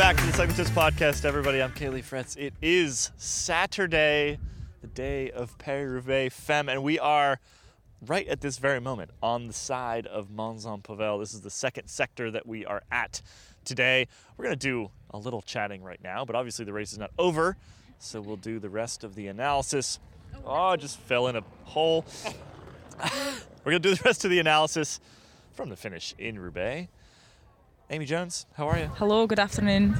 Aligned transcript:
back 0.00 0.16
to 0.16 0.24
the 0.24 0.32
Tips 0.32 0.70
Podcast, 0.70 1.26
everybody. 1.26 1.60
I'm 1.60 1.72
Caley 1.72 2.00
Fretz. 2.00 2.34
It 2.38 2.54
is 2.62 3.10
Saturday, 3.18 4.38
the 4.80 4.86
day 4.86 5.30
of 5.30 5.58
Paris-Roubaix 5.58 6.34
Femme, 6.34 6.70
and 6.70 6.82
we 6.82 6.98
are 6.98 7.38
right 8.06 8.26
at 8.26 8.40
this 8.40 8.56
very 8.56 8.80
moment 8.80 9.10
on 9.22 9.46
the 9.46 9.52
side 9.52 10.06
of 10.06 10.30
Mons-en-Pavel. 10.30 11.18
This 11.18 11.34
is 11.34 11.42
the 11.42 11.50
second 11.50 11.88
sector 11.88 12.30
that 12.30 12.46
we 12.46 12.64
are 12.64 12.82
at 12.90 13.20
today. 13.66 14.08
We're 14.38 14.46
going 14.46 14.58
to 14.58 14.66
do 14.68 14.90
a 15.10 15.18
little 15.18 15.42
chatting 15.42 15.82
right 15.82 16.02
now, 16.02 16.24
but 16.24 16.34
obviously 16.34 16.64
the 16.64 16.72
race 16.72 16.92
is 16.92 16.98
not 16.98 17.10
over, 17.18 17.58
so 17.98 18.22
we'll 18.22 18.36
do 18.36 18.58
the 18.58 18.70
rest 18.70 19.04
of 19.04 19.16
the 19.16 19.26
analysis. 19.26 19.98
Oh, 20.46 20.68
I 20.68 20.76
just 20.76 20.98
fell 20.98 21.26
in 21.26 21.36
a 21.36 21.42
hole. 21.64 22.06
We're 23.64 23.72
going 23.72 23.82
to 23.82 23.90
do 23.90 23.94
the 23.94 24.02
rest 24.06 24.24
of 24.24 24.30
the 24.30 24.38
analysis 24.38 24.98
from 25.52 25.68
the 25.68 25.76
finish 25.76 26.14
in 26.18 26.38
Roubaix. 26.38 26.88
Amy 27.92 28.04
Jones, 28.04 28.46
how 28.54 28.68
are 28.68 28.78
you? 28.78 28.86
Hello, 28.98 29.26
good 29.26 29.40
afternoon. 29.40 29.96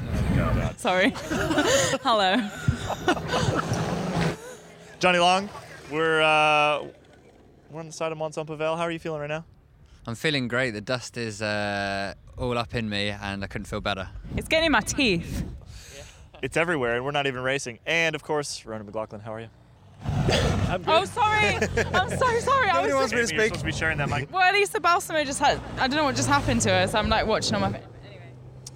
Sorry. 0.77 1.11
Hello. 2.01 2.37
Jonny 4.99 5.19
Long, 5.19 5.49
we're 5.91 6.21
uh, 6.21 6.85
we're 7.69 7.81
on 7.81 7.87
the 7.87 7.91
side 7.91 8.13
of 8.13 8.17
Mons-en-Pavel. 8.17 8.77
How 8.77 8.83
are 8.83 8.91
you 8.91 8.99
feeling 8.99 9.19
right 9.19 9.27
now? 9.27 9.43
I'm 10.07 10.15
feeling 10.15 10.47
great. 10.47 10.71
The 10.71 10.79
dust 10.79 11.17
is 11.17 11.41
uh, 11.41 12.13
all 12.37 12.57
up 12.57 12.73
in 12.75 12.89
me, 12.89 13.09
and 13.09 13.43
I 13.43 13.47
couldn't 13.47 13.65
feel 13.65 13.81
better. 13.81 14.07
It's 14.37 14.47
getting 14.47 14.67
in 14.67 14.71
my 14.71 14.79
teeth. 14.79 15.43
It's 16.41 16.55
everywhere, 16.55 16.95
and 16.95 17.03
we're 17.03 17.11
not 17.11 17.27
even 17.27 17.43
racing. 17.43 17.79
And 17.85 18.15
of 18.15 18.23
course, 18.23 18.65
Ronan 18.65 18.85
McLaughlin, 18.85 19.19
how 19.19 19.33
are 19.33 19.41
you? 19.41 19.49
Oh, 20.87 21.05
sorry. 21.05 21.55
I'm 21.93 22.09
so 22.09 22.39
sorry. 22.39 22.69
I 22.69 22.83
Amy, 22.83 22.93
was. 22.93 23.11
you're 23.11 23.27
supposed 23.27 23.55
to 23.55 23.65
be 23.65 23.71
sharing 23.71 23.97
that 23.97 24.09
mic. 24.09 24.31
Well, 24.31 24.41
at 24.41 24.53
least 24.53 24.73
the 24.73 24.79
Balsamo 24.79 25.23
just 25.23 25.39
had. 25.39 25.59
I 25.77 25.87
don't 25.87 25.97
know 25.97 26.05
what 26.05 26.15
just 26.15 26.29
happened 26.29 26.61
to 26.61 26.69
her, 26.69 26.87
so 26.87 26.97
I'm 26.97 27.09
like 27.09 27.27
watching 27.27 27.55
on 27.55 27.61
my 27.61 27.71
phone. 27.77 27.90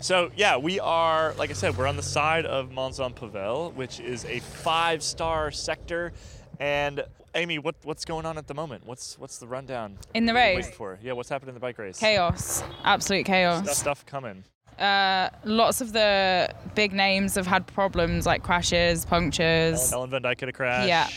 So 0.06 0.30
yeah, 0.36 0.58
we 0.58 0.80
are, 0.80 1.34
like 1.34 1.50
I 1.50 1.54
said, 1.54 1.76
we're 1.76 1.88
on 1.88 1.96
the 1.96 2.04
side 2.04 2.46
of 2.46 2.70
Saint 2.94 3.16
Pavel, 3.16 3.72
which 3.72 4.00
is 4.00 4.24
a 4.26 4.40
five-star 4.40 5.50
sector. 5.50 6.14
And 6.60 7.04
Amy, 7.34 7.58
what 7.58 7.74
what's 7.82 8.06
going 8.06 8.28
on 8.28 8.38
at 8.38 8.46
the 8.46 8.54
moment? 8.54 8.86
What's 8.86 9.18
what's 9.18 9.40
the 9.40 9.48
rundown? 9.48 9.98
In 10.14 10.28
the 10.28 10.34
What 10.34 10.44
are 10.44 10.52
you 10.52 10.58
race? 10.58 10.70
for? 10.70 11.00
Yeah, 11.02 11.14
what's 11.14 11.28
happening 11.30 11.50
in 11.50 11.54
the 11.56 11.60
bike 11.60 11.80
race? 11.80 11.98
Chaos. 11.98 12.64
Absolute 12.84 13.26
chaos. 13.26 13.64
Stuff, 13.64 13.78
stuff 13.78 14.06
coming. 14.06 14.44
Uh, 14.78 15.30
lots 15.44 15.82
of 15.82 15.92
the 15.92 16.54
big 16.76 16.94
names 16.94 17.34
have 17.34 17.48
had 17.48 17.66
problems 17.66 18.28
like 18.28 18.44
crashes, 18.44 19.06
punctures. 19.06 19.92
Ellen 19.92 20.12
van 20.12 20.22
Dijk 20.22 20.40
had 20.40 20.50
a 20.50 20.54
crash. 20.54 20.88
Yeah. 20.88 21.10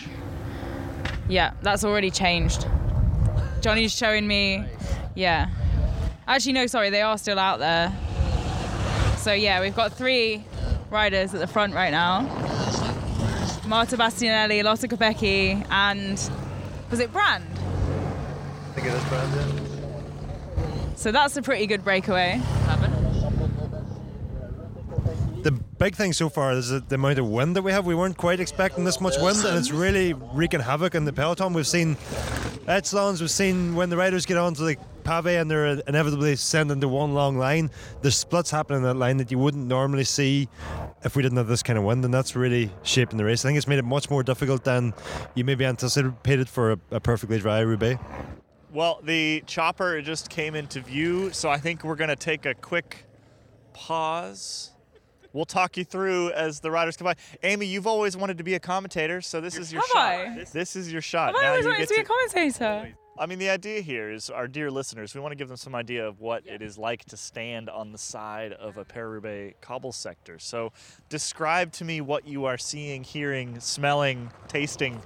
Yeah, 1.29 1.53
that's 1.61 1.85
already 1.85 2.11
changed. 2.11 2.67
Jonny's 3.61 3.95
showing 3.95 4.27
me. 4.27 4.65
Yeah. 5.15 5.51
Actually, 6.27 6.55
no, 6.55 6.67
sorry, 6.67 6.89
they 6.89 7.03
are 7.03 7.19
still 7.19 7.39
out 7.39 7.59
there. 7.59 7.95
So, 9.29 9.35
yeah, 9.35 9.61
we've 9.61 9.77
got 9.77 9.93
three 9.93 10.43
riders 10.89 11.35
at 11.35 11.41
the 11.41 11.47
front 11.47 11.75
right 11.75 11.91
now 11.91 12.23
Marta 13.67 13.99
Bastianelli, 13.99 14.65
Lotte 14.65 14.89
Kopecky, 14.89 15.67
and 15.71 16.13
was 16.91 16.99
it 16.99 17.13
Brand? 17.13 17.45
I 17.45 18.73
think 18.73 18.87
it 18.87 18.95
is 18.95 19.05
Brandon. 19.05 20.97
So, 20.97 21.13
that's 21.13 21.37
a 21.37 21.43
pretty 21.43 21.67
good 21.67 21.85
breakaway. 21.85 22.41
The 25.43 25.53
big 25.53 25.95
thing 25.95 26.15
so 26.15 26.31
far 26.31 26.53
is 26.53 26.71
the 26.71 26.81
the 26.81 26.95
amount 26.95 27.19
of 27.19 27.29
wind 27.29 27.55
that 27.57 27.63
we 27.63 27.71
have. 27.71 27.85
We 27.85 27.95
weren't 27.95 28.17
quite 28.17 28.41
expecting 28.41 28.85
this 28.85 28.99
much 28.99 29.19
wind, 29.19 29.45
and 29.45 29.59
it's 29.59 29.71
really 29.71 30.15
wreaking 30.15 30.61
havoc 30.61 30.95
in 30.95 31.05
the 31.05 31.13
peloton. 31.13 31.53
We've 31.53 31.67
seen 31.67 31.99
echelons, 32.67 33.21
we've 33.21 33.31
seen 33.31 33.75
when 33.75 33.91
the 33.91 33.99
riders 33.99 34.25
get 34.25 34.39
onto 34.39 34.65
the 34.65 34.77
pave 35.09 35.41
and 35.41 35.51
they're 35.51 35.67
uh, 35.67 35.81
inevitably 35.87 36.37
sent 36.37 36.71
into 36.71 36.89
one 36.89 37.15
long 37.15 37.39
line. 37.39 37.71
There's 38.03 38.17
splits 38.17 38.51
happening 38.51 38.79
in 38.79 38.83
that 38.85 38.95
line 38.95 39.17
that 39.17 39.31
you 39.31 39.39
wouldn't 39.39 39.67
normally 39.67 40.05
see 40.05 40.49
if 41.05 41.17
we 41.17 41.23
didn't 41.23 41.39
have 41.39 41.49
this 41.49 41.63
kind 41.63 41.79
of 41.79 41.85
wind, 41.85 42.05
and 42.05 42.13
that's 42.13 42.37
really 42.37 42.71
shaping 42.83 43.17
the 43.19 43.25
race. 43.25 43.45
I 43.45 43.49
think 43.49 43.59
it's 43.59 43.69
made 43.69 43.79
it 43.79 43.85
much 43.85 44.11
more 44.11 44.23
difficult 44.23 44.65
than 44.65 44.93
you 45.35 45.45
maybe 45.45 45.65
anticipated 45.65 46.49
for 46.49 46.73
a, 46.73 46.79
a 46.91 47.01
perfectly 47.01 47.39
dry 47.39 47.61
Roubaix. 47.61 48.01
Well, 48.71 49.01
the 49.03 49.43
chopper 49.47 50.03
just 50.03 50.29
came 50.29 50.55
into 50.55 50.81
view, 50.81 51.33
so 51.33 51.49
I 51.49 51.57
think 51.57 51.85
we're 51.85 51.97
going 51.97 52.11
to 52.11 52.17
take 52.17 52.45
a 52.45 52.55
quick 52.55 53.07
pause. 53.73 54.73
We'll 55.33 55.47
talk 55.47 55.77
you 55.77 55.85
through 55.85 56.33
as 56.33 56.61
the 56.61 56.71
riders 56.71 56.97
come 56.97 57.07
by. 57.07 57.15
Amy, 57.43 57.67
you've 57.67 57.87
always 57.87 58.17
wanted 58.17 58.39
to 58.39 58.45
be 58.45 58.55
a 58.55 58.61
commentator, 58.61 59.21
so 59.21 59.41
this 59.41 59.57
is 59.57 59.73
your 59.73 59.83
Have 59.83 59.91
shot. 59.91 60.03
I? 60.03 60.35
This, 60.35 60.51
this 60.51 60.77
is 60.77 60.93
your 60.93 61.03
shot. 61.03 61.29
Have 61.29 61.37
I 61.37 61.43
now 61.43 61.51
always 61.51 61.65
wanted 61.67 61.89
to 61.89 61.95
be 61.95 62.01
a 62.01 62.05
commentator? 62.05 62.95
I 63.21 63.27
mean, 63.27 63.41
the 63.41 63.51
idea 63.51 63.81
here 63.81 64.11
is 64.11 64.31
our 64.31 64.47
dear 64.47 64.71
listeners, 64.71 65.13
we 65.13 65.21
want 65.21 65.33
to 65.33 65.37
give 65.37 65.49
them 65.49 65.57
some 65.57 65.75
idea 65.75 66.07
of 66.07 66.21
what 66.21 66.47
it 66.47 66.63
is 66.63 66.79
like 66.79 67.05
to 67.07 67.17
stand 67.17 67.69
on 67.69 67.91
the 67.91 67.99
side 67.99 68.53
of 68.53 68.77
a 68.77 68.85
Paris-Roubaix 68.85 69.57
cobble 69.61 69.91
sector. 69.91 70.39
So, 70.39 70.73
describe 71.09 71.73
to 71.73 71.85
me 71.85 72.01
what 72.01 72.29
you 72.29 72.45
are 72.45 72.57
seeing, 72.57 73.03
hearing, 73.03 73.59
smelling, 73.59 74.31
tasting. 74.47 75.01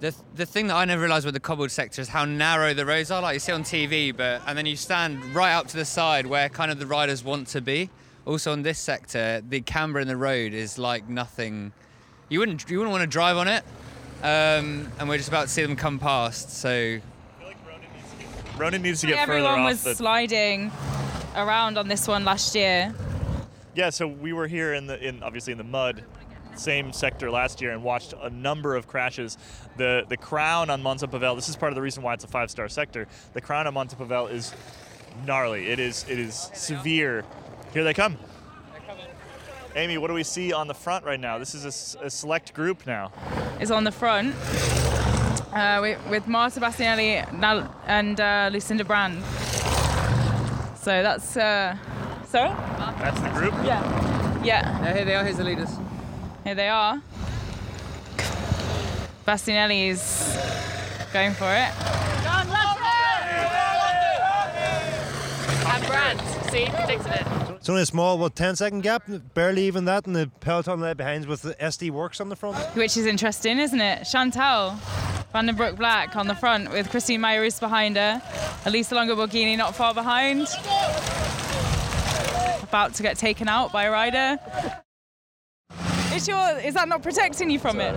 The, 0.00 0.14
the 0.34 0.46
thing 0.46 0.68
that 0.68 0.76
I 0.76 0.86
never 0.86 1.02
realised 1.02 1.26
with 1.26 1.34
the 1.34 1.40
cobbled 1.40 1.70
sector 1.70 2.00
is 2.00 2.08
how 2.08 2.24
narrow 2.24 2.72
the 2.72 2.86
roads 2.86 3.10
are. 3.10 3.20
Like 3.20 3.34
you 3.34 3.40
see 3.40 3.52
on 3.52 3.64
TV, 3.64 4.16
but 4.16 4.40
and 4.46 4.56
then 4.56 4.64
you 4.64 4.76
stand 4.76 5.22
right 5.34 5.52
up 5.52 5.66
to 5.68 5.76
the 5.76 5.84
side 5.84 6.26
where 6.26 6.48
kind 6.48 6.70
of 6.70 6.78
the 6.78 6.86
riders 6.86 7.22
want 7.22 7.48
to 7.48 7.60
be. 7.60 7.90
Also 8.24 8.50
on 8.50 8.62
this 8.62 8.78
sector, 8.78 9.42
the 9.46 9.60
camber 9.60 10.00
in 10.00 10.08
the 10.08 10.16
road 10.16 10.54
is 10.54 10.78
like 10.78 11.06
nothing. 11.06 11.72
You 12.30 12.38
wouldn't 12.38 12.70
you 12.70 12.78
wouldn't 12.78 12.92
want 12.92 13.02
to 13.02 13.06
drive 13.06 13.36
on 13.36 13.46
it. 13.46 13.62
Um, 14.22 14.92
and 14.98 15.08
we're 15.08 15.16
just 15.16 15.28
about 15.28 15.42
to 15.42 15.48
see 15.48 15.62
them 15.62 15.76
come 15.76 15.98
past. 15.98 16.50
So 16.50 16.98
Ronan 18.58 18.82
needs 18.82 19.00
to 19.00 19.06
get 19.06 19.26
further 19.26 19.38
Everyone 19.38 19.60
off 19.60 19.70
was 19.70 19.82
the 19.82 19.94
sliding 19.94 20.70
around 21.34 21.78
on 21.78 21.88
this 21.88 22.06
one 22.06 22.24
last 22.26 22.54
year. 22.54 22.94
Yeah, 23.74 23.88
so 23.88 24.06
we 24.06 24.34
were 24.34 24.46
here 24.46 24.74
in 24.74 24.86
the 24.86 25.02
in 25.02 25.22
obviously 25.22 25.52
in 25.52 25.58
the 25.58 25.64
mud, 25.64 26.04
same 26.54 26.92
sector 26.92 27.30
last 27.30 27.62
year, 27.62 27.70
and 27.70 27.82
watched 27.82 28.12
a 28.20 28.28
number 28.28 28.76
of 28.76 28.86
crashes. 28.86 29.38
The 29.78 30.04
the 30.08 30.18
crown 30.18 30.68
on 30.68 30.82
Mons-en-Pavel. 30.82 31.34
This 31.36 31.48
is 31.48 31.56
part 31.56 31.72
of 31.72 31.76
the 31.76 31.82
reason 31.82 32.02
why 32.02 32.12
it's 32.12 32.24
a 32.24 32.28
five 32.28 32.50
star 32.50 32.68
sector. 32.68 33.08
The 33.32 33.40
crown 33.40 33.66
on 33.66 33.72
Mons-en-Pavel 33.72 34.26
is 34.26 34.52
gnarly. 35.24 35.68
It 35.68 35.78
is 35.78 36.04
it 36.08 36.18
is 36.18 36.50
severe. 36.52 37.24
Here 37.72 37.84
they 37.84 37.94
come. 37.94 38.18
Amy, 39.76 39.98
what 39.98 40.08
do 40.08 40.14
we 40.14 40.24
see 40.24 40.52
on 40.52 40.66
the 40.66 40.74
front 40.74 41.04
right 41.04 41.20
now? 41.20 41.38
This 41.38 41.54
is 41.54 41.96
a 42.00 42.10
select 42.10 42.52
group 42.54 42.86
now. 42.86 43.12
is 43.60 43.70
on 43.70 43.84
the 43.84 43.92
front 43.92 44.34
uh, 45.52 45.78
with, 45.80 45.98
with 46.08 46.26
Marta 46.26 46.60
Bastianelli 46.60 47.24
and 47.86 48.20
uh, 48.20 48.50
Lucinda 48.52 48.84
Brand. 48.84 49.22
So 50.76 51.02
that's. 51.02 51.36
Uh, 51.36 51.76
sorry? 52.26 52.50
That's 52.98 53.20
the 53.20 53.28
group. 53.30 53.54
Yeah. 53.64 54.42
Yeah, 54.42 54.94
here 54.94 55.04
they 55.04 55.14
are. 55.14 55.24
Here's 55.24 55.36
the 55.36 55.44
leaders. 55.44 55.70
here 56.44 56.54
they 56.54 56.68
are. 56.68 57.00
Bastianelli 59.26 59.88
is 59.88 60.36
going 61.12 61.32
for 61.34 61.52
it. 61.52 61.70
And 65.66 65.86
Brand, 65.86 66.20
see, 66.50 66.66
predicted 66.66 67.12
it. 67.12 67.49
It's 67.70 67.72
only 67.72 67.82
a 67.82 67.86
small, 67.86 68.18
what, 68.18 68.34
10 68.34 68.56
second 68.56 68.80
gap, 68.80 69.04
barely 69.32 69.62
even 69.66 69.84
that, 69.84 70.04
and 70.04 70.16
the 70.16 70.28
peloton 70.40 70.80
led 70.80 70.96
behind 70.96 71.26
with 71.26 71.42
the 71.42 71.54
SD 71.54 71.92
Worx 71.92 72.20
on 72.20 72.28
the 72.28 72.34
front. 72.34 72.56
Which 72.74 72.96
is 72.96 73.06
interesting, 73.06 73.60
isn't 73.60 73.80
it? 73.80 74.02
Chantal 74.06 74.70
Van 75.32 75.46
Den 75.46 75.56
Vandenbroek 75.56 75.76
Blaak 75.76 76.16
on 76.16 76.26
the 76.26 76.34
front 76.34 76.72
with 76.72 76.90
Christine 76.90 77.20
Majerus 77.20 77.60
behind 77.60 77.94
her. 77.94 78.20
Elisa 78.66 78.96
Longo 78.96 79.14
Borghini 79.14 79.56
not 79.56 79.76
far 79.76 79.94
behind. 79.94 80.48
About 82.64 82.94
to 82.94 83.04
get 83.04 83.16
taken 83.16 83.46
out 83.46 83.72
by 83.72 83.84
a 83.84 83.90
rider. 83.92 84.36
Is, 86.12 86.26
your, 86.26 86.58
is 86.58 86.74
that 86.74 86.88
not 86.88 87.04
protecting 87.04 87.50
you 87.50 87.60
from 87.60 87.80
it? 87.80 87.96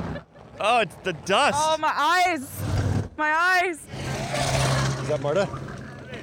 Oh, 0.60 0.81
it's 0.81 0.96
the 0.98 1.14
dust. 1.14 1.58
Oh, 1.60 1.78
my 1.80 1.92
eyes! 1.96 2.62
My 3.18 3.31
eyes! 3.34 3.80
Is 5.02 5.08
that 5.08 5.19
Marta? 5.19 5.50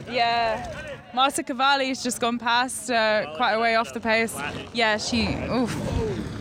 Yeah. 0.09 0.80
Marta 1.15 1.43
Cavalli's 1.43 2.03
just 2.03 2.21
gone 2.21 2.39
past, 2.39 2.91
uh, 2.91 3.35
quite 3.37 3.53
a 3.53 3.61
way 3.61 3.75
off 3.75 3.93
the 3.93 4.01
pace. 4.01 4.37
Yeah, 4.73 4.97
she. 4.97 5.27
Oof. 5.51 5.75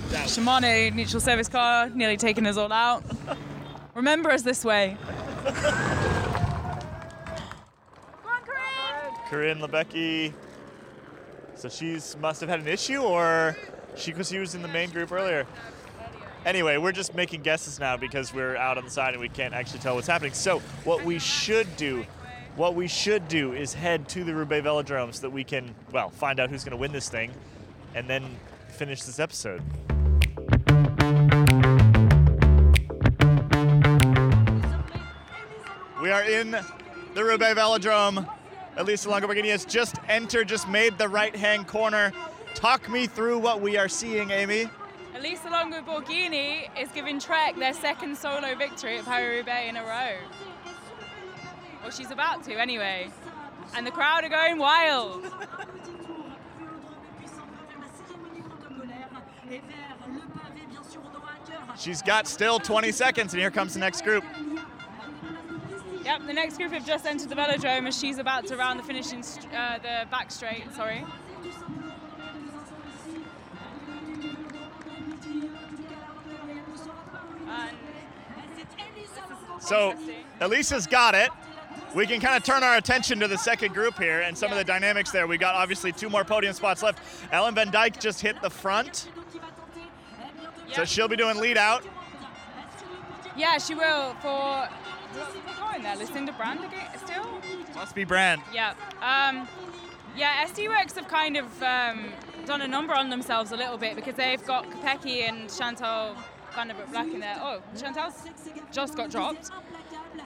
Shimano 0.09 0.93
neutral 0.93 1.21
service 1.21 1.47
car 1.47 1.89
nearly 1.89 2.17
taking 2.17 2.45
us 2.47 2.57
all 2.57 2.71
out. 2.71 3.03
Remember 3.93 4.31
us 4.31 4.41
this 4.41 4.65
way. 4.65 4.97
Coryn 9.29 9.59
Labecki. 9.59 10.33
So 11.55 11.69
she's 11.69 12.15
must 12.17 12.41
have 12.41 12.49
had 12.49 12.59
an 12.59 12.67
issue, 12.67 13.01
or 13.01 13.55
she 13.95 14.13
was 14.13 14.31
in 14.55 14.61
the 14.61 14.67
main 14.67 14.89
group 14.89 15.11
earlier. 15.11 15.45
Anyway, 16.45 16.77
we're 16.77 16.93
just 16.93 17.13
making 17.13 17.41
guesses 17.41 17.79
now 17.79 17.97
because 17.97 18.33
we're 18.33 18.55
out 18.55 18.77
on 18.77 18.85
the 18.85 18.89
side 18.89 19.13
and 19.13 19.19
we 19.19 19.27
can't 19.27 19.53
actually 19.53 19.79
tell 19.79 19.95
what's 19.95 20.07
happening. 20.07 20.31
So 20.33 20.59
what 20.85 21.03
we 21.03 21.19
should 21.19 21.75
do, 21.75 22.05
what 22.55 22.75
we 22.75 22.87
should 22.87 23.27
do 23.27 23.53
is 23.53 23.73
head 23.73 24.07
to 24.09 24.23
the 24.23 24.33
Roubaix 24.33 24.65
Velodrome 24.65 25.13
so 25.13 25.21
that 25.21 25.29
we 25.29 25.43
can, 25.43 25.73
well, 25.91 26.09
find 26.09 26.39
out 26.39 26.49
who's 26.49 26.63
going 26.63 26.71
to 26.71 26.77
win 26.77 26.91
this 26.91 27.09
thing, 27.09 27.31
and 27.95 28.07
then 28.07 28.23
finish 28.69 29.03
this 29.03 29.19
episode. 29.19 29.61
We 36.01 36.11
are 36.11 36.23
in 36.23 36.51
the 37.13 37.23
Roubaix 37.23 37.59
Velodrome. 37.59 38.27
Elisa 38.77 39.09
Longo 39.09 39.27
Borghini 39.27 39.49
has 39.49 39.65
just 39.65 39.95
entered, 40.07 40.47
just 40.47 40.69
made 40.69 40.97
the 40.97 41.09
right-hand 41.09 41.67
corner, 41.67 42.13
Talk 42.55 42.89
me 42.89 43.07
through 43.07 43.39
what 43.39 43.61
we 43.61 43.77
are 43.77 43.87
seeing, 43.87 44.31
Amy. 44.31 44.69
Elisa 45.15 45.49
Longo 45.49 45.81
Borghini 45.81 46.67
is 46.77 46.89
giving 46.93 47.19
Trek 47.19 47.55
their 47.55 47.73
second 47.73 48.17
solo 48.17 48.55
victory 48.55 48.97
at 48.97 49.05
Paris-Roubaix 49.05 49.69
in 49.69 49.77
a 49.77 49.83
row. 49.83 50.15
Well, 51.81 51.91
she's 51.91 52.11
about 52.11 52.43
to 52.43 52.59
anyway. 52.59 53.09
And 53.75 53.85
the 53.85 53.91
crowd 53.91 54.23
are 54.23 54.29
going 54.29 54.57
wild. 54.57 55.25
She's 61.77 62.01
got 62.01 62.27
still 62.27 62.59
20 62.59 62.91
seconds, 62.91 63.33
and 63.33 63.39
here 63.39 63.51
comes 63.51 63.73
the 63.73 63.79
next 63.79 64.03
group. 64.03 64.23
Yep, 66.03 66.21
the 66.27 66.33
next 66.33 66.57
group 66.57 66.71
have 66.73 66.85
just 66.85 67.05
entered 67.05 67.29
the 67.29 67.35
velodrome 67.35 67.87
as 67.87 67.97
she's 67.97 68.17
about 68.17 68.47
to 68.47 68.57
round 68.57 68.79
the 68.79 68.83
finishing, 68.83 69.23
st- 69.23 69.53
uh, 69.53 69.77
the 69.77 70.09
back 70.09 70.31
straight, 70.31 70.63
sorry. 70.75 71.05
And 77.47 77.77
So 79.59 79.95
Elisa's 80.41 80.87
got 80.87 81.15
it. 81.15 81.29
We 81.95 82.05
can 82.05 82.19
kind 82.19 82.37
of 82.37 82.43
turn 82.43 82.63
our 82.63 82.77
attention 82.77 83.19
to 83.19 83.27
the 83.27 83.37
second 83.37 83.73
group 83.73 83.97
here 83.97 84.21
and 84.21 84.37
some 84.37 84.51
of 84.51 84.57
the 84.57 84.63
dynamics 84.63 85.11
there. 85.11 85.25
We 85.25 85.37
got 85.37 85.55
obviously 85.55 85.91
two 85.91 86.09
more 86.09 86.23
podium 86.23 86.53
spots 86.53 86.83
left. 86.83 86.99
Ellen 87.31 87.55
van 87.55 87.71
Dijk 87.71 87.99
just 87.99 88.21
hit 88.21 88.39
the 88.41 88.49
front, 88.49 89.09
so 90.73 90.85
she'll 90.85 91.07
be 91.07 91.15
doing 91.15 91.37
lead 91.37 91.57
out. 91.57 91.83
Yeah, 93.35 93.57
she 93.57 93.73
will 93.73 94.13
for. 94.21 94.67
What's 95.13 95.59
going 95.59 95.81
there? 95.81 95.95
Lucinda 95.95 96.31
Brand 96.33 96.59
again? 96.59 96.87
Still? 97.03 97.25
Must 97.73 97.95
be 97.95 98.03
Brand. 98.03 98.41
Yeah. 98.53 98.75
Um, 99.01 99.47
yeah, 100.15 100.45
SD 100.45 100.67
Worx 100.67 100.93
have 100.95 101.07
kind 101.07 101.37
of 101.37 101.63
um, 101.63 102.11
done 102.45 102.61
a 102.61 102.67
number 102.67 102.93
on 102.93 103.09
themselves 103.09 103.51
a 103.51 103.55
little 103.55 103.77
bit 103.77 103.95
because 103.95 104.13
they've 104.15 104.45
got 104.45 104.69
Kopecky 104.69 105.27
and 105.27 105.49
Chantal 105.51 106.15
Vanderbroek 106.51 106.91
Blaak 106.91 107.13
in 107.13 107.19
there. 107.19 107.37
Oh, 107.41 107.61
Chantal's 107.79 108.23
just 108.71 108.95
got 108.95 109.09
dropped 109.09 109.49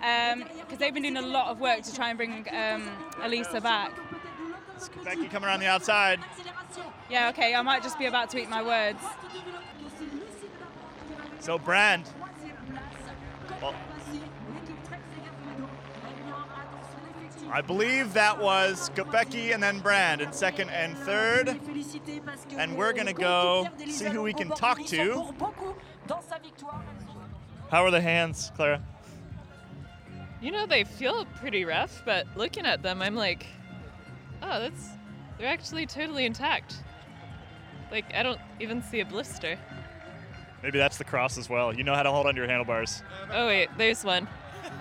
because 0.01 0.77
they've 0.79 0.93
been 0.93 1.03
doing 1.03 1.17
a 1.17 1.21
lot 1.21 1.49
of 1.49 1.59
work 1.59 1.81
to 1.83 1.95
try 1.95 2.09
and 2.09 2.17
bring 2.17 2.45
um, 2.51 2.89
Elisa 3.21 3.61
back. 3.61 3.93
Becky 5.03 5.27
coming 5.27 5.47
around 5.47 5.59
the 5.59 5.67
outside. 5.67 6.19
Yeah, 7.09 7.29
okay, 7.29 7.53
I 7.53 7.61
might 7.61 7.83
just 7.83 7.99
be 7.99 8.05
about 8.05 8.29
to 8.31 8.39
eat 8.39 8.49
my 8.49 8.63
words. 8.63 8.99
So 11.39 11.57
Brand. 11.57 12.09
Well, 13.61 13.75
I 17.51 17.61
believe 17.61 18.13
that 18.13 18.41
was 18.41 18.89
Kopecky 18.95 19.53
and 19.53 19.61
then 19.61 19.79
Brand 19.79 20.21
in 20.21 20.33
second 20.33 20.69
and 20.69 20.97
third. 20.97 21.59
And 22.57 22.75
we're 22.75 22.93
going 22.93 23.05
to 23.05 23.13
go 23.13 23.67
see 23.87 24.05
who 24.05 24.23
we 24.23 24.33
can 24.33 24.49
talk 24.49 24.83
to. 24.87 25.33
How 27.69 27.85
are 27.85 27.91
the 27.91 28.01
hands, 28.01 28.51
Clara? 28.55 28.81
You 30.43 30.51
know, 30.51 30.65
they 30.65 30.83
feel 30.83 31.25
pretty 31.39 31.63
rough, 31.63 32.01
but 32.03 32.27
looking 32.35 32.65
at 32.65 32.83
them, 32.83 33.01
I'm 33.01 33.15
like, 33.15 33.45
oh, 34.41 34.59
that's. 34.59 34.89
They're 35.37 35.47
actually 35.47 35.85
totally 35.85 36.25
intact. 36.25 36.75
Like, 37.89 38.13
I 38.13 38.23
don't 38.23 38.39
even 38.59 38.83
see 38.83 38.99
a 38.99 39.05
blister. 39.05 39.57
Maybe 40.61 40.77
that's 40.77 40.97
the 40.97 41.05
cross 41.05 41.37
as 41.37 41.49
well. 41.49 41.73
You 41.73 41.85
know 41.85 41.95
how 41.95 42.03
to 42.03 42.11
hold 42.11 42.27
onto 42.27 42.39
your 42.39 42.49
handlebars. 42.49 43.03
Oh, 43.31 43.47
wait, 43.47 43.69
there's 43.77 44.03
one. 44.03 44.27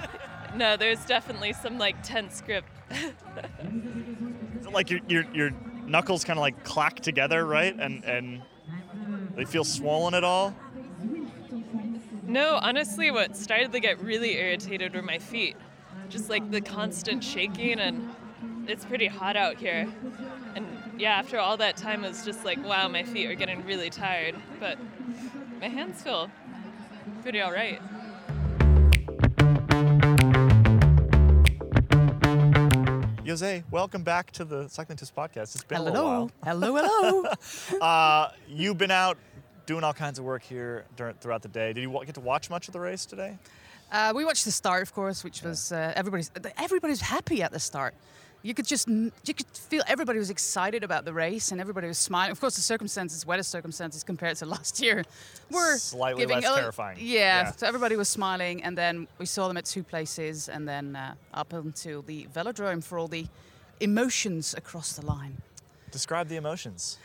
no, 0.57 0.77
there's 0.77 1.05
definitely 1.05 1.53
some, 1.53 1.79
like, 1.79 2.03
tense 2.03 2.41
grip. 2.41 2.65
Is 2.91 4.67
it 4.67 4.73
like 4.73 4.91
your 4.91 5.01
your, 5.07 5.25
your 5.33 5.51
knuckles 5.87 6.25
kind 6.25 6.39
of 6.39 6.41
like 6.41 6.65
clack 6.65 7.01
together, 7.01 7.47
right? 7.47 7.75
And 7.79 8.05
and 8.05 8.43
they 9.37 9.45
feel 9.45 9.65
swollen 9.65 10.15
at 10.15 10.25
all? 10.25 10.55
No, 12.33 12.59
honestly, 12.63 13.11
what 13.11 13.37
started 13.37 13.73
to 13.73 13.79
get 13.79 14.03
really 14.03 14.39
irritated 14.39 14.95
were 14.95 15.03
my 15.03 15.19
feet. 15.19 15.55
Just 16.09 16.31
like 16.31 16.51
the 16.51 16.63
constant 16.63 17.23
shaking, 17.23 17.79
and 17.79 18.09
it's 18.67 18.87
pretty 18.87 19.07
hot 19.07 19.37
out 19.37 19.59
here. 19.59 19.87
And 20.57 20.67
yeah, 20.97 21.19
after 21.19 21.39
all 21.39 21.59
that 21.59 21.77
time, 21.77 22.05
it 22.05 22.09
was 22.09 22.25
just 22.25 22.43
like, 22.43 22.57
wow, 22.65 22.89
my 22.89 23.03
feet 23.03 23.27
are 23.27 23.35
getting 23.35 23.67
really 23.67 23.91
tired. 23.91 24.35
But 24.59 24.79
my 25.61 25.69
hands 25.69 26.03
feel 26.03 26.31
pretty 27.21 27.43
all 27.43 27.53
right. 27.53 27.83
Jose, 33.27 33.63
welcome 33.71 34.05
back 34.05 34.31
to 34.31 34.47
the 34.47 34.69
Cycling 34.69 34.97
Tips 34.97 35.13
podcast. 35.15 35.55
It's 35.55 35.65
been 35.65 35.81
a 35.81 35.83
little 35.83 36.01
Hello. 36.01 36.31
while. 36.43 36.77
Hello, 36.77 36.77
hello. 36.77 37.81
Uh, 37.83 38.31
you've 38.49 38.79
been 38.79 38.91
out 38.91 39.19
doing 39.67 39.85
all 39.85 39.93
kinds 39.95 40.19
of 40.19 40.25
work 40.25 40.43
here 40.43 40.85
during, 40.97 41.15
throughout 41.15 41.43
the 41.43 41.49
day. 41.49 41.73
Did 41.73 41.83
you 41.83 42.03
get 42.05 42.15
to 42.15 42.21
watch 42.21 42.51
much 42.51 42.69
of 42.69 42.73
the 42.73 42.81
race 42.81 43.07
today? 43.07 43.39
uh, 43.93 44.13
we 44.15 44.25
watched 44.25 44.45
the 44.45 44.51
start, 44.53 44.83
of 44.83 44.93
course, 44.95 45.23
which 45.25 45.43
was 45.43 45.73
uh, 45.73 45.93
everybody's 45.97 46.31
everybody's 46.57 47.01
happy 47.01 47.43
at 47.43 47.53
the 47.53 47.61
start. 47.61 47.95
You 48.45 48.55
could 48.55 48.67
just 48.67 48.89
you 48.89 49.13
could 49.37 49.47
feel 49.55 49.83
everybody 49.87 50.19
was 50.19 50.31
excited 50.31 50.83
about 50.83 51.05
the 51.05 51.13
race 51.13 51.53
and 51.53 51.61
everybody 51.61 51.87
was 51.87 51.99
smiling. 51.99 52.33
Of 52.33 52.41
course, 52.41 52.57
the 52.57 52.63
circumstances, 52.63 53.25
weather 53.25 53.45
circumstances 53.45 54.03
compared 54.03 54.37
to 54.39 54.47
last 54.57 54.81
year, 54.83 55.05
were 55.51 55.77
Slightly 55.77 56.23
giving 56.23 56.41
less 56.43 56.51
a- 56.51 56.61
terrifying. 56.61 56.99
Yeah, 57.01 57.43
Yeah. 57.43 57.53
so 57.53 57.67
everybody 57.69 57.95
was 57.97 58.09
smiling, 58.09 58.65
and 58.65 58.77
then 58.77 59.07
we 59.19 59.27
saw 59.27 59.47
them 59.47 59.57
at 59.59 59.65
two 59.67 59.85
places, 59.85 60.49
and 60.49 60.67
then 60.67 60.97
uh, 60.97 61.15
up 61.35 61.53
until 61.53 62.03
the 62.03 62.27
velodrome 62.35 62.83
for 62.83 62.99
all 62.99 63.07
the 63.09 63.27
emotions 63.81 64.55
across 64.55 64.95
the 64.95 65.07
line. 65.07 65.37
Describe 65.91 66.29
the 66.29 66.37
emotions. 66.37 66.99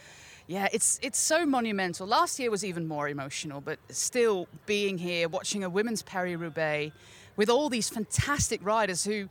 Yeah, 0.48 0.70
it's 0.72 0.98
it's 1.04 1.20
so 1.20 1.46
monumental. 1.46 2.08
Last 2.08 2.40
year 2.40 2.50
was 2.50 2.64
even 2.64 2.88
more 2.88 3.10
emotional, 3.10 3.60
but 3.60 3.80
still 3.90 4.48
being 4.66 4.98
here, 4.98 5.28
watching 5.28 5.66
a 5.66 5.70
women's 5.70 6.02
Paris 6.04 6.38
Roubaix 6.38 6.95
with 7.36 7.50
all 7.50 7.69
these 7.69 7.90
fantastic 7.90 8.66
riders 8.66 9.04
who, 9.04 9.28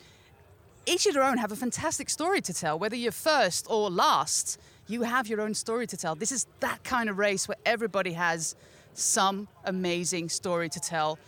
each 0.84 1.06
of 1.06 1.14
their 1.14 1.22
own, 1.22 1.38
have 1.38 1.52
a 1.52 1.56
fantastic 1.56 2.10
story 2.10 2.42
to 2.42 2.52
tell. 2.52 2.78
Whether 2.78 2.96
you're 2.96 3.12
first 3.12 3.66
or 3.70 3.88
last, 3.90 4.60
you 4.88 5.02
have 5.02 5.26
your 5.26 5.40
own 5.40 5.54
story 5.54 5.86
to 5.86 5.96
tell. 5.96 6.14
This 6.14 6.32
is 6.32 6.46
that 6.60 6.84
kind 6.84 7.08
of 7.08 7.16
race 7.16 7.48
where 7.48 7.56
everybody 7.64 8.12
has 8.12 8.54
some 8.92 9.48
amazing 9.64 10.28
story 10.28 10.68
to 10.68 10.80
tell. 10.80 11.18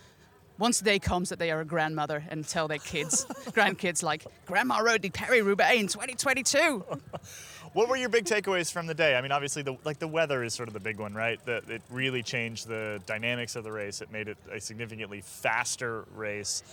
Once 0.59 0.79
the 0.79 0.85
day 0.85 0.99
comes 0.99 1.29
that 1.29 1.39
they 1.39 1.51
are 1.51 1.61
a 1.61 1.65
grandmother 1.65 2.23
and 2.29 2.47
tell 2.47 2.67
their 2.67 2.79
kids, 2.79 3.25
grandkids, 3.51 4.03
like, 4.03 4.25
Grandma 4.45 4.79
rode 4.79 5.01
the 5.01 5.09
Paris 5.09 5.41
Roubaix 5.41 5.79
in 5.79 5.87
2022. 5.87 6.83
What 7.73 7.87
were 7.87 7.97
your 7.97 8.09
big 8.09 8.25
takeaways 8.25 8.71
from 8.71 8.87
the 8.87 8.93
day? 8.93 9.15
I 9.15 9.21
mean, 9.21 9.31
obviously, 9.31 9.61
the 9.61 9.77
like 9.83 9.99
the 9.99 10.07
weather 10.07 10.43
is 10.43 10.53
sort 10.53 10.69
of 10.69 10.73
the 10.73 10.79
big 10.79 10.99
one, 10.99 11.13
right? 11.13 11.43
That 11.45 11.69
it 11.69 11.81
really 11.89 12.23
changed 12.23 12.67
the 12.67 13.01
dynamics 13.05 13.55
of 13.55 13.63
the 13.63 13.71
race. 13.71 14.01
It 14.01 14.11
made 14.11 14.27
it 14.27 14.37
a 14.51 14.59
significantly 14.59 15.21
faster 15.21 16.05
race. 16.15 16.63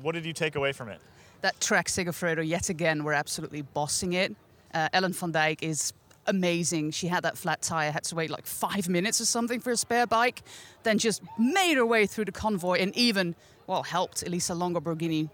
What 0.00 0.12
did 0.12 0.24
you 0.24 0.32
take 0.32 0.56
away 0.56 0.72
from 0.72 0.88
it? 0.88 1.00
that 1.42 1.60
Trek, 1.60 1.88
Segafredo 1.88 2.46
yet 2.46 2.68
again 2.70 3.04
were 3.04 3.12
absolutely 3.12 3.62
bossing 3.62 4.14
it. 4.14 4.34
Uh, 4.72 4.88
Ellen 4.92 5.12
van 5.12 5.32
Dijk 5.32 5.58
is 5.60 5.92
amazing. 6.26 6.92
She 6.92 7.08
had 7.08 7.24
that 7.24 7.36
flat 7.36 7.60
tire, 7.62 7.90
had 7.90 8.04
to 8.04 8.14
wait 8.14 8.30
like 8.30 8.46
five 8.46 8.88
minutes 8.88 9.20
or 9.20 9.26
something 9.26 9.60
for 9.60 9.70
a 9.70 9.76
spare 9.76 10.06
bike, 10.06 10.42
then 10.84 10.98
just 10.98 11.20
made 11.38 11.76
her 11.76 11.84
way 11.84 12.06
through 12.06 12.24
the 12.24 12.32
convoy 12.32 12.78
and 12.78 12.96
even, 12.96 13.34
well, 13.66 13.82
helped 13.82 14.22
Elisa 14.22 14.54
Longo 14.54 14.80
Borghini 14.80 15.28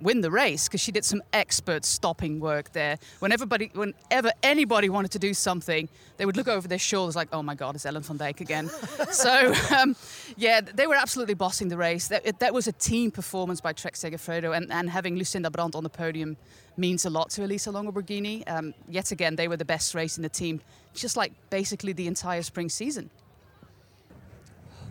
win 0.00 0.20
the 0.20 0.30
race 0.30 0.68
because 0.68 0.80
she 0.80 0.92
did 0.92 1.04
some 1.04 1.22
expert 1.32 1.84
stopping 1.84 2.40
work 2.40 2.72
there. 2.72 2.98
When 3.20 3.32
everybody, 3.32 3.70
whenever 3.74 4.32
anybody 4.42 4.88
wanted 4.88 5.10
to 5.12 5.18
do 5.18 5.32
something, 5.34 5.88
they 6.16 6.26
would 6.26 6.36
look 6.36 6.48
over 6.48 6.66
their 6.68 6.78
shoulders 6.78 7.16
like, 7.16 7.28
"Oh 7.32 7.42
my 7.42 7.54
God, 7.54 7.74
it's 7.74 7.86
Ellen 7.86 8.02
van 8.02 8.18
Dijk 8.18 8.40
again." 8.40 8.68
so, 9.10 9.52
um, 9.78 9.96
yeah, 10.36 10.60
they 10.60 10.86
were 10.86 10.94
absolutely 10.96 11.34
bossing 11.34 11.68
the 11.68 11.76
race. 11.76 12.08
That, 12.08 12.26
it- 12.26 12.38
that 12.40 12.52
was 12.52 12.66
a 12.66 12.72
team 12.72 13.10
performance 13.10 13.60
by 13.60 13.72
Trek 13.72 13.94
Segafredo, 13.94 14.56
and, 14.56 14.70
and 14.72 14.90
having 14.90 15.16
Lucinda 15.16 15.50
Brand 15.50 15.74
on 15.74 15.82
the 15.84 15.90
podium 15.90 16.36
means 16.76 17.04
a 17.04 17.10
lot 17.10 17.30
to 17.30 17.44
Elisa 17.44 17.70
Longo 17.70 17.92
Borghini. 17.92 18.42
Um, 18.50 18.74
yet 18.88 19.12
again, 19.12 19.36
they 19.36 19.46
were 19.48 19.56
the 19.56 19.64
best 19.64 19.94
race 19.94 20.16
in 20.16 20.22
the 20.22 20.28
team, 20.28 20.60
just 20.92 21.16
like 21.16 21.32
basically 21.50 21.92
the 21.92 22.06
entire 22.08 22.42
spring 22.42 22.68
season. 22.68 23.10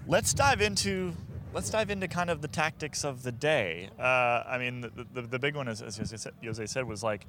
Let's 0.07 0.33
dive 0.33 0.61
into 0.61 1.13
let's 1.53 1.69
dive 1.69 1.89
into 1.89 2.07
kind 2.07 2.29
of 2.29 2.41
the 2.41 2.47
tactics 2.47 3.03
of 3.03 3.23
the 3.23 3.31
day. 3.31 3.89
Uh, 3.99 4.03
I 4.03 4.57
mean, 4.57 4.81
the, 4.81 5.05
the, 5.13 5.21
the 5.21 5.39
big 5.39 5.55
one, 5.55 5.67
is, 5.67 5.81
as 5.81 5.97
Jose 6.43 6.65
said, 6.65 6.87
was 6.87 7.03
like 7.03 7.25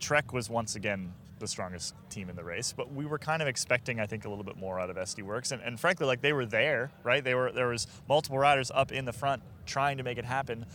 Trek 0.00 0.32
was 0.32 0.50
once 0.50 0.74
again 0.74 1.14
the 1.38 1.46
strongest 1.46 1.94
team 2.10 2.28
in 2.28 2.36
the 2.36 2.44
race, 2.44 2.74
but 2.76 2.92
we 2.92 3.06
were 3.06 3.18
kind 3.18 3.42
of 3.42 3.48
expecting, 3.48 4.00
I 4.00 4.06
think, 4.06 4.24
a 4.24 4.28
little 4.28 4.44
bit 4.44 4.56
more 4.56 4.80
out 4.80 4.90
of 4.90 4.96
SD 4.96 5.24
Worx, 5.24 5.52
and, 5.52 5.62
and 5.62 5.78
frankly, 5.78 6.06
like 6.06 6.20
they 6.20 6.32
were 6.32 6.46
there, 6.46 6.90
right? 7.02 7.22
They 7.22 7.34
were 7.34 7.52
there 7.52 7.68
was 7.68 7.86
multiple 8.08 8.38
riders 8.38 8.70
up 8.74 8.92
in 8.92 9.04
the 9.04 9.12
front 9.12 9.42
trying 9.66 9.98
to 9.98 10.02
make 10.02 10.18
it 10.18 10.24
happen, 10.24 10.66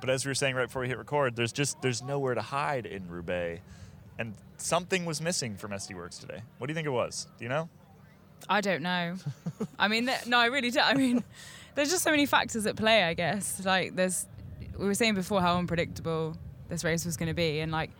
but 0.00 0.10
as 0.10 0.24
we 0.24 0.30
were 0.30 0.34
saying 0.34 0.54
right 0.54 0.66
before 0.66 0.82
we 0.82 0.88
hit 0.88 0.98
record, 0.98 1.36
there's 1.36 1.52
just 1.52 1.80
there's 1.82 2.02
nowhere 2.02 2.34
to 2.34 2.42
hide 2.42 2.86
in 2.86 3.08
Roubaix, 3.08 3.60
and 4.18 4.34
something 4.56 5.04
was 5.04 5.20
missing 5.20 5.56
from 5.56 5.70
SD 5.70 5.94
Worx 5.94 6.20
today. 6.20 6.42
What 6.58 6.66
do 6.66 6.72
you 6.72 6.74
think 6.74 6.86
it 6.86 6.90
was? 6.90 7.26
Do 7.38 7.44
you 7.44 7.48
know? 7.48 7.68
I 8.48 8.60
don't 8.60 8.82
know. 8.82 9.16
I 9.78 9.88
mean, 9.88 10.10
no, 10.26 10.38
I 10.38 10.46
really 10.46 10.70
don't. 10.70 10.86
I 10.86 10.94
mean, 10.94 11.22
there's 11.74 11.90
just 11.90 12.02
so 12.02 12.10
many 12.10 12.26
factors 12.26 12.66
at 12.66 12.76
play, 12.76 13.04
I 13.04 13.14
guess. 13.14 13.64
Like, 13.64 13.96
there's, 13.96 14.26
we 14.78 14.86
were 14.86 14.94
saying 14.94 15.14
before 15.14 15.40
how 15.40 15.56
unpredictable 15.56 16.36
this 16.68 16.84
race 16.84 17.04
was 17.04 17.16
going 17.16 17.28
to 17.28 17.34
be. 17.34 17.60
And, 17.60 17.72
like, 17.72 17.90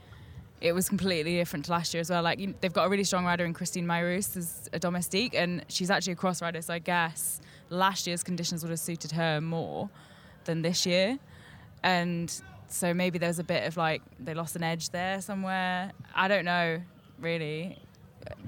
it 0.60 0.72
was 0.72 0.88
completely 0.88 1.36
different 1.36 1.64
to 1.66 1.70
last 1.70 1.94
year 1.94 2.00
as 2.00 2.10
well. 2.10 2.22
Like 2.22 2.38
you, 2.38 2.54
they've 2.60 2.72
got 2.72 2.86
a 2.86 2.88
really 2.90 3.04
strong 3.04 3.24
rider 3.24 3.44
in 3.44 3.54
Christine 3.54 3.86
Majerus 3.86 4.36
as 4.36 4.68
a 4.72 4.78
domestique, 4.78 5.34
and 5.34 5.64
she's 5.68 5.90
actually 5.90 6.12
a 6.12 6.16
cross 6.16 6.42
rider. 6.42 6.60
So 6.60 6.74
I 6.74 6.78
guess 6.78 7.40
last 7.70 8.06
year's 8.06 8.22
conditions 8.22 8.62
would 8.62 8.70
have 8.70 8.78
suited 8.78 9.12
her 9.12 9.40
more 9.40 9.88
than 10.44 10.60
this 10.60 10.84
year, 10.84 11.18
and 11.82 12.42
so 12.68 12.92
maybe 12.92 13.18
there's 13.18 13.38
a 13.38 13.44
bit 13.44 13.66
of 13.66 13.78
like 13.78 14.02
they 14.18 14.34
lost 14.34 14.54
an 14.54 14.62
edge 14.62 14.90
there 14.90 15.22
somewhere. 15.22 15.92
I 16.14 16.28
don't 16.28 16.44
know 16.44 16.80
really. 17.20 17.78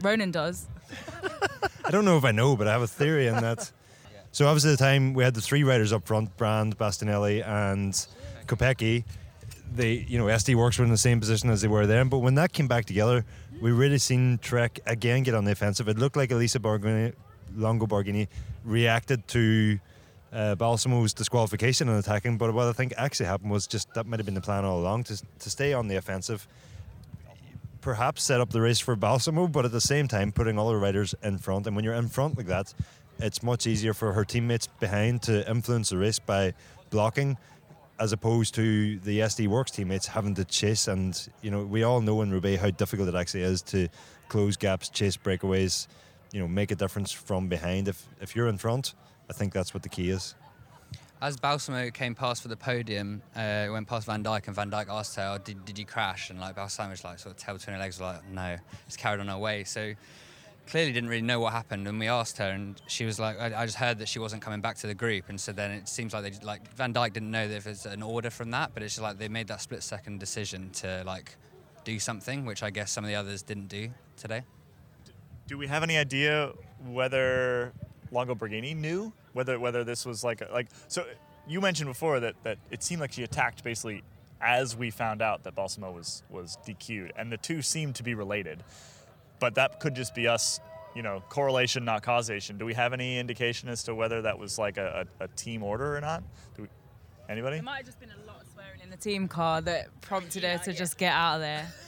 Ronan 0.00 0.30
does. 0.30 0.66
I 1.84 1.90
don't 1.90 2.04
know 2.04 2.18
if 2.18 2.24
I 2.24 2.32
know, 2.32 2.56
but 2.56 2.68
I 2.68 2.72
have 2.72 2.82
a 2.82 2.86
theory 2.86 3.28
on 3.28 3.42
that. 3.42 3.70
So 4.32 4.46
obviously, 4.46 4.72
at 4.72 4.78
the 4.78 4.84
time 4.84 5.12
we 5.12 5.24
had 5.24 5.34
the 5.34 5.42
three 5.42 5.62
riders 5.62 5.92
up 5.92 6.06
front: 6.06 6.34
Brand, 6.38 6.78
Bastianelli, 6.78 7.46
and 7.46 7.92
Kopecky. 8.46 9.04
They, 9.74 10.06
you 10.08 10.18
know, 10.18 10.26
SD 10.26 10.54
Worx 10.54 10.78
were 10.78 10.84
in 10.84 10.90
the 10.90 10.98
same 10.98 11.20
position 11.20 11.48
as 11.50 11.62
they 11.62 11.68
were 11.68 11.86
then. 11.86 12.08
But 12.08 12.18
when 12.18 12.34
that 12.34 12.52
came 12.52 12.68
back 12.68 12.84
together, 12.86 13.24
we 13.60 13.72
really 13.72 13.98
seen 13.98 14.38
Trek 14.38 14.80
again 14.86 15.22
get 15.22 15.34
on 15.34 15.44
the 15.44 15.52
offensive. 15.52 15.88
It 15.88 15.98
looked 15.98 16.16
like 16.16 16.30
Elisa 16.30 16.58
Borghini, 16.58 17.14
Longo 17.56 17.86
Borghini 17.86 18.28
reacted 18.64 19.26
to 19.28 19.78
uh, 20.32 20.54
Balsamo's 20.56 21.14
disqualification 21.14 21.88
and 21.88 21.98
attacking. 21.98 22.38
But 22.38 22.52
what 22.52 22.66
I 22.66 22.72
think 22.72 22.92
actually 22.96 23.26
happened 23.26 23.50
was 23.50 23.66
just 23.66 23.92
that 23.94 24.06
might 24.06 24.18
have 24.18 24.26
been 24.26 24.34
the 24.34 24.40
plan 24.42 24.64
all 24.64 24.78
along 24.78 25.04
to, 25.04 25.22
to 25.38 25.50
stay 25.50 25.72
on 25.72 25.88
the 25.88 25.96
offensive 25.96 26.46
perhaps 27.82 28.22
set 28.22 28.40
up 28.40 28.50
the 28.50 28.60
race 28.60 28.78
for 28.78 28.96
Balsamo, 28.96 29.48
but 29.48 29.64
at 29.64 29.72
the 29.72 29.80
same 29.80 30.08
time 30.08 30.32
putting 30.32 30.56
all 30.56 30.68
the 30.68 30.76
riders 30.76 31.14
in 31.22 31.36
front. 31.36 31.66
And 31.66 31.76
when 31.76 31.84
you're 31.84 31.94
in 31.94 32.08
front 32.08 32.38
like 32.38 32.46
that, 32.46 32.72
it's 33.22 33.42
much 33.42 33.66
easier 33.66 33.94
for 33.94 34.12
her 34.12 34.24
teammates 34.24 34.66
behind 34.66 35.22
to 35.22 35.48
influence 35.50 35.90
the 35.90 35.98
race 35.98 36.18
by 36.18 36.54
blocking, 36.90 37.38
as 37.98 38.12
opposed 38.12 38.54
to 38.56 38.98
the 39.00 39.20
SD 39.20 39.48
Worx 39.48 39.70
teammates 39.70 40.06
having 40.06 40.34
to 40.34 40.44
chase. 40.44 40.88
And 40.88 41.18
you 41.40 41.50
know, 41.50 41.64
we 41.64 41.82
all 41.84 42.00
know 42.00 42.22
in 42.22 42.30
Roubaix 42.30 42.60
how 42.60 42.70
difficult 42.70 43.08
it 43.08 43.14
actually 43.14 43.42
is 43.42 43.62
to 43.62 43.88
close 44.28 44.56
gaps, 44.56 44.88
chase 44.88 45.16
breakaways, 45.16 45.86
you 46.32 46.40
know, 46.40 46.48
make 46.48 46.70
a 46.70 46.74
difference 46.74 47.12
from 47.12 47.48
behind. 47.48 47.88
If 47.88 48.06
if 48.20 48.34
you're 48.34 48.48
in 48.48 48.58
front, 48.58 48.94
I 49.30 49.32
think 49.32 49.52
that's 49.52 49.72
what 49.72 49.82
the 49.82 49.88
key 49.88 50.10
is. 50.10 50.34
As 51.20 51.36
Balsamo 51.36 51.90
came 51.90 52.16
past 52.16 52.42
for 52.42 52.48
the 52.48 52.56
podium, 52.56 53.22
uh, 53.36 53.68
went 53.70 53.86
past 53.86 54.06
Van 54.06 54.24
Dijk, 54.24 54.48
and 54.48 54.56
Van 54.56 54.68
Dijk 54.68 54.88
asked 54.88 55.14
her, 55.14 55.36
oh, 55.36 55.38
did, 55.38 55.64
did 55.64 55.78
you 55.78 55.86
crash? 55.86 56.30
And 56.30 56.40
like 56.40 56.56
Balsamo 56.56 56.90
was 56.90 57.04
like, 57.04 57.20
sort 57.20 57.36
of 57.36 57.40
tail 57.40 57.54
between 57.54 57.74
her 57.74 57.80
legs, 57.80 58.00
like, 58.00 58.28
no, 58.28 58.56
just 58.86 58.98
carried 58.98 59.20
on 59.20 59.28
her 59.28 59.38
way. 59.38 59.62
So 59.62 59.94
clearly 60.66 60.92
didn't 60.92 61.10
really 61.10 61.22
know 61.22 61.40
what 61.40 61.52
happened. 61.52 61.86
And 61.86 61.98
we 61.98 62.08
asked 62.08 62.38
her, 62.38 62.50
and 62.50 62.80
she 62.86 63.04
was 63.04 63.18
like, 63.18 63.38
I, 63.38 63.62
I 63.62 63.66
just 63.66 63.78
heard 63.78 63.98
that 63.98 64.08
she 64.08 64.18
wasn't 64.18 64.42
coming 64.42 64.60
back 64.60 64.76
to 64.78 64.86
the 64.86 64.94
group. 64.94 65.28
And 65.28 65.40
so 65.40 65.52
then 65.52 65.70
it 65.70 65.88
seems 65.88 66.14
like 66.14 66.22
they, 66.22 66.46
like 66.46 66.72
Van 66.74 66.92
Dijk 66.94 67.12
didn't 67.12 67.30
know 67.30 67.44
if 67.44 67.66
it's 67.66 67.86
an 67.86 68.02
order 68.02 68.30
from 68.30 68.50
that, 68.52 68.72
but 68.74 68.82
it's 68.82 68.94
just 68.94 69.02
like 69.02 69.18
they 69.18 69.28
made 69.28 69.48
that 69.48 69.60
split 69.60 69.82
second 69.82 70.20
decision 70.20 70.70
to 70.70 71.02
like 71.06 71.36
do 71.84 71.98
something, 71.98 72.44
which 72.44 72.62
I 72.62 72.70
guess 72.70 72.90
some 72.90 73.04
of 73.04 73.08
the 73.08 73.16
others 73.16 73.42
didn't 73.42 73.68
do 73.68 73.90
today. 74.16 74.42
Do 75.46 75.58
we 75.58 75.66
have 75.66 75.82
any 75.82 75.98
idea 75.98 76.52
whether 76.86 77.72
Longo 78.10 78.34
Borghini 78.34 78.76
knew 78.76 79.12
whether 79.32 79.58
whether 79.58 79.84
this 79.84 80.06
was 80.06 80.22
like 80.22 80.42
like 80.52 80.68
so? 80.88 81.04
You 81.46 81.60
mentioned 81.60 81.88
before 81.88 82.20
that 82.20 82.36
that 82.44 82.58
it 82.70 82.82
seemed 82.82 83.00
like 83.00 83.12
she 83.12 83.24
attacked 83.24 83.64
basically 83.64 84.02
as 84.40 84.76
we 84.76 84.90
found 84.90 85.22
out 85.22 85.44
that 85.44 85.54
Balsamo 85.54 85.90
was 85.90 86.22
was 86.30 86.58
DQ'd, 86.66 87.12
and 87.16 87.32
the 87.32 87.36
two 87.36 87.62
seemed 87.62 87.94
to 87.96 88.02
be 88.02 88.14
related. 88.14 88.62
But 89.42 89.56
that 89.56 89.80
could 89.80 89.96
just 89.96 90.14
be 90.14 90.28
us, 90.28 90.60
you 90.94 91.02
know, 91.02 91.20
correlation, 91.28 91.84
not 91.84 92.04
causation. 92.04 92.58
Do 92.58 92.64
we 92.64 92.74
have 92.74 92.92
any 92.92 93.18
indication 93.18 93.68
as 93.68 93.82
to 93.82 93.94
whether 93.96 94.22
that 94.22 94.38
was 94.38 94.56
like 94.56 94.76
a, 94.76 95.04
a, 95.20 95.24
a 95.24 95.28
team 95.34 95.64
order 95.64 95.96
or 95.96 96.00
not? 96.00 96.22
Do 96.54 96.62
we, 96.62 96.68
anybody? 97.28 97.56
It 97.56 97.64
might 97.64 97.78
have 97.78 97.86
just 97.86 97.98
been 97.98 98.12
a 98.12 98.24
lot 98.24 98.40
of 98.40 98.46
swearing 98.52 98.80
in 98.84 98.88
the 98.88 98.96
team 98.96 99.26
car 99.26 99.60
that 99.62 99.88
prompted 100.00 100.44
her 100.44 100.58
to 100.58 100.72
just 100.72 100.96
get 100.96 101.12
out 101.12 101.34
of 101.34 101.40
there. 101.40 101.66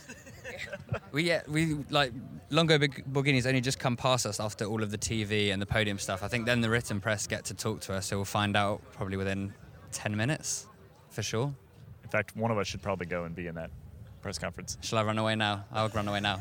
We 1.11 1.23
yeah, 1.23 1.43
we 1.49 1.77
like 1.91 2.13
Longo 2.51 2.77
Borghini's 2.79 3.47
only 3.47 3.61
just 3.61 3.79
come 3.79 3.97
past 3.97 4.27
us 4.27 4.41
after 4.41 4.65
all 4.65 4.83
of 4.83 4.91
the 4.91 4.99
TV 4.99 5.53
and 5.53 5.63
the 5.63 5.67
podium 5.67 5.99
stuff. 5.99 6.23
I 6.23 6.29
think 6.29 6.45
then 6.45 6.61
the 6.61 6.69
written 6.69 7.01
press 7.01 7.27
get 7.27 7.45
to 7.47 7.55
talk 7.55 7.81
to 7.83 7.95
us, 7.95 8.07
so 8.07 8.17
we'll 8.17 8.25
find 8.25 8.57
out 8.57 8.83
probably 8.93 9.17
within 9.17 9.55
10 9.93 10.17
minutes, 10.17 10.67
for 11.11 11.23
sure. 11.23 11.55
In 12.03 12.11
fact, 12.11 12.37
one 12.37 12.51
of 12.51 12.59
us 12.59 12.67
should 12.67 12.83
probably 12.83 13.07
go 13.07 13.25
and 13.25 13.35
be 13.35 13.47
in 13.47 13.55
that 13.55 13.71
press 14.25 14.39
conference. 14.39 14.79
Shall 14.81 14.99
I 14.99 15.03
run 15.03 15.19
away 15.19 15.37
now? 15.37 15.67
I'll 15.71 15.91
run 15.91 16.09
away 16.09 16.19
now. 16.19 16.41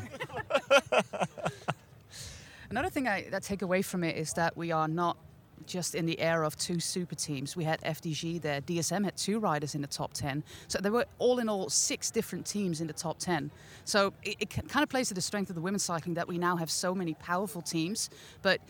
Another 2.70 2.88
thing 2.88 3.06
I, 3.06 3.24
that 3.24 3.34
I 3.34 3.38
take 3.40 3.60
away 3.60 3.82
from 3.82 4.02
it 4.02 4.16
is 4.16 4.32
that 4.32 4.56
we 4.56 4.72
are 4.72 4.88
not 4.88 5.18
just 5.66 5.94
in 5.94 6.06
the 6.06 6.18
era 6.18 6.46
of 6.46 6.56
two 6.56 6.80
super 6.80 7.14
teams. 7.14 7.56
We 7.56 7.64
had 7.64 7.82
FDJ 7.82 8.40
there. 8.40 8.62
DSM 8.62 9.04
had 9.04 9.18
two 9.18 9.38
riders 9.38 9.74
in 9.74 9.82
the 9.82 9.86
top 9.86 10.14
10. 10.14 10.42
So 10.66 10.78
there 10.78 10.92
were 10.92 11.04
all 11.18 11.38
in 11.40 11.50
all 11.50 11.68
six 11.68 12.10
different 12.10 12.46
teams 12.46 12.80
in 12.80 12.86
the 12.86 12.94
top 12.94 13.18
10. 13.18 13.50
So 13.84 14.14
it, 14.22 14.36
it 14.40 14.48
kind 14.48 14.82
of 14.82 14.88
plays 14.88 15.08
to 15.08 15.14
the 15.14 15.20
strength 15.20 15.50
of 15.50 15.54
the 15.54 15.60
women's 15.60 15.84
cycling 15.84 16.14
that 16.14 16.26
we 16.26 16.38
now 16.38 16.56
have 16.56 16.70
so 16.70 16.94
many 16.94 17.12
powerful 17.12 17.60
teams. 17.60 18.08
But 18.40 18.62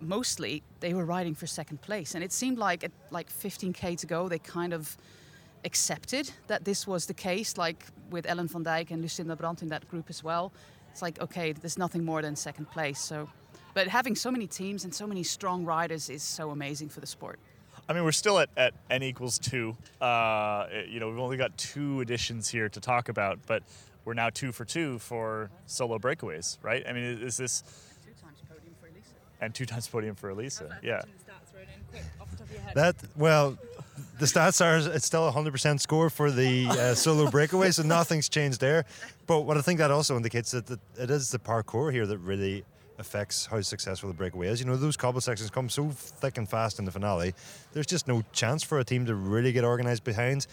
mostly 0.00 0.64
they 0.80 0.94
were 0.94 1.04
riding 1.04 1.36
for 1.36 1.46
second 1.46 1.80
place. 1.80 2.16
And 2.16 2.24
it 2.24 2.32
seemed 2.32 2.58
like 2.58 2.82
at 2.82 2.90
like 3.12 3.30
15k 3.30 3.96
to 3.98 4.06
go, 4.08 4.28
they 4.28 4.40
kind 4.40 4.72
of 4.72 4.96
accepted 5.64 6.30
that 6.46 6.64
this 6.64 6.86
was 6.86 7.06
the 7.06 7.14
case, 7.14 7.56
like 7.58 7.84
with 8.10 8.26
Ellen 8.26 8.48
van 8.48 8.64
Dijk 8.64 8.90
and 8.90 9.02
Lucinda 9.02 9.36
Brand 9.36 9.62
in 9.62 9.68
that 9.68 9.88
group 9.88 10.06
as 10.08 10.24
well. 10.24 10.52
It's 10.90 11.02
like, 11.02 11.20
okay, 11.20 11.52
there's 11.52 11.78
nothing 11.78 12.04
more 12.04 12.22
than 12.22 12.34
second 12.34 12.70
place. 12.70 13.00
So 13.00 13.28
but 13.74 13.88
having 13.88 14.14
so 14.14 14.30
many 14.30 14.46
teams 14.46 14.84
and 14.84 14.94
so 14.94 15.06
many 15.06 15.22
strong 15.22 15.64
riders 15.64 16.10
is 16.10 16.22
so 16.22 16.50
amazing 16.50 16.88
for 16.88 17.00
the 17.00 17.06
sport. 17.06 17.38
I 17.88 17.92
mean, 17.92 18.04
we're 18.04 18.12
still 18.12 18.38
at, 18.38 18.50
at 18.56 18.74
n 18.90 19.02
equals 19.02 19.38
two. 19.38 19.76
Uh, 20.00 20.66
you 20.88 21.00
know, 21.00 21.08
we've 21.08 21.18
only 21.18 21.36
got 21.36 21.56
two 21.56 22.00
editions 22.00 22.48
here 22.48 22.68
to 22.68 22.80
talk 22.80 23.08
about, 23.08 23.38
but 23.46 23.62
we're 24.04 24.14
now 24.14 24.30
two 24.30 24.52
for 24.52 24.64
two 24.64 24.98
for 24.98 25.50
solo 25.66 25.98
breakaways, 25.98 26.58
right? 26.62 26.84
I 26.88 26.92
mean, 26.92 27.02
is 27.02 27.36
this. 27.36 27.62
Two 28.04 28.12
times 28.22 28.38
podium 28.48 28.74
for 28.80 28.86
Elisa. 28.86 29.14
And 29.40 29.54
two 29.54 29.66
times 29.66 29.88
podium 29.88 30.14
for 30.14 30.30
Elisa, 30.30 30.78
yeah. 30.82 31.02
That 32.74 32.96
well, 33.16 33.58
the 34.20 34.26
stats 34.26 34.64
are 34.64 34.94
it's 34.94 35.06
still 35.06 35.26
a 35.26 35.30
hundred 35.30 35.50
percent 35.50 35.80
score 35.80 36.10
for 36.10 36.30
the 36.30 36.66
uh, 36.68 36.94
solo 36.94 37.30
breakaway, 37.30 37.70
so 37.70 37.82
nothing's 37.82 38.28
changed 38.28 38.60
there. 38.60 38.84
But 39.26 39.40
what 39.40 39.56
I 39.56 39.62
think 39.62 39.78
that 39.78 39.90
also 39.90 40.14
indicates 40.16 40.50
that 40.50 40.66
the, 40.66 40.78
it 40.98 41.10
is 41.10 41.30
the 41.30 41.38
parcours 41.38 41.94
here 41.94 42.06
that 42.06 42.18
really 42.18 42.62
affects 42.98 43.46
how 43.46 43.62
successful 43.62 44.10
the 44.10 44.14
breakaway 44.14 44.48
is. 44.48 44.60
You 44.60 44.66
know, 44.66 44.76
those 44.76 44.98
cobble 44.98 45.22
sections 45.22 45.48
come 45.50 45.70
so 45.70 45.88
thick 45.88 46.36
and 46.36 46.46
fast 46.46 46.78
in 46.78 46.84
the 46.84 46.92
finale. 46.92 47.32
There's 47.72 47.86
just 47.86 48.06
no 48.06 48.22
chance 48.32 48.62
for 48.62 48.78
a 48.78 48.84
team 48.84 49.06
to 49.06 49.14
really 49.14 49.52
get 49.52 49.64
organised 49.64 50.04
behind. 50.04 50.46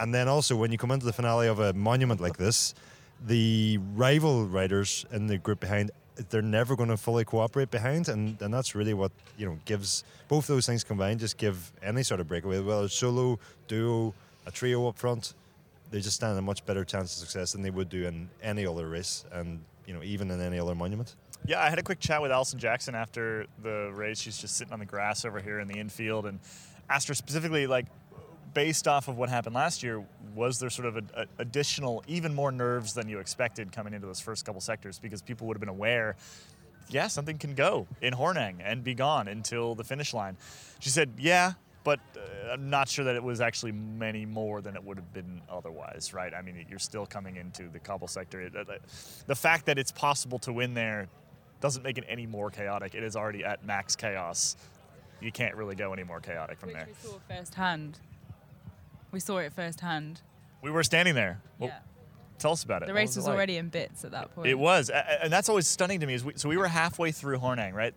And 0.00 0.14
then 0.14 0.26
also 0.26 0.56
when 0.56 0.72
you 0.72 0.78
come 0.78 0.90
into 0.90 1.04
the 1.04 1.12
finale 1.12 1.48
of 1.48 1.60
a 1.60 1.74
monument 1.74 2.18
like 2.18 2.38
this, 2.38 2.74
the 3.26 3.78
rival 3.94 4.46
riders 4.46 5.04
in 5.12 5.26
the 5.26 5.36
group 5.36 5.60
behind 5.60 5.90
they're 6.30 6.42
never 6.42 6.76
going 6.76 6.88
to 6.88 6.96
fully 6.96 7.24
cooperate 7.24 7.70
behind, 7.70 8.08
and, 8.08 8.40
and 8.42 8.52
that's 8.52 8.74
really 8.74 8.94
what 8.94 9.12
you 9.36 9.46
know 9.46 9.58
gives 9.64 10.04
both 10.28 10.46
those 10.46 10.66
things 10.66 10.84
combined. 10.84 11.20
Just 11.20 11.36
give 11.36 11.72
any 11.82 12.02
sort 12.02 12.20
of 12.20 12.28
breakaway, 12.28 12.60
whether 12.60 12.84
it's 12.84 12.94
solo, 12.94 13.38
duo, 13.68 14.14
a 14.46 14.50
trio 14.50 14.86
up 14.88 14.98
front, 14.98 15.34
they 15.90 16.00
just 16.00 16.16
stand 16.16 16.38
a 16.38 16.42
much 16.42 16.64
better 16.66 16.84
chance 16.84 17.12
of 17.14 17.18
success 17.20 17.52
than 17.52 17.62
they 17.62 17.70
would 17.70 17.88
do 17.88 18.06
in 18.06 18.28
any 18.42 18.66
other 18.66 18.88
race, 18.88 19.24
and 19.32 19.60
you 19.86 19.94
know 19.94 20.02
even 20.02 20.30
in 20.30 20.40
any 20.40 20.58
other 20.58 20.74
monument. 20.74 21.14
Yeah, 21.46 21.60
I 21.60 21.70
had 21.70 21.78
a 21.78 21.82
quick 21.82 21.98
chat 21.98 22.22
with 22.22 22.30
Alison 22.30 22.58
Jackson 22.58 22.94
after 22.94 23.46
the 23.62 23.90
race. 23.92 24.20
She's 24.20 24.38
just 24.38 24.56
sitting 24.56 24.72
on 24.72 24.78
the 24.78 24.86
grass 24.86 25.24
over 25.24 25.40
here 25.40 25.58
in 25.58 25.68
the 25.68 25.78
infield, 25.78 26.26
and 26.26 26.38
asked 26.88 27.08
her 27.08 27.14
specifically, 27.14 27.66
like, 27.66 27.86
based 28.54 28.86
off 28.88 29.08
of 29.08 29.16
what 29.16 29.28
happened 29.28 29.54
last 29.54 29.82
year, 29.82 30.04
was 30.34 30.58
there 30.58 30.70
sort 30.70 30.86
of 30.86 30.96
a, 30.96 31.02
a 31.14 31.26
additional, 31.38 32.02
even 32.06 32.34
more 32.34 32.52
nerves 32.52 32.94
than 32.94 33.08
you 33.08 33.18
expected 33.18 33.72
coming 33.72 33.94
into 33.94 34.06
those 34.06 34.20
first 34.20 34.44
couple 34.44 34.60
sectors? 34.60 34.98
Because 34.98 35.22
people 35.22 35.46
would 35.46 35.56
have 35.56 35.60
been 35.60 35.68
aware, 35.68 36.16
yeah, 36.88 37.06
something 37.06 37.38
can 37.38 37.54
go 37.54 37.86
in 38.00 38.14
Hornaing 38.14 38.56
and 38.64 38.84
be 38.84 38.94
gone 38.94 39.28
until 39.28 39.74
the 39.74 39.84
finish 39.84 40.12
line. 40.12 40.36
She 40.80 40.90
said, 40.90 41.12
yeah, 41.18 41.52
but 41.84 42.00
uh, 42.16 42.52
I'm 42.52 42.70
not 42.70 42.88
sure 42.88 43.04
that 43.06 43.16
it 43.16 43.22
was 43.22 43.40
actually 43.40 43.72
many 43.72 44.26
more 44.26 44.60
than 44.60 44.76
it 44.76 44.84
would 44.84 44.96
have 44.96 45.12
been 45.12 45.40
otherwise, 45.48 46.12
right? 46.12 46.32
I 46.34 46.42
mean, 46.42 46.64
you're 46.68 46.78
still 46.78 47.06
coming 47.06 47.36
into 47.36 47.68
the 47.68 47.78
cobble 47.78 48.08
sector. 48.08 48.50
The 49.26 49.34
fact 49.34 49.66
that 49.66 49.78
it's 49.78 49.92
possible 49.92 50.38
to 50.40 50.52
win 50.52 50.74
there 50.74 51.08
doesn't 51.60 51.82
make 51.82 51.98
it 51.98 52.04
any 52.08 52.26
more 52.26 52.50
chaotic. 52.50 52.94
It 52.94 53.02
is 53.02 53.16
already 53.16 53.44
at 53.44 53.64
max 53.64 53.96
chaos. 53.96 54.56
You 55.20 55.30
can't 55.32 55.54
really 55.54 55.76
go 55.76 55.92
any 55.92 56.02
more 56.02 56.20
chaotic 56.20 56.58
from 56.58 56.68
Which 56.70 56.76
there. 56.76 56.86
we 56.88 57.08
saw 57.08 57.18
firsthand. 57.28 57.98
We 59.12 59.20
saw 59.20 59.38
it 59.38 59.52
firsthand. 59.52 60.22
We 60.62 60.70
were 60.70 60.82
standing 60.82 61.14
there. 61.14 61.40
Well, 61.58 61.68
yeah. 61.68 61.78
Tell 62.38 62.52
us 62.52 62.64
about 62.64 62.82
it. 62.82 62.86
The 62.86 62.94
race 62.94 63.14
was 63.14 63.26
like? 63.26 63.34
already 63.34 63.56
in 63.56 63.68
bits 63.68 64.04
at 64.04 64.10
that 64.10 64.34
point. 64.34 64.48
It 64.48 64.58
was, 64.58 64.90
and 64.90 65.32
that's 65.32 65.48
always 65.48 65.68
stunning 65.68 66.00
to 66.00 66.06
me. 66.06 66.14
Is 66.14 66.24
we, 66.24 66.32
so 66.34 66.48
we 66.48 66.56
were 66.56 66.66
halfway 66.66 67.12
through 67.12 67.38
Hornaing, 67.38 67.72
right? 67.72 67.94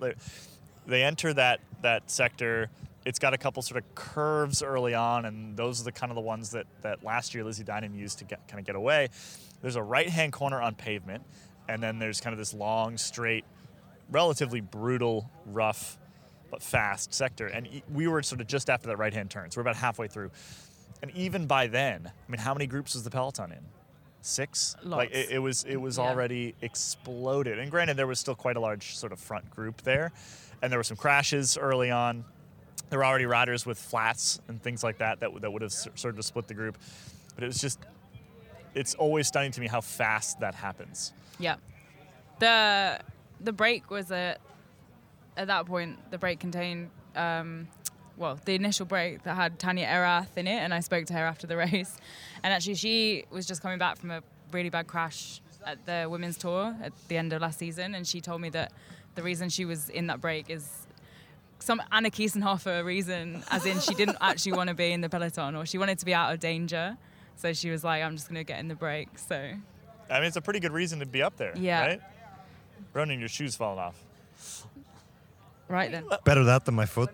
They 0.85 1.01
enter 1.01 1.33
that 1.33 1.61
that 1.81 2.11
sector. 2.11 2.69
It's 3.05 3.17
got 3.17 3.33
a 3.33 3.37
couple 3.39 3.63
sort 3.63 3.83
of 3.83 3.95
curves 3.95 4.61
early 4.61 4.93
on, 4.93 5.25
and 5.25 5.57
those 5.57 5.81
are 5.81 5.83
the 5.83 5.91
kind 5.91 6.11
of 6.11 6.15
the 6.15 6.21
ones 6.21 6.51
that 6.51 6.67
that 6.81 7.03
last 7.03 7.33
year 7.33 7.43
Lizzie 7.43 7.63
Deignan 7.63 7.95
used 7.95 8.19
to 8.19 8.25
get 8.25 8.47
kind 8.47 8.59
of 8.59 8.67
get 8.67 8.75
away. 8.75 9.09
There's 9.61 9.77
a 9.77 9.83
right 9.83 10.09
hand 10.09 10.31
corner 10.31 10.61
on 10.61 10.75
pavement, 10.75 11.23
and 11.67 11.81
then 11.81 11.97
there's 11.97 12.21
kind 12.21 12.33
of 12.33 12.37
this 12.37 12.53
long, 12.53 12.97
straight, 12.97 13.45
relatively 14.11 14.61
brutal, 14.61 15.27
rough, 15.47 15.97
but 16.51 16.61
fast 16.61 17.15
sector. 17.15 17.47
And 17.47 17.81
we 17.91 18.07
were 18.07 18.21
sort 18.21 18.41
of 18.41 18.47
just 18.47 18.69
after 18.69 18.87
that 18.89 18.97
right 18.97 19.13
hand 19.13 19.31
turn, 19.31 19.49
so 19.49 19.57
we're 19.57 19.63
about 19.63 19.77
halfway 19.77 20.07
through. 20.07 20.29
And 21.05 21.15
even 21.15 21.45
by 21.45 21.67
then, 21.67 22.07
I 22.07 22.31
mean, 22.31 22.39
how 22.39 22.55
many 22.55 22.65
groups 22.65 22.95
was 22.95 23.03
the 23.03 23.11
peloton 23.11 23.51
in? 23.51 23.59
six. 24.21 24.75
Lots. 24.81 24.97
Like 24.97 25.11
it, 25.11 25.29
it 25.29 25.37
was 25.37 25.63
it 25.65 25.75
was 25.75 25.99
Yeah. 25.99 26.05
already 26.05 26.55
exploded. 26.63 27.59
And 27.59 27.69
granted, 27.69 27.95
there 27.95 28.07
was 28.07 28.19
still 28.19 28.33
quite 28.33 28.55
a 28.57 28.59
large 28.59 28.97
sort 28.97 29.11
of 29.11 29.19
front 29.19 29.47
group 29.51 29.83
there, 29.83 30.11
and 30.63 30.71
there 30.71 30.79
were 30.79 30.83
some 30.83 30.97
crashes 30.97 31.59
early 31.59 31.91
on. 31.91 32.25
There 32.89 32.97
were 32.97 33.05
already 33.05 33.27
riders 33.27 33.67
with 33.67 33.77
flats 33.77 34.39
and 34.47 34.59
things 34.59 34.83
like 34.83 34.97
that 34.97 35.19
that, 35.19 35.31
would- 35.31 35.43
that 35.43 35.51
would 35.51 35.61
have 35.61 35.71
sort 35.71 36.17
of 36.17 36.25
split 36.25 36.47
the 36.47 36.55
group. 36.55 36.75
But 37.35 37.43
it 37.43 37.47
was 37.47 37.61
just 37.61 37.77
it's 38.73 38.95
always 38.95 39.27
stunning 39.27 39.51
to 39.51 39.61
me 39.61 39.67
how 39.67 39.81
fast 39.81 40.39
that 40.39 40.55
happens. 40.55 41.13
Yeah. 41.37 41.57
The 42.39 42.99
the 43.41 43.53
break 43.53 43.91
was 43.91 44.09
a 44.09 44.37
at 45.37 45.45
that 45.47 45.67
point 45.67 45.99
the 46.09 46.17
break 46.17 46.39
contained 46.39 46.89
um, 47.15 47.67
well 48.17 48.39
the 48.45 48.55
initial 48.55 48.85
break 48.85 49.23
that 49.23 49.35
had 49.35 49.59
Tanja 49.59 49.85
Erath 49.85 50.37
in 50.37 50.47
it, 50.47 50.57
and 50.57 50.73
I 50.73 50.79
spoke 50.81 51.05
to 51.07 51.13
her 51.13 51.25
after 51.25 51.47
the 51.47 51.57
race, 51.65 51.97
and 52.43 52.53
actually 52.53 52.75
she 52.75 53.25
was 53.31 53.45
just 53.45 53.61
coming 53.61 53.77
back 53.79 53.97
from 53.97 54.11
a 54.11 54.21
really 54.51 54.69
bad 54.69 54.87
crash 54.87 55.41
at 55.65 55.85
the 55.85 56.07
women's 56.09 56.37
tour 56.37 56.75
at 56.83 56.93
the 57.07 57.17
end 57.17 57.33
of 57.33 57.41
last 57.41 57.59
season, 57.59 57.95
and 57.95 58.07
she 58.07 58.21
told 58.21 58.39
me 58.41 58.49
that 58.49 58.71
the 59.15 59.23
reason 59.23 59.49
she 59.49 59.65
was 59.65 59.89
in 59.89 60.07
that 60.07 60.21
break 60.21 60.49
is 60.49 60.85
some 61.59 61.81
Anna 61.91 62.09
Kiesenhofer 62.11 62.83
reason, 62.85 63.41
as 63.49 63.65
in 63.65 63.79
she 63.79 63.93
didn't 63.95 64.17
actually 64.21 64.51
want 64.51 64.67
to 64.69 64.75
be 64.75 64.91
in 64.91 65.01
the 65.01 65.09
peloton 65.09 65.55
or 65.55 65.65
she 65.65 65.77
wanted 65.77 65.97
to 65.99 66.05
be 66.05 66.13
out 66.13 66.31
of 66.33 66.39
danger. 66.39 66.97
So 67.37 67.53
she 67.53 67.69
was 67.71 67.83
like, 67.83 68.03
I'm 68.03 68.15
just 68.15 68.29
going 68.29 68.35
to 68.37 68.43
get 68.43 68.59
in 68.59 68.67
the 68.67 68.75
break. 68.75 69.17
So 69.17 69.35
I 70.09 70.13
mean, 70.19 70.25
it's 70.27 70.35
a 70.37 70.41
pretty 70.41 70.59
good 70.59 70.73
reason 70.73 70.99
to 70.99 71.05
be 71.05 71.23
up 71.23 71.37
there, 71.37 71.53
Yeah. 71.57 71.81
right? 71.85 72.01
Ronan, 72.93 73.19
your 73.19 73.29
shoes 73.29 73.55
falling 73.55 73.79
off. 73.79 73.95
right 75.67 75.91
then. 75.91 76.05
Better 76.23 76.43
that 76.43 76.65
than 76.65 76.75
my 76.75 76.85
foot. 76.85 77.09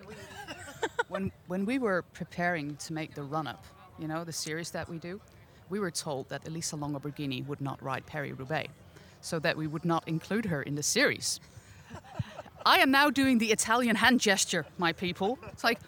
When 1.12 1.30
when 1.46 1.66
we 1.66 1.78
were 1.78 2.02
preparing 2.14 2.76
to 2.76 2.92
make 2.92 3.14
the 3.14 3.22
run 3.22 3.46
up, 3.46 3.64
you 3.98 4.08
know, 4.08 4.24
the 4.24 4.32
series 4.32 4.70
that 4.70 4.88
we 4.88 4.98
do, 4.98 5.20
we 5.68 5.78
were 5.78 5.90
told 5.90 6.28
that 6.30 6.48
Elisa 6.48 6.74
Longo 6.76 6.98
Borghini 6.98 7.46
would 7.46 7.60
not 7.60 7.82
ride 7.82 8.06
Paris 8.06 8.32
Roubaix, 8.38 8.70
so 9.20 9.38
that 9.38 9.56
we 9.56 9.66
would 9.66 9.84
not 9.84 10.08
include 10.08 10.46
her 10.46 10.62
in 10.62 10.74
the 10.74 10.82
series. 10.82 11.38
I 12.64 12.78
am 12.78 12.90
now 12.90 13.10
doing 13.10 13.38
the 13.38 13.52
Italian 13.52 13.96
hand 13.96 14.20
gesture, 14.20 14.64
my 14.78 14.92
people. 14.92 15.38
It's 15.52 15.64
like, 15.64 15.80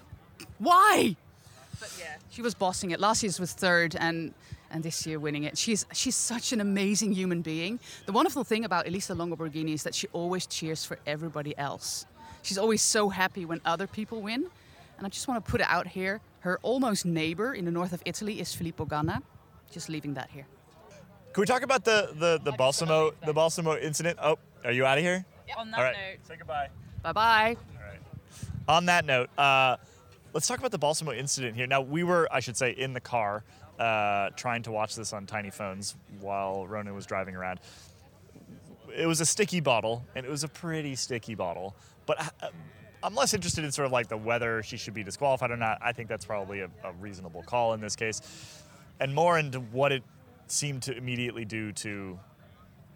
why? 0.59 1.17
But 1.81 1.91
yeah, 1.99 2.17
she 2.31 2.43
was 2.43 2.55
bossing 2.55 2.91
it. 2.91 3.01
Last 3.01 3.23
year's 3.23 3.41
was 3.41 3.53
third, 3.53 3.97
and 3.97 4.35
and 4.71 4.83
this 4.83 5.07
year 5.07 5.19
winning 5.19 5.45
it. 5.45 5.57
She's 5.57 5.87
she's 5.95 6.17
such 6.17 6.53
an 6.53 6.61
amazing 6.61 7.13
human 7.15 7.41
being. 7.41 7.81
The 8.05 8.13
wonderful 8.13 8.45
thing 8.45 8.65
about 8.65 8.87
Elisa 8.87 9.15
Longo 9.15 9.37
Borghini 9.37 9.73
is 9.73 9.85
that 9.85 9.95
she 9.95 10.07
always 10.13 10.47
cheers 10.47 10.85
for 10.85 10.99
everybody 11.07 11.57
else. 11.57 12.05
She's 12.43 12.59
always 12.59 12.83
so 12.83 13.09
happy 13.09 13.47
when 13.47 13.63
other 13.65 13.87
people 13.87 14.21
win. 14.21 14.51
And 14.99 15.07
I 15.07 15.11
just 15.11 15.29
want 15.29 15.45
to 15.45 15.51
put 15.51 15.61
it 15.61 15.67
out 15.69 15.87
here. 15.87 16.21
Her 16.41 16.59
almost 16.63 17.05
neighbor 17.05 17.55
in 17.55 17.65
the 17.65 17.71
north 17.71 17.93
of 17.93 18.03
Italy 18.05 18.41
is 18.41 18.55
Filippo 18.55 18.85
Ganna. 18.87 19.23
Just 19.71 19.89
leaving 19.89 20.15
that 20.15 20.31
here. 20.31 20.47
Can 21.33 21.41
we 21.41 21.47
talk 21.47 21.63
about 21.63 21.85
the 21.85 22.11
the 22.15 22.41
the 22.45 22.53
Balsamo 22.53 23.13
the 23.27 23.33
Balsamo 23.33 23.77
incident? 23.77 24.19
Oh, 24.23 24.39
are 24.65 24.71
you 24.71 24.87
out 24.87 24.99
of 24.99 25.05
here? 25.05 25.25
On 25.59 25.71
that 25.71 25.79
All 25.79 25.85
right. 25.85 25.97
note, 25.97 26.27
Say 26.29 26.37
goodbye. 26.37 26.69
Bye 27.03 27.13
bye. 27.13 27.57
On 28.69 28.87
that 28.87 29.05
note, 29.05 29.29
uh, 29.37 29.77
let's 30.33 30.47
talk 30.47 30.59
about 30.59 30.71
the 30.71 30.79
Balsamo 30.79 31.13
incident 31.13 31.55
here. 31.57 31.67
Now, 31.67 31.83
we 31.83 32.03
were, 32.03 32.27
I 32.33 32.41
should 32.41 32.57
say, 32.57 32.71
in 32.71 32.95
the 32.95 33.01
car 33.01 33.45
uh, 33.79 34.31
trying 34.37 34.63
to 34.63 34.73
watch 34.73 34.97
this 34.97 35.13
on 35.13 35.27
tiny 35.27 35.51
phones 35.51 35.97
while 36.21 36.67
Ronan 36.67 36.95
was 36.95 37.05
driving 37.05 37.37
around. 37.37 37.61
It 38.97 39.07
was 39.07 39.21
a 39.21 39.27
sticky 39.27 39.61
bottle, 39.61 40.05
and 40.15 40.25
it 40.25 40.31
was 40.31 40.45
a 40.45 40.49
pretty 40.49 40.95
sticky 40.95 41.35
bottle. 41.35 41.75
But 42.07 42.33
uh, 42.43 42.49
I'm 43.05 43.15
less 43.15 43.35
interested 43.35 43.65
in 43.65 43.71
sort 43.71 43.85
of 43.85 43.93
like 43.93 44.09
the 44.09 44.17
whether 44.17 44.63
she 44.63 44.79
should 44.79 44.95
be 44.95 45.05
disqualified 45.05 45.51
or 45.51 45.59
not. 45.59 45.79
I 45.83 45.93
think 45.93 46.09
that's 46.09 46.25
probably 46.25 46.61
a, 46.61 46.71
a 46.83 46.93
reasonable 47.01 47.43
call 47.43 47.75
in 47.75 47.81
this 47.81 47.95
case, 47.95 48.23
and 48.99 49.15
more 49.15 49.39
into 49.39 49.61
what 49.61 49.93
it 49.93 50.03
seemed 50.47 50.83
to 50.85 50.97
immediately 50.97 51.45
do 51.45 51.71
to 51.73 52.19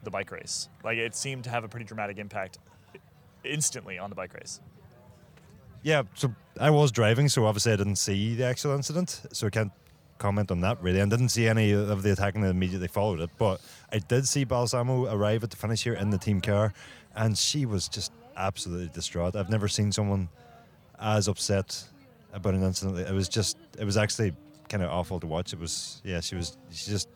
the 0.05 0.11
bike 0.11 0.31
race. 0.31 0.71
Like 0.83 0.97
it 0.97 1.15
seemed 1.15 1.45
to 1.45 1.51
have 1.51 1.63
a 1.63 1.69
pretty 1.69 1.85
dramatic 1.85 2.17
impact 2.17 2.59
instantly 3.45 3.99
on 3.99 4.09
the 4.09 4.17
bike 4.17 4.33
race. 4.33 4.61
Yeah, 5.83 6.05
so 6.15 6.35
I 6.59 6.71
was 6.71 6.91
driving, 6.91 7.29
so 7.29 7.45
obviously 7.45 7.73
I 7.73 7.77
didn't 7.77 7.97
see 7.97 8.35
the 8.35 8.45
actual 8.45 8.75
incident, 8.75 9.23
so 9.33 9.47
I 9.47 9.51
can't 9.51 9.73
comment 10.17 10.51
on 10.51 10.63
that 10.63 10.83
really. 10.83 11.01
And 11.01 11.11
didn't 11.11 11.29
see 11.29 11.47
any 11.47 11.73
of 11.73 12.03
the 12.03 12.13
attacking 12.13 12.41
that 12.43 12.51
immediately 12.51 12.89
followed 12.89 13.21
it, 13.21 13.31
but 13.37 13.61
I 13.93 13.99
did 13.99 14.27
see 14.27 14.45
Balsamo 14.45 15.05
arrive 15.15 15.45
at 15.45 15.51
the 15.51 15.57
finish 15.57 15.85
here 15.85 15.95
in 15.95 16.09
the 16.09 16.19
team 16.19 16.41
car, 16.41 16.73
and 17.15 17.37
she 17.37 17.67
was 17.67 17.89
just 17.89 18.11
absolutely 18.39 18.89
distraught. 18.95 19.37
I've 19.37 19.51
never 19.51 19.69
seen 19.69 19.93
someone 19.93 20.29
as 20.99 21.29
upset 21.29 21.85
about 22.33 22.55
an 22.55 22.63
incident. 22.63 22.99
It 22.99 23.13
was 23.13 23.29
just, 23.29 23.59
it 23.79 23.85
was 23.85 23.97
actually 23.97 24.33
kind 24.69 24.83
of 24.83 24.91
awful 24.91 25.21
to 25.21 25.27
watch. 25.27 25.53
It 25.53 25.59
was, 25.59 26.01
yeah, 26.05 26.21
she 26.21 26.37
was, 26.37 26.57
she 26.71 26.91
just 26.91 27.09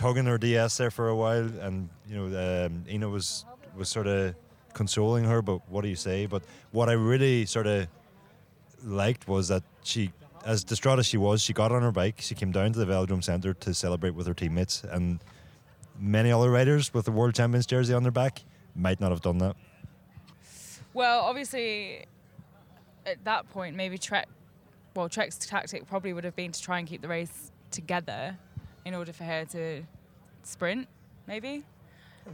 hugging 0.00 0.26
her 0.26 0.38
DS 0.38 0.76
there 0.76 0.90
for 0.90 1.08
a 1.08 1.16
while, 1.16 1.48
and 1.60 1.88
you 2.08 2.16
know, 2.16 2.66
um, 2.66 2.84
Ina 2.88 3.08
was 3.08 3.44
was 3.76 3.88
sort 3.88 4.06
of 4.06 4.34
consoling 4.72 5.24
her. 5.24 5.42
But 5.42 5.68
what 5.68 5.82
do 5.82 5.88
you 5.88 5.96
say? 5.96 6.26
But 6.26 6.42
what 6.72 6.88
I 6.88 6.92
really 6.92 7.46
sort 7.46 7.66
of 7.66 7.86
liked 8.84 9.28
was 9.28 9.48
that 9.48 9.62
she, 9.82 10.12
as 10.44 10.64
distraught 10.64 10.98
as 10.98 11.06
she 11.06 11.16
was, 11.16 11.42
she 11.42 11.52
got 11.52 11.72
on 11.72 11.82
her 11.82 11.92
bike. 11.92 12.20
She 12.20 12.34
came 12.34 12.52
down 12.52 12.72
to 12.72 12.78
the 12.78 12.86
Velodrome 12.86 13.24
Centre 13.24 13.54
to 13.54 13.74
celebrate 13.74 14.14
with 14.14 14.26
her 14.26 14.34
teammates, 14.34 14.84
and 14.84 15.20
many 15.98 16.32
other 16.32 16.50
riders 16.50 16.92
with 16.92 17.04
the 17.04 17.12
World 17.12 17.34
Champions 17.34 17.66
jersey 17.66 17.94
on 17.94 18.02
their 18.02 18.12
back 18.12 18.42
might 18.74 19.00
not 19.00 19.10
have 19.10 19.20
done 19.20 19.38
that. 19.38 19.56
Well, 20.94 21.22
obviously, 21.22 22.06
at 23.04 23.22
that 23.24 23.50
point, 23.50 23.76
maybe 23.76 23.98
Trek, 23.98 24.28
well, 24.94 25.08
Trek's 25.08 25.36
tactic 25.38 25.86
probably 25.86 26.12
would 26.12 26.24
have 26.24 26.36
been 26.36 26.52
to 26.52 26.62
try 26.62 26.78
and 26.78 26.88
keep 26.88 27.02
the 27.02 27.08
race 27.08 27.50
together 27.70 28.38
in 28.84 28.94
order 28.94 29.12
for 29.12 29.24
her 29.24 29.44
to 29.46 29.82
sprint, 30.44 30.86
maybe. 31.26 31.64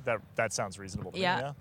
That 0.04 0.20
that 0.36 0.52
sounds 0.52 0.78
reasonable. 0.78 1.10
To 1.12 1.16
me, 1.16 1.22
Yeah. 1.22 1.52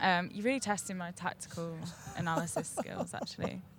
Um, 0.00 0.30
you're 0.32 0.44
really 0.44 0.60
testing 0.60 0.96
my 0.98 1.10
tactical 1.12 1.76
analysis 2.16 2.68
skills, 2.78 3.14
actually. 3.14 3.62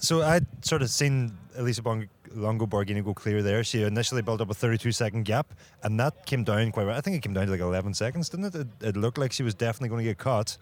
So 0.00 0.22
I'd 0.22 0.46
sort 0.64 0.82
of 0.82 0.90
seen 0.90 1.36
Elisa 1.56 1.82
Bong- 1.82 2.08
Longo 2.34 2.66
Borghini 2.66 3.04
go 3.04 3.14
clear 3.14 3.42
there. 3.42 3.62
She 3.64 3.82
initially 3.82 4.22
built 4.22 4.40
up 4.40 4.50
a 4.50 4.54
32 4.54 4.92
second 4.92 5.24
gap, 5.24 5.52
and 5.82 5.98
that 6.00 6.26
came 6.26 6.44
down 6.44 6.72
quite 6.72 6.86
well. 6.86 6.96
I 6.96 7.00
think 7.00 7.16
it 7.16 7.22
came 7.22 7.32
down 7.32 7.46
to 7.46 7.52
like 7.52 7.60
11 7.60 7.94
seconds, 7.94 8.28
didn't 8.28 8.46
it? 8.46 8.54
It, 8.54 8.66
it 8.88 8.96
looked 8.96 9.18
like 9.18 9.32
she 9.32 9.42
was 9.42 9.54
definitely 9.54 9.88
going 9.88 10.04
to 10.04 10.10
get 10.10 10.18
caught. 10.18 10.56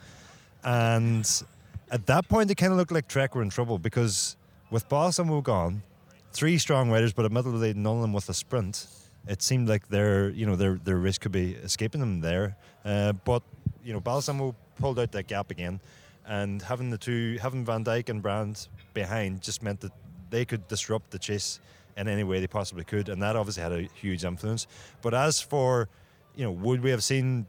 And 0.64 1.28
at 1.90 2.06
that 2.06 2.28
point, 2.28 2.50
it 2.50 2.56
kind 2.56 2.72
of 2.72 2.78
looked 2.78 2.92
like 2.92 3.08
Trek 3.08 3.34
were 3.34 3.42
in 3.42 3.50
trouble 3.50 3.78
because 3.78 4.36
with 4.70 4.88
Balsamo 4.88 5.40
gone, 5.40 5.82
three 6.32 6.58
strong 6.58 6.90
riders, 6.90 7.12
but 7.12 7.24
admittedly 7.24 7.74
none 7.74 7.96
of 7.96 8.02
them 8.02 8.12
with 8.12 8.28
a 8.28 8.34
sprint, 8.34 8.86
it 9.26 9.42
seemed 9.42 9.68
like 9.68 9.88
their 9.88 10.30
you 10.30 10.46
know 10.46 10.56
their 10.56 10.74
their 10.74 10.96
risk 10.96 11.22
could 11.22 11.32
be 11.32 11.54
escaping 11.54 12.00
them 12.00 12.20
there. 12.20 12.56
Uh, 12.84 13.12
but 13.12 13.42
you 13.84 13.92
know 13.92 14.00
Balsamo 14.00 14.54
pulled 14.78 14.98
out 14.98 15.12
that 15.12 15.26
gap 15.26 15.50
again, 15.50 15.80
and 16.26 16.62
having 16.62 16.90
the 16.90 16.98
two 16.98 17.38
having 17.40 17.64
Van 17.64 17.84
Dijk 17.84 18.08
and 18.08 18.22
Brand 18.22 18.68
behind 18.94 19.42
just 19.42 19.62
meant 19.62 19.80
that 19.80 19.92
they 20.30 20.44
could 20.44 20.66
disrupt 20.68 21.10
the 21.10 21.18
chase 21.18 21.60
in 21.96 22.08
any 22.08 22.24
way 22.24 22.40
they 22.40 22.46
possibly 22.46 22.84
could, 22.84 23.08
and 23.08 23.22
that 23.22 23.36
obviously 23.36 23.62
had 23.62 23.72
a 23.72 23.82
huge 23.94 24.24
influence. 24.24 24.66
But 25.02 25.14
as 25.14 25.40
for 25.40 25.88
you 26.34 26.44
know, 26.44 26.52
would 26.52 26.82
we 26.82 26.90
have 26.90 27.02
seen 27.02 27.46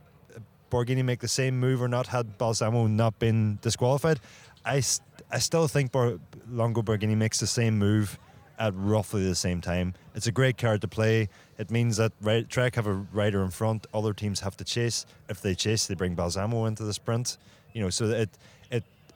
Borghini 0.72 1.04
make 1.04 1.20
the 1.20 1.28
same 1.28 1.60
move 1.60 1.82
or 1.82 1.88
not 1.88 2.08
had 2.08 2.38
Balsamo 2.38 2.88
not 2.88 3.20
been 3.20 3.60
disqualified? 3.62 4.20
I, 4.66 4.80
st- 4.80 5.06
I 5.32 5.40
still 5.40 5.68
think 5.68 5.92
Bor- 5.92 6.20
Longo 6.50 6.82
Borghini 6.82 7.16
makes 7.16 7.40
the 7.40 7.48
same 7.48 7.78
move 7.78 8.18
at 8.60 8.74
roughly 8.76 9.24
the 9.28 9.36
same 9.36 9.62
time. 9.62 9.94
It's 10.16 10.28
a 10.28 10.32
great 10.32 10.58
card 10.58 10.82
to 10.82 10.88
play. 10.88 11.30
It 11.58 11.70
means 11.70 11.98
that 11.98 12.12
ri- 12.22 12.44
Trek 12.44 12.76
have 12.76 12.88
a 12.88 12.94
rider 12.94 13.44
in 13.44 13.52
front. 13.52 13.86
Other 13.94 14.14
teams 14.14 14.40
have 14.40 14.58
to 14.58 14.64
chase. 14.64 15.06
If 15.30 15.42
they 15.42 15.54
chase, 15.54 15.86
they 15.86 15.96
bring 15.96 16.16
Balsamo 16.16 16.66
into 16.66 16.84
the 16.84 16.94
sprint. 16.94 17.38
You 17.74 17.82
know, 17.84 17.90
so 17.90 18.06
it 18.06 18.30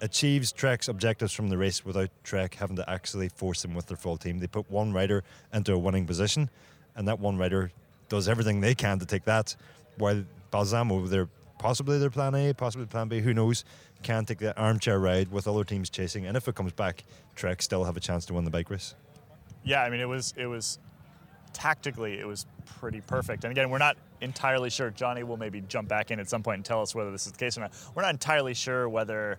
achieves 0.02 0.52
Trek's 0.52 0.88
objectives 0.88 1.32
from 1.32 1.50
the 1.50 1.58
race 1.58 1.86
without 1.86 2.10
Trek 2.24 2.56
having 2.56 2.76
to 2.76 2.90
actually 2.90 3.30
force 3.30 3.62
them 3.62 3.74
with 3.76 3.88
their 3.88 3.98
full 3.98 4.18
team. 4.18 4.40
They 4.40 4.48
put 4.48 4.70
one 4.70 4.92
rider 4.92 5.24
into 5.54 5.74
a 5.74 5.78
winning 5.78 6.06
position, 6.06 6.50
and 6.96 7.08
that 7.08 7.20
one 7.20 7.38
rider 7.38 7.72
does 8.10 8.28
everything 8.28 8.60
they 8.60 8.76
can 8.76 9.00
to 9.00 9.06
take 9.06 9.24
that, 9.26 9.56
while 9.98 10.24
Balsamo, 10.50 11.08
they're 11.08 11.30
possibly 11.60 11.98
their 11.98 12.10
plan 12.10 12.36
A, 12.36 12.54
possibly 12.54 12.88
plan 12.88 13.08
B, 13.08 13.22
who 13.22 13.34
knows, 13.34 13.64
can 14.04 14.26
take 14.26 14.40
the 14.40 14.58
armchair 14.60 15.00
ride 15.00 15.32
with 15.32 15.48
other 15.48 15.64
teams 15.64 15.90
chasing. 15.90 16.26
And 16.26 16.36
if 16.36 16.48
it 16.48 16.56
comes 16.56 16.74
back, 16.74 17.04
Trek 17.36 17.62
still 17.62 17.84
have 17.84 17.96
a 17.96 18.00
chance 18.00 18.26
to 18.26 18.34
win 18.34 18.44
the 18.44 18.52
bike 18.52 18.70
race. 18.70 18.96
Yeah, 19.64 19.84
I 19.84 19.90
mean, 19.90 20.00
it 20.00 20.10
was 20.10 20.34
it 20.36 20.48
was 20.48 20.80
tactically 21.54 22.20
it 22.20 22.26
was 22.26 22.46
pretty 22.80 23.02
perfect. 23.02 23.44
And 23.44 23.52
again, 23.52 23.70
we're 23.70 23.78
not 23.78 23.98
entirely 24.22 24.70
sure. 24.70 24.90
Jonny 24.90 25.24
will 25.24 25.38
maybe 25.38 25.62
jump 25.62 25.88
back 25.88 26.12
in 26.12 26.20
at 26.20 26.30
some 26.30 26.42
point 26.42 26.58
and 26.58 26.66
tell 26.66 26.82
us 26.82 26.96
whether 26.96 27.12
this 27.12 27.26
is 27.28 27.34
the 27.34 27.38
case 27.38 27.58
or 27.58 27.62
not. 27.62 27.74
We're 27.94 28.04
not 28.04 28.12
entirely 28.12 28.54
sure 28.54 28.90
whether 28.90 29.38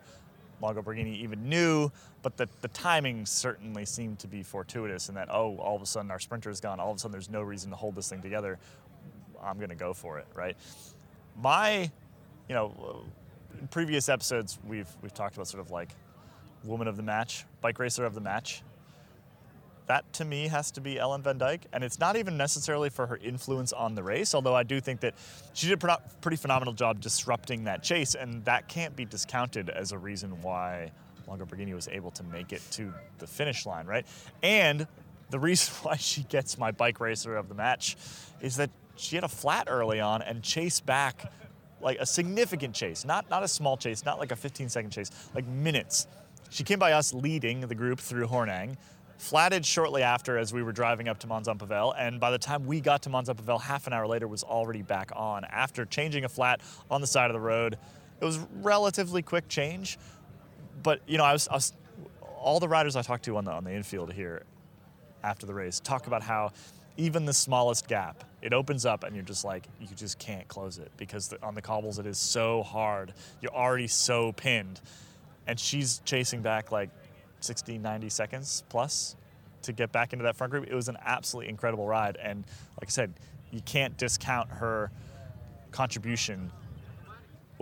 Longo 0.62 0.80
Borghini 0.80 1.16
even 1.18 1.48
knew, 1.48 1.90
but 2.22 2.36
the, 2.36 2.48
the 2.60 2.68
timing 2.68 3.26
certainly 3.26 3.84
seemed 3.84 4.20
to 4.20 4.28
be 4.28 4.42
fortuitous 4.42 5.08
in 5.08 5.16
that, 5.16 5.28
oh, 5.30 5.56
all 5.56 5.76
of 5.76 5.82
a 5.82 5.86
sudden 5.86 6.10
our 6.10 6.20
sprinter 6.20 6.50
is 6.50 6.60
gone. 6.60 6.80
All 6.80 6.90
of 6.90 6.96
a 6.96 7.00
sudden 7.00 7.12
there's 7.12 7.28
no 7.28 7.42
reason 7.42 7.70
to 7.70 7.76
hold 7.76 7.96
this 7.96 8.08
thing 8.08 8.22
together. 8.22 8.58
I'm 9.42 9.56
going 9.56 9.70
to 9.70 9.74
go 9.74 9.92
for 9.92 10.18
it, 10.18 10.26
right? 10.34 10.56
My, 11.36 11.90
you 12.48 12.54
know, 12.54 13.04
previous 13.70 14.08
episodes, 14.08 14.58
we've, 14.64 14.88
we've 15.02 15.12
talked 15.12 15.34
about 15.34 15.48
sort 15.48 15.60
of 15.60 15.70
like 15.70 15.90
woman 16.64 16.86
of 16.86 16.96
the 16.96 17.02
match, 17.02 17.44
bike 17.60 17.78
racer 17.78 18.04
of 18.04 18.14
the 18.14 18.20
match 18.20 18.62
that 19.86 20.10
to 20.14 20.24
me 20.24 20.48
has 20.48 20.70
to 20.72 20.80
be 20.80 20.98
Ellen 20.98 21.22
van 21.22 21.38
Dijk. 21.38 21.62
And 21.72 21.82
it's 21.84 21.98
not 21.98 22.16
even 22.16 22.36
necessarily 22.36 22.90
for 22.90 23.06
her 23.06 23.16
influence 23.16 23.72
on 23.72 23.94
the 23.94 24.02
race, 24.02 24.34
although 24.34 24.54
I 24.54 24.62
do 24.62 24.80
think 24.80 25.00
that 25.00 25.14
she 25.52 25.68
did 25.68 25.82
a 25.82 25.98
pretty 26.20 26.36
phenomenal 26.36 26.74
job 26.74 27.00
disrupting 27.00 27.64
that 27.64 27.82
chase, 27.82 28.14
and 28.14 28.44
that 28.44 28.68
can't 28.68 28.94
be 28.94 29.04
discounted 29.04 29.70
as 29.70 29.92
a 29.92 29.98
reason 29.98 30.40
why 30.42 30.92
Longo 31.26 31.44
Borghini 31.44 31.74
was 31.74 31.88
able 31.88 32.10
to 32.12 32.24
make 32.24 32.52
it 32.52 32.62
to 32.72 32.92
the 33.18 33.26
finish 33.26 33.66
line, 33.66 33.86
right? 33.86 34.06
And 34.42 34.86
the 35.30 35.38
reason 35.38 35.74
why 35.82 35.96
she 35.96 36.22
gets 36.24 36.58
my 36.58 36.70
bike 36.70 37.00
racer 37.00 37.36
of 37.36 37.48
the 37.48 37.54
match 37.54 37.96
is 38.40 38.56
that 38.56 38.70
she 38.96 39.16
had 39.16 39.24
a 39.24 39.28
flat 39.28 39.68
early 39.70 40.00
on 40.00 40.22
and 40.22 40.42
chased 40.42 40.84
back 40.86 41.32
like 41.80 41.98
a 41.98 42.06
significant 42.06 42.74
chase, 42.74 43.04
not 43.04 43.28
not 43.28 43.42
a 43.42 43.48
small 43.48 43.76
chase, 43.76 44.04
not 44.04 44.18
like 44.18 44.30
a 44.30 44.36
15 44.36 44.68
second 44.68 44.90
chase, 44.90 45.10
like 45.34 45.46
minutes. 45.46 46.06
She 46.50 46.64
came 46.64 46.78
by 46.78 46.92
us 46.92 47.12
leading 47.12 47.60
the 47.62 47.74
group 47.74 47.98
through 47.98 48.26
Hornaing, 48.28 48.76
flatted 49.22 49.64
shortly 49.64 50.02
after 50.02 50.36
as 50.36 50.52
we 50.52 50.64
were 50.64 50.72
driving 50.72 51.08
up 51.08 51.16
to 51.20 51.28
Mons-en-Pavel, 51.28 51.92
and 51.92 52.18
by 52.18 52.32
the 52.32 52.38
time 52.38 52.66
we 52.66 52.80
got 52.80 53.02
to 53.02 53.08
Mons-en-Pavel, 53.08 53.60
half 53.60 53.86
an 53.86 53.92
hour 53.92 54.04
later 54.04 54.26
was 54.26 54.42
already 54.42 54.82
back 54.82 55.12
on 55.14 55.44
after 55.44 55.84
changing 55.84 56.24
a 56.24 56.28
flat 56.28 56.60
on 56.90 57.00
the 57.00 57.06
side 57.06 57.30
of 57.30 57.34
the 57.34 57.40
road. 57.40 57.78
It 58.20 58.24
was 58.24 58.40
relatively 58.62 59.22
quick 59.22 59.46
change, 59.46 59.96
but 60.82 61.00
you 61.06 61.18
know, 61.18 61.24
I 61.24 61.32
was, 61.32 61.46
I 61.46 61.54
was 61.54 61.72
all 62.20 62.58
the 62.58 62.68
riders 62.68 62.96
I 62.96 63.02
talked 63.02 63.24
to 63.26 63.36
on 63.36 63.44
the 63.44 63.52
on 63.52 63.62
the 63.62 63.72
infield 63.72 64.12
here 64.12 64.42
after 65.22 65.46
the 65.46 65.54
race 65.54 65.78
talk 65.78 66.08
about 66.08 66.24
how 66.24 66.50
even 66.96 67.24
the 67.24 67.32
smallest 67.32 67.86
gap 67.86 68.24
it 68.42 68.52
opens 68.52 68.84
up 68.84 69.04
and 69.04 69.14
you're 69.14 69.24
just 69.24 69.44
like 69.44 69.68
you 69.80 69.86
just 69.94 70.18
can't 70.18 70.48
close 70.48 70.78
it 70.78 70.90
because 70.96 71.28
the, 71.28 71.40
on 71.44 71.54
the 71.54 71.62
cobbles 71.62 72.00
it 72.00 72.06
is 72.06 72.18
so 72.18 72.64
hard 72.64 73.14
you're 73.40 73.54
already 73.54 73.86
so 73.86 74.32
pinned 74.32 74.80
and 75.46 75.60
she's 75.60 76.00
chasing 76.04 76.42
back 76.42 76.72
like 76.72 76.90
60 77.44 77.78
90 77.78 78.08
seconds 78.08 78.64
plus 78.68 79.16
to 79.62 79.72
get 79.72 79.92
back 79.92 80.12
into 80.12 80.24
that 80.24 80.36
front 80.36 80.50
group 80.50 80.66
it 80.66 80.74
was 80.74 80.88
an 80.88 80.96
absolutely 81.04 81.48
incredible 81.48 81.86
ride 81.86 82.16
and 82.16 82.44
like 82.80 82.88
i 82.88 82.90
said 82.90 83.12
you 83.50 83.60
can't 83.62 83.96
discount 83.96 84.48
her 84.50 84.90
contribution 85.70 86.50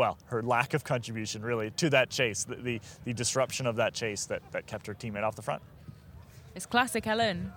well, 0.01 0.16
her 0.29 0.43
lack 0.43 0.73
of 0.73 0.83
contribution 0.83 1.43
really 1.43 1.73
to 1.73 1.90
that 1.90 2.09
chase, 2.09 2.45
the, 2.45 2.57
the, 2.57 2.81
the 3.05 3.12
disruption 3.12 3.66
of 3.66 3.77
that 3.77 3.93
chase 3.93 4.25
that, 4.27 4.40
that 4.53 4.66
kept 4.66 4.87
her 4.87 4.95
teammate 4.95 5.25
off 5.25 5.37
the 5.37 5.43
front. 5.43 5.61
It's 6.55 6.64
classic 6.64 7.07
Ellen. 7.07 7.53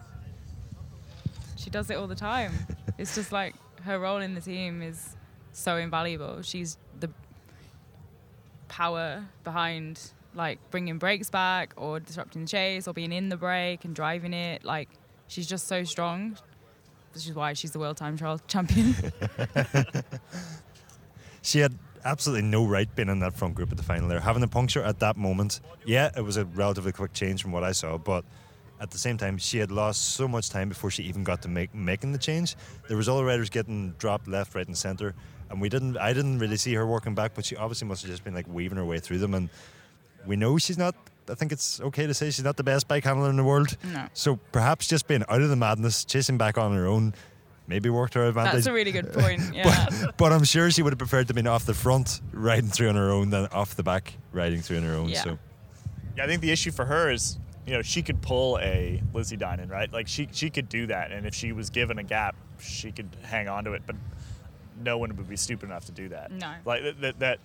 She 1.55 1.69
does 1.69 1.89
it 1.89 1.93
all 1.95 2.07
the 2.07 2.15
time. 2.15 2.51
it's 2.97 3.15
just 3.15 3.31
like 3.31 3.55
her 3.83 3.97
role 3.97 4.17
in 4.17 4.35
the 4.35 4.41
team 4.41 4.81
is 4.81 5.15
so 5.53 5.77
invaluable. 5.77 6.41
She's 6.41 6.77
the 6.99 7.09
power 8.67 9.23
behind 9.45 10.11
like 10.35 10.59
bringing 10.71 10.97
breaks 10.97 11.29
back 11.29 11.73
or 11.77 11.99
disrupting 11.99 12.43
the 12.43 12.47
chase 12.47 12.87
or 12.87 12.93
being 12.93 13.11
in 13.11 13.29
the 13.29 13.37
break 13.37 13.85
and 13.85 13.95
driving 13.95 14.33
it. 14.33 14.63
Like 14.63 14.89
she's 15.27 15.47
just 15.47 15.67
so 15.67 15.83
strong. 15.83 16.37
This 17.13 17.27
is 17.27 17.35
why 17.35 17.53
she's 17.53 17.71
the 17.71 17.79
world 17.79 17.97
time 17.97 18.17
trial 18.17 18.39
champion. 18.47 18.95
She 21.43 21.59
had 21.59 21.77
absolutely 22.05 22.47
no 22.47 22.65
right 22.65 22.93
being 22.95 23.09
in 23.09 23.19
that 23.19 23.35
front 23.35 23.53
group 23.53 23.69
at 23.69 23.77
the 23.77 23.83
final 23.83 24.07
there. 24.07 24.21
Having 24.21 24.43
a 24.43 24.47
puncture 24.47 24.81
at 24.81 24.99
that 24.99 25.17
moment, 25.17 25.59
yeah, 25.85 26.09
it 26.15 26.21
was 26.21 26.37
a 26.37 26.45
relatively 26.45 26.93
quick 26.93 27.11
change 27.13 27.41
from 27.41 27.51
what 27.51 27.65
I 27.65 27.73
saw, 27.73 27.97
but 27.97 28.23
at 28.79 28.91
the 28.91 28.97
same 28.97 29.17
time, 29.17 29.37
she 29.37 29.57
had 29.57 29.69
lost 29.69 30.15
so 30.15 30.25
much 30.25 30.49
time 30.49 30.69
before 30.69 30.89
she 30.89 31.03
even 31.03 31.23
got 31.25 31.41
to 31.41 31.49
make 31.49 31.75
making 31.75 32.13
the 32.13 32.17
change. 32.17 32.55
There 32.87 32.95
was 32.95 33.09
other 33.09 33.25
riders 33.25 33.49
getting 33.49 33.91
dropped 33.97 34.27
left, 34.27 34.55
right, 34.55 34.65
and 34.65 34.77
centre, 34.77 35.15
and 35.49 35.59
we 35.59 35.67
didn't. 35.67 35.97
I 35.97 36.13
didn't 36.13 36.39
really 36.39 36.57
see 36.57 36.73
her 36.75 36.87
working 36.87 37.13
back, 37.13 37.33
but 37.35 37.45
she 37.45 37.57
obviously 37.57 37.89
must 37.89 38.03
have 38.03 38.11
just 38.11 38.23
been 38.23 38.33
like 38.33 38.47
weaving 38.47 38.77
her 38.77 38.85
way 38.85 38.99
through 38.99 39.19
them. 39.19 39.33
And 39.33 39.49
we 40.25 40.35
know 40.35 40.57
she's 40.57 40.77
not. 40.77 40.95
I 41.29 41.35
think 41.35 41.51
it's 41.53 41.79
okay 41.79 42.05
to 42.05 42.13
say 42.13 42.31
she's 42.31 42.43
not 42.43 42.57
the 42.57 42.63
best 42.63 42.87
bike 42.87 43.05
handler 43.05 43.29
in 43.29 43.37
the 43.37 43.43
world. 43.45 43.77
No. 43.83 44.07
So 44.13 44.35
perhaps 44.51 44.87
just 44.87 45.07
being 45.07 45.23
out 45.29 45.41
of 45.41 45.49
the 45.49 45.55
madness, 45.55 46.03
chasing 46.03 46.37
back 46.37 46.57
on 46.57 46.73
her 46.75 46.85
own, 46.85 47.13
maybe 47.67 47.89
worked 47.89 48.13
her 48.15 48.25
advantage. 48.25 48.53
That's 48.53 48.67
a 48.67 48.73
really 48.73 48.91
good 48.91 49.13
point. 49.13 49.41
Yeah. 49.53 49.87
but, 49.89 50.17
but 50.17 50.33
I'm 50.33 50.43
sure 50.43 50.69
she 50.69 50.81
would 50.81 50.91
have 50.91 50.99
preferred 50.99 51.29
to 51.29 51.33
be 51.33 51.47
off 51.47 51.65
the 51.65 51.73
front 51.73 52.19
riding 52.33 52.69
through 52.69 52.89
on 52.89 52.95
her 52.95 53.09
own 53.09 53.29
than 53.29 53.45
off 53.47 53.75
the 53.75 53.83
back 53.83 54.13
riding 54.33 54.59
through 54.61 54.77
on 54.77 54.83
her 54.83 54.95
own. 54.95 55.09
Yeah. 55.09 55.23
So 55.23 55.39
Yeah, 56.17 56.25
I 56.25 56.27
think 56.27 56.41
the 56.41 56.51
issue 56.51 56.71
for 56.71 56.83
her 56.83 57.09
is, 57.09 57.39
you 57.65 57.71
know, 57.73 57.81
she 57.81 58.01
could 58.01 58.21
pull 58.21 58.59
a 58.59 59.01
Lizzie 59.13 59.37
Deignan, 59.37 59.69
right? 59.69 59.91
Like 59.93 60.09
she 60.09 60.27
she 60.33 60.49
could 60.49 60.67
do 60.67 60.87
that, 60.87 61.13
and 61.13 61.25
if 61.25 61.33
she 61.33 61.53
was 61.53 61.69
given 61.69 61.99
a 61.99 62.03
gap, 62.03 62.35
she 62.59 62.91
could 62.91 63.07
hang 63.21 63.47
on 63.47 63.63
to 63.63 63.71
it. 63.73 63.83
But 63.85 63.95
no 64.83 64.97
one 64.97 65.15
would 65.15 65.29
be 65.29 65.37
stupid 65.37 65.67
enough 65.69 65.85
to 65.85 65.93
do 65.93 66.09
that. 66.09 66.31
No. 66.31 66.53
Like 66.65 66.83
that, 66.83 67.01
that, 67.01 67.19
that 67.19 67.39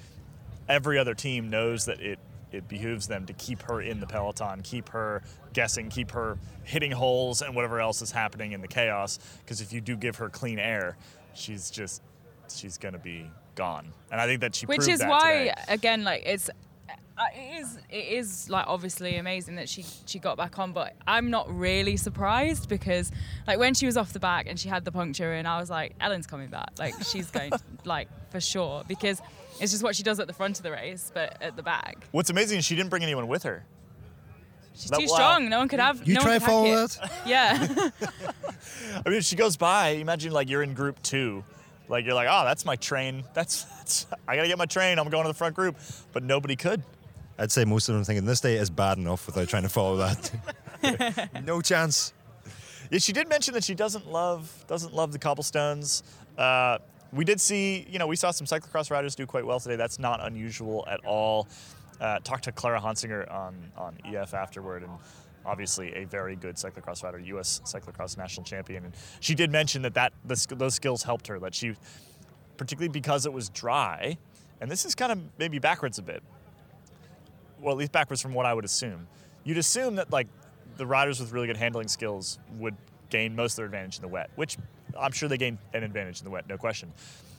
every 0.68 0.98
other 0.98 1.14
team 1.14 1.48
knows 1.48 1.84
that 1.84 2.00
it 2.00 2.18
it 2.52 2.68
behooves 2.68 3.06
them 3.06 3.26
to 3.26 3.32
keep 3.34 3.62
her 3.62 3.80
in 3.80 4.00
the 4.00 4.06
peloton, 4.06 4.62
keep 4.62 4.88
her 4.90 5.22
guessing, 5.52 5.88
keep 5.90 6.10
her 6.12 6.38
hitting 6.64 6.92
holes 6.92 7.42
and 7.42 7.54
whatever 7.54 7.80
else 7.80 8.02
is 8.02 8.10
happening 8.10 8.52
in 8.52 8.60
the 8.60 8.68
chaos. 8.68 9.18
Because 9.40 9.60
if 9.60 9.72
you 9.72 9.80
do 9.80 9.96
give 9.96 10.16
her 10.16 10.28
clean 10.28 10.58
air, 10.58 10.96
she's 11.34 11.70
just 11.70 12.02
she's 12.48 12.78
gonna 12.78 12.98
be 12.98 13.30
gone. 13.54 13.92
And 14.10 14.20
I 14.20 14.26
think 14.26 14.40
that 14.40 14.54
she 14.54 14.66
which 14.66 14.88
is 14.88 15.02
why 15.02 15.50
today. 15.50 15.54
again 15.68 16.04
like 16.04 16.22
it's 16.24 16.50
uh, 17.18 17.24
it 17.34 17.60
is 17.60 17.78
it 17.90 18.04
is 18.04 18.48
like 18.48 18.64
obviously 18.68 19.16
amazing 19.16 19.56
that 19.56 19.68
she 19.68 19.84
she 20.06 20.20
got 20.20 20.36
back 20.36 20.56
on 20.58 20.72
but 20.72 20.94
i'm 21.06 21.30
not 21.30 21.52
really 21.52 21.96
surprised 21.96 22.68
because 22.68 23.10
like 23.48 23.58
when 23.58 23.74
she 23.74 23.86
was 23.86 23.96
off 23.96 24.12
the 24.12 24.20
back 24.20 24.46
and 24.48 24.58
she 24.58 24.68
had 24.68 24.84
the 24.84 24.92
puncture 24.92 25.32
and 25.32 25.48
i 25.48 25.58
was 25.58 25.68
like 25.68 25.96
ellen's 26.00 26.28
coming 26.28 26.48
back 26.48 26.70
like 26.78 26.94
she's 27.02 27.28
going 27.30 27.50
like 27.84 28.08
for 28.30 28.40
sure 28.40 28.84
because 28.86 29.20
it's 29.60 29.72
just 29.72 29.82
what 29.82 29.94
she 29.96 30.02
does 30.02 30.18
at 30.20 30.26
the 30.26 30.32
front 30.32 30.56
of 30.58 30.62
the 30.62 30.70
race 30.70 31.10
but 31.14 31.40
at 31.42 31.56
the 31.56 31.62
back 31.62 32.06
What's 32.12 32.30
amazing 32.30 32.58
is 32.58 32.64
she 32.64 32.76
didn't 32.76 32.90
bring 32.90 33.02
anyone 33.02 33.28
with 33.28 33.42
her. 33.44 33.64
she's 34.74 34.90
That- 34.90 35.00
too 35.00 35.06
wow. 35.08 35.14
strong 35.14 35.48
no 35.48 35.58
one 35.58 35.68
could 35.68 35.80
have 35.80 36.06
you 36.06 36.14
no 36.14 36.20
try 36.20 36.32
one 36.38 36.40
to 36.40 36.46
could 36.46 36.50
follow 36.52 36.86
that? 36.86 37.12
yeah 37.26 37.90
I 39.04 39.08
mean, 39.08 39.18
if 39.18 39.24
she 39.24 39.36
goes 39.36 39.56
by, 39.56 39.88
imagine 39.90 40.32
like 40.32 40.48
you're 40.48 40.62
in 40.62 40.74
group 40.74 41.02
two. 41.02 41.44
Like 41.88 42.04
you're 42.04 42.14
like, 42.14 42.28
oh, 42.30 42.44
that's 42.44 42.64
my 42.64 42.76
train. 42.76 43.24
That's, 43.34 43.64
that's 43.64 44.06
I 44.26 44.36
gotta 44.36 44.48
get 44.48 44.58
my 44.58 44.66
train. 44.66 44.98
I'm 44.98 45.08
going 45.08 45.24
to 45.24 45.28
the 45.28 45.34
front 45.34 45.54
group, 45.54 45.76
but 46.12 46.22
nobody 46.22 46.54
could. 46.56 46.82
I'd 47.38 47.50
say 47.52 47.64
most 47.64 47.88
of 47.88 47.94
them 47.94 48.04
thinking 48.04 48.26
this 48.26 48.40
day 48.40 48.56
is 48.56 48.68
bad 48.68 48.98
enough 48.98 49.24
without 49.26 49.48
trying 49.48 49.62
to 49.62 49.68
follow 49.70 49.96
that. 49.96 51.30
no 51.46 51.60
chance. 51.62 52.12
Yeah, 52.90 52.98
she 52.98 53.12
did 53.12 53.28
mention 53.28 53.54
that 53.54 53.64
she 53.64 53.74
doesn't 53.74 54.06
love 54.10 54.64
doesn't 54.68 54.92
love 54.94 55.12
the 55.12 55.18
cobblestones. 55.18 56.02
Uh, 56.36 56.78
we 57.12 57.24
did 57.24 57.40
see, 57.40 57.86
you 57.88 57.98
know, 57.98 58.06
we 58.06 58.16
saw 58.16 58.30
some 58.30 58.46
cyclocross 58.46 58.90
riders 58.90 59.14
do 59.14 59.26
quite 59.26 59.46
well 59.46 59.60
today. 59.60 59.76
That's 59.76 59.98
not 59.98 60.24
unusual 60.24 60.86
at 60.90 61.00
all. 61.04 61.48
Uh, 62.00 62.18
talked 62.20 62.44
to 62.44 62.52
Clara 62.52 62.80
Honsinger 62.80 63.32
on 63.32 63.56
on 63.76 63.96
EF 64.04 64.34
afterward, 64.34 64.82
and 64.82 64.92
obviously 65.44 65.94
a 65.94 66.04
very 66.04 66.36
good 66.36 66.56
cyclocross 66.56 67.02
rider, 67.02 67.18
U.S. 67.18 67.60
cyclocross 67.64 68.16
national 68.16 68.44
champion. 68.44 68.84
And 68.84 68.94
she 69.20 69.34
did 69.34 69.50
mention 69.50 69.82
that 69.82 69.94
that 69.94 70.12
the, 70.24 70.54
those 70.56 70.74
skills 70.74 71.02
helped 71.02 71.26
her. 71.26 71.38
That 71.40 71.54
she, 71.54 71.74
particularly 72.56 72.92
because 72.92 73.26
it 73.26 73.32
was 73.32 73.48
dry, 73.48 74.16
and 74.60 74.70
this 74.70 74.84
is 74.84 74.94
kind 74.94 75.10
of 75.10 75.18
maybe 75.38 75.58
backwards 75.58 75.98
a 75.98 76.02
bit. 76.02 76.22
Well, 77.60 77.72
at 77.72 77.78
least 77.78 77.90
backwards 77.90 78.22
from 78.22 78.34
what 78.34 78.46
I 78.46 78.54
would 78.54 78.64
assume. 78.64 79.08
You'd 79.42 79.58
assume 79.58 79.96
that 79.96 80.12
like 80.12 80.28
the 80.76 80.86
riders 80.86 81.18
with 81.18 81.32
really 81.32 81.48
good 81.48 81.56
handling 81.56 81.88
skills 81.88 82.38
would 82.58 82.76
gain 83.10 83.34
most 83.34 83.52
of 83.52 83.56
their 83.56 83.66
advantage 83.66 83.96
in 83.96 84.02
the 84.02 84.08
wet, 84.08 84.30
which 84.36 84.56
I'm 84.98 85.12
sure 85.12 85.28
they 85.28 85.38
gained 85.38 85.58
an 85.74 85.82
advantage 85.82 86.20
in 86.20 86.24
the 86.24 86.30
wet, 86.30 86.48
no 86.48 86.56
question. 86.56 86.92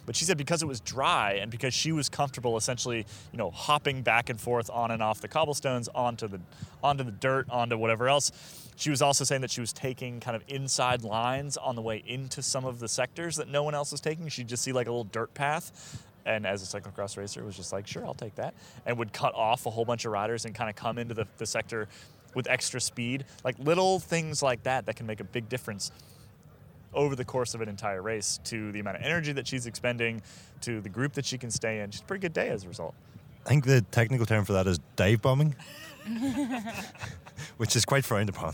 But 0.06 0.16
she 0.16 0.26
said 0.26 0.38
because 0.38 0.64
it 0.64 0.66
was 0.66 0.80
dry 0.80 1.34
and 1.34 1.52
because 1.52 1.74
she 1.74 1.92
was 1.92 2.10
comfortable 2.10 2.58
essentially, 2.58 3.06
you 3.32 3.38
know, 3.38 3.52
hopping 3.52 4.02
back 4.02 4.30
and 4.30 4.42
forth 4.42 4.70
on 4.72 4.90
and 4.92 5.04
off 5.04 5.22
the 5.22 5.28
cobblestones 5.28 5.88
onto 5.94 6.28
the 6.28 6.40
onto 6.84 7.04
the 7.04 7.12
dirt, 7.12 7.48
onto 7.50 7.78
whatever 7.78 8.10
else. 8.10 8.32
She 8.76 8.90
was 8.90 9.02
also 9.02 9.24
saying 9.24 9.42
that 9.42 9.52
she 9.52 9.62
was 9.62 9.72
taking 9.74 10.20
kind 10.20 10.36
of 10.36 10.44
inside 10.48 11.04
lines 11.04 11.58
on 11.58 11.76
the 11.76 11.82
way 11.82 12.02
into 12.08 12.42
some 12.42 12.66
of 12.66 12.80
the 12.80 12.88
sectors 12.88 13.36
that 13.36 13.50
no 13.50 13.62
one 13.62 13.76
else 13.76 13.92
was 13.92 14.02
taking. 14.02 14.28
She'd 14.30 14.48
just 14.48 14.64
see 14.64 14.72
like 14.72 14.88
a 14.88 14.90
little 14.90 15.04
dirt 15.04 15.34
path 15.34 16.04
and 16.26 16.46
as 16.46 16.62
a 16.62 16.80
cyclocross 16.80 17.18
racer 17.18 17.44
was 17.44 17.56
just 17.56 17.72
like 17.72 17.88
sure 17.88 18.06
i'll 18.06 18.14
take 18.14 18.36
that 18.36 18.54
and 18.86 18.98
would 18.98 19.14
cut 19.14 19.34
off 19.36 19.66
a 19.66 19.70
whole 19.70 19.86
bunch 19.86 20.06
of 20.06 20.12
riders 20.12 20.46
and 20.46 20.54
kind 20.54 20.70
of 20.70 20.76
come 20.76 20.98
into 20.98 21.14
the, 21.14 21.26
the 21.38 21.46
sector 21.46 21.88
with 22.36 22.48
extra 22.50 22.80
speed 22.80 23.26
like 23.44 23.58
little 23.60 24.00
things 24.00 24.42
like 24.44 24.64
that 24.64 24.86
that 24.86 24.96
can 24.96 25.06
make 25.06 25.20
a 25.20 25.24
big 25.24 25.50
difference 25.50 25.92
over 26.94 27.16
the 27.16 27.26
course 27.26 27.54
of 27.54 27.62
an 27.62 27.70
entire 27.70 28.02
race 28.02 28.40
to 28.44 28.72
the 28.72 28.80
amount 28.80 28.98
of 28.98 29.04
energy 29.04 29.32
that 29.32 29.48
she's 29.48 29.66
expending 29.68 30.22
to 30.62 30.82
the 30.82 30.90
group 30.90 31.14
that 31.14 31.26
she 31.26 31.38
can 31.38 31.52
stay 31.52 31.80
in 31.82 31.92
She's 31.92 32.02
a 32.02 32.06
pretty 32.06 32.22
good 32.22 32.34
day 32.34 32.50
as 32.50 32.64
a 32.66 32.68
result 32.68 32.96
I 33.46 33.50
think 33.50 33.66
the 33.66 33.82
technical 33.82 34.26
term 34.26 34.46
for 34.46 34.54
that 34.54 34.68
is 34.68 34.80
dive 34.96 35.22
bombing, 35.22 35.56
which 37.58 37.76
is 37.76 37.86
quite 37.86 38.04
frowned 38.06 38.30
upon. 38.30 38.54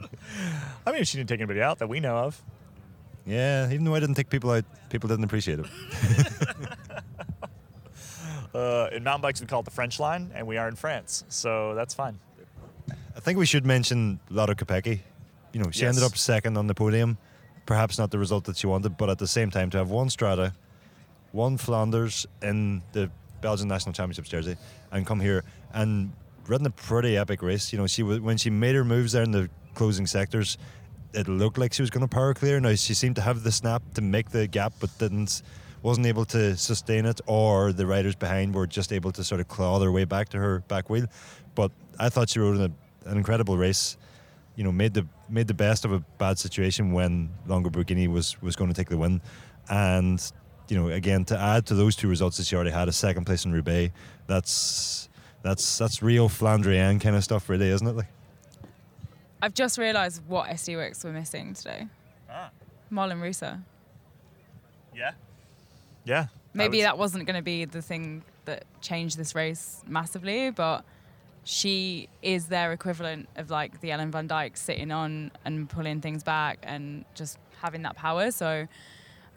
i 0.86 0.92
mean 0.92 1.04
she 1.04 1.16
didn't 1.16 1.28
take 1.28 1.40
anybody 1.40 1.62
out 1.62 1.78
that 1.78 1.88
we 1.88 2.00
know 2.00 2.16
of 2.18 2.40
Yeah, 3.24 3.66
even 3.72 3.84
though 3.84 3.94
I 3.94 4.00
didn't 4.00 4.14
take 4.14 4.28
people 4.28 4.50
out, 4.50 4.64
people 4.90 5.08
didn't 5.08 5.24
appreciate 5.24 5.58
it. 5.58 5.66
uh, 8.54 8.88
in 8.92 9.02
mountain 9.02 9.22
bikes 9.22 9.40
we 9.40 9.46
call 9.46 9.60
it 9.60 9.64
the 9.64 9.70
french 9.70 9.98
line 9.98 10.30
and 10.34 10.46
we 10.46 10.56
are 10.58 10.68
in 10.68 10.76
france 10.76 11.24
so 11.28 11.74
that's 11.74 11.94
fine 11.94 12.18
I 13.16 13.20
think 13.20 13.38
we 13.38 13.46
should 13.46 13.64
mention 13.64 14.20
Lotte 14.30 14.56
Kopecky. 14.56 15.00
You 15.52 15.62
know, 15.62 15.70
she 15.70 15.82
Yes. 15.82 15.88
ended 15.96 16.04
up 16.04 16.16
second 16.16 16.56
on 16.58 16.66
the 16.66 16.74
podium. 16.74 17.16
Perhaps 17.64 17.98
not 17.98 18.10
the 18.10 18.18
result 18.18 18.44
that 18.44 18.56
she 18.56 18.66
wanted, 18.66 18.96
but 18.96 19.08
at 19.08 19.18
the 19.18 19.26
same 19.26 19.50
time, 19.50 19.70
to 19.70 19.78
have 19.78 19.88
one 19.90 20.08
Strade, 20.08 20.52
one 21.32 21.56
Flanders 21.56 22.26
in 22.42 22.82
the 22.92 23.10
Belgian 23.40 23.68
National 23.68 23.92
Championships 23.92 24.28
jersey, 24.28 24.56
and 24.92 25.06
come 25.06 25.20
here 25.20 25.44
and 25.72 26.12
ridden 26.46 26.66
a 26.66 26.70
pretty 26.70 27.16
epic 27.16 27.42
race. 27.42 27.72
You 27.72 27.78
know, 27.78 27.86
she 27.86 28.02
when 28.02 28.36
she 28.36 28.50
made 28.50 28.74
her 28.74 28.84
moves 28.84 29.12
there 29.12 29.22
in 29.22 29.32
the 29.32 29.48
closing 29.74 30.06
sectors, 30.06 30.58
it 31.12 31.26
looked 31.26 31.58
like 31.58 31.72
she 31.72 31.82
was 31.82 31.90
going 31.90 32.06
to 32.06 32.14
power 32.14 32.34
clear. 32.34 32.60
Now 32.60 32.74
she 32.74 32.94
seemed 32.94 33.16
to 33.16 33.22
have 33.22 33.42
the 33.42 33.52
snap 33.52 33.82
to 33.94 34.02
make 34.02 34.30
the 34.30 34.46
gap, 34.46 34.74
but 34.78 34.96
didn't 34.98 35.42
wasn't 35.82 36.06
able 36.06 36.24
to 36.26 36.56
sustain 36.56 37.06
it, 37.06 37.20
or 37.26 37.72
the 37.72 37.86
riders 37.86 38.14
behind 38.14 38.54
were 38.54 38.66
just 38.66 38.92
able 38.92 39.10
to 39.12 39.24
sort 39.24 39.40
of 39.40 39.48
claw 39.48 39.78
their 39.78 39.92
way 39.92 40.04
back 40.04 40.28
to 40.30 40.38
her 40.38 40.60
back 40.68 40.88
wheel. 40.90 41.06
But 41.54 41.72
I 41.98 42.08
thought 42.10 42.28
she 42.30 42.40
rode 42.40 42.58
an, 42.58 42.74
an 43.06 43.16
incredible 43.16 43.56
race. 43.56 43.96
You 44.56 44.64
know, 44.64 44.72
made 44.72 44.94
the 44.94 45.06
made 45.28 45.48
the 45.48 45.54
best 45.54 45.84
of 45.84 45.92
a 45.92 46.00
bad 46.18 46.38
situation 46.38 46.92
when 46.92 47.30
Longo 47.46 47.68
Borghini 47.70 48.08
was 48.08 48.40
was 48.40 48.56
going 48.56 48.70
to 48.70 48.74
take 48.76 48.88
the 48.88 48.96
win, 48.96 49.20
and 49.68 50.20
you 50.68 50.76
know, 50.78 50.88
again 50.88 51.24
to 51.26 51.38
add 51.38 51.66
to 51.66 51.74
those 51.74 51.94
two 51.94 52.08
results 52.08 52.38
that 52.38 52.46
she 52.46 52.56
already 52.56 52.70
had 52.70 52.88
a 52.88 52.92
second 52.92 53.24
place 53.26 53.44
in 53.44 53.52
Roubaix, 53.52 53.92
that's 54.26 55.08
that's 55.42 55.76
that's 55.78 56.02
real 56.02 56.28
Flandrian 56.28 57.00
kind 57.00 57.14
of 57.16 57.22
stuff, 57.22 57.48
really, 57.50 57.68
isn't 57.68 57.86
it? 57.86 57.96
Like, 57.96 58.06
I've 59.42 59.54
just 59.54 59.76
realised 59.76 60.22
what 60.26 60.48
SD 60.48 60.74
Worx 60.76 61.04
were 61.04 61.12
missing 61.12 61.52
today. 61.52 61.86
Ah. 62.30 62.50
Marlen 62.90 63.20
Reusser. 63.20 63.60
Yeah. 64.94 65.12
Yeah. 66.04 66.26
I 66.28 66.28
Maybe 66.54 66.78
would- 66.78 66.84
that 66.86 66.96
wasn't 66.98 67.26
going 67.26 67.36
to 67.36 67.42
be 67.42 67.66
the 67.66 67.82
thing 67.82 68.22
that 68.46 68.64
changed 68.80 69.18
this 69.18 69.34
race 69.34 69.82
massively, 69.86 70.50
but 70.50 70.84
she 71.48 72.08
is 72.22 72.48
their 72.48 72.72
equivalent 72.72 73.28
of 73.36 73.50
like 73.50 73.80
the 73.80 73.92
Ellen 73.92 74.10
van 74.10 74.26
Dijk 74.26 74.58
sitting 74.58 74.90
on 74.90 75.30
and 75.44 75.70
pulling 75.70 76.00
things 76.00 76.24
back 76.24 76.58
and 76.64 77.04
just 77.14 77.38
having 77.62 77.82
that 77.82 77.94
power. 77.94 78.32
So 78.32 78.66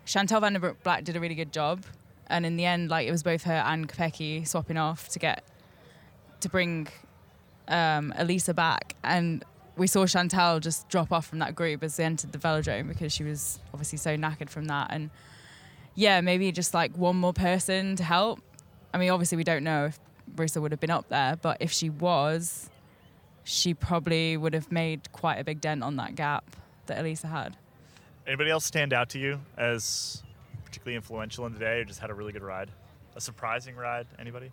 Chantal 0.06 0.42
van 0.42 0.54
der 0.54 0.60
Broek 0.60 0.84
Blaak 0.84 1.04
did 1.04 1.16
a 1.16 1.20
really 1.20 1.36
good 1.36 1.54
job. 1.54 1.86
And 2.26 2.48
in 2.48 2.58
the 2.58 2.66
end, 2.66 2.90
like 2.90 3.08
it 3.08 3.12
was 3.12 3.22
both 3.22 3.44
her 3.44 3.64
and 3.64 3.88
Kopecky 3.88 4.48
swapping 4.48 4.76
off 4.76 5.10
to 5.10 5.20
get 5.20 5.44
to 6.40 6.50
bring 6.50 6.88
um, 7.68 8.12
Elisa 8.18 8.56
back. 8.56 8.96
And 9.04 9.46
we 9.78 9.86
saw 9.86 10.08
Chantal 10.08 10.60
just 10.60 10.90
drop 10.90 11.12
off 11.12 11.28
from 11.28 11.38
that 11.40 11.54
group 11.54 11.84
as 11.84 11.96
they 11.98 12.06
entered 12.06 12.32
the 12.32 12.40
velodrome 12.40 12.88
because 12.88 13.14
she 13.14 13.24
was 13.24 13.60
obviously 13.72 14.00
so 14.00 14.18
knackered 14.18 14.50
from 14.50 14.66
that. 14.66 14.88
And 14.90 15.12
yeah, 15.94 16.22
maybe 16.22 16.52
just 16.52 16.74
like 16.74 16.98
one 16.98 17.18
more 17.18 17.34
person 17.34 17.96
to 17.98 18.04
help. 18.04 18.40
I 18.96 18.98
mean, 18.98 19.12
obviously, 19.12 19.38
we 19.38 19.44
don't 19.44 19.64
know 19.64 19.86
if 19.86 20.00
Reusser 20.36 20.62
would 20.62 20.72
have 20.72 20.80
been 20.80 20.90
up 20.90 21.10
there, 21.10 21.38
but 21.42 21.58
if 21.60 21.72
she 21.72 21.90
was, 21.90 22.70
she 23.44 23.74
probably 23.74 24.38
would 24.38 24.54
have 24.54 24.72
made 24.72 25.12
quite 25.12 25.36
a 25.40 25.44
big 25.44 25.62
dent 25.62 25.84
on 25.84 25.96
that 25.98 26.16
gap 26.16 26.56
that 26.86 27.00
Elisa 27.00 27.28
had. 27.28 27.58
Anybody 28.28 28.52
else 28.52 28.66
stand 28.66 28.94
out 28.94 29.10
to 29.10 29.20
you 29.20 29.40
as 29.58 30.24
particularly 30.66 30.96
influential 30.96 31.46
in 31.46 31.54
the 31.54 31.60
day, 31.60 31.80
or 31.80 31.84
just 31.84 32.00
had 32.00 32.10
a 32.10 32.14
really 32.14 32.32
good 32.32 32.44
ride? 32.44 32.70
A 33.16 33.22
surprising 33.22 33.76
ride? 33.76 34.06
Anybody? 34.20 34.52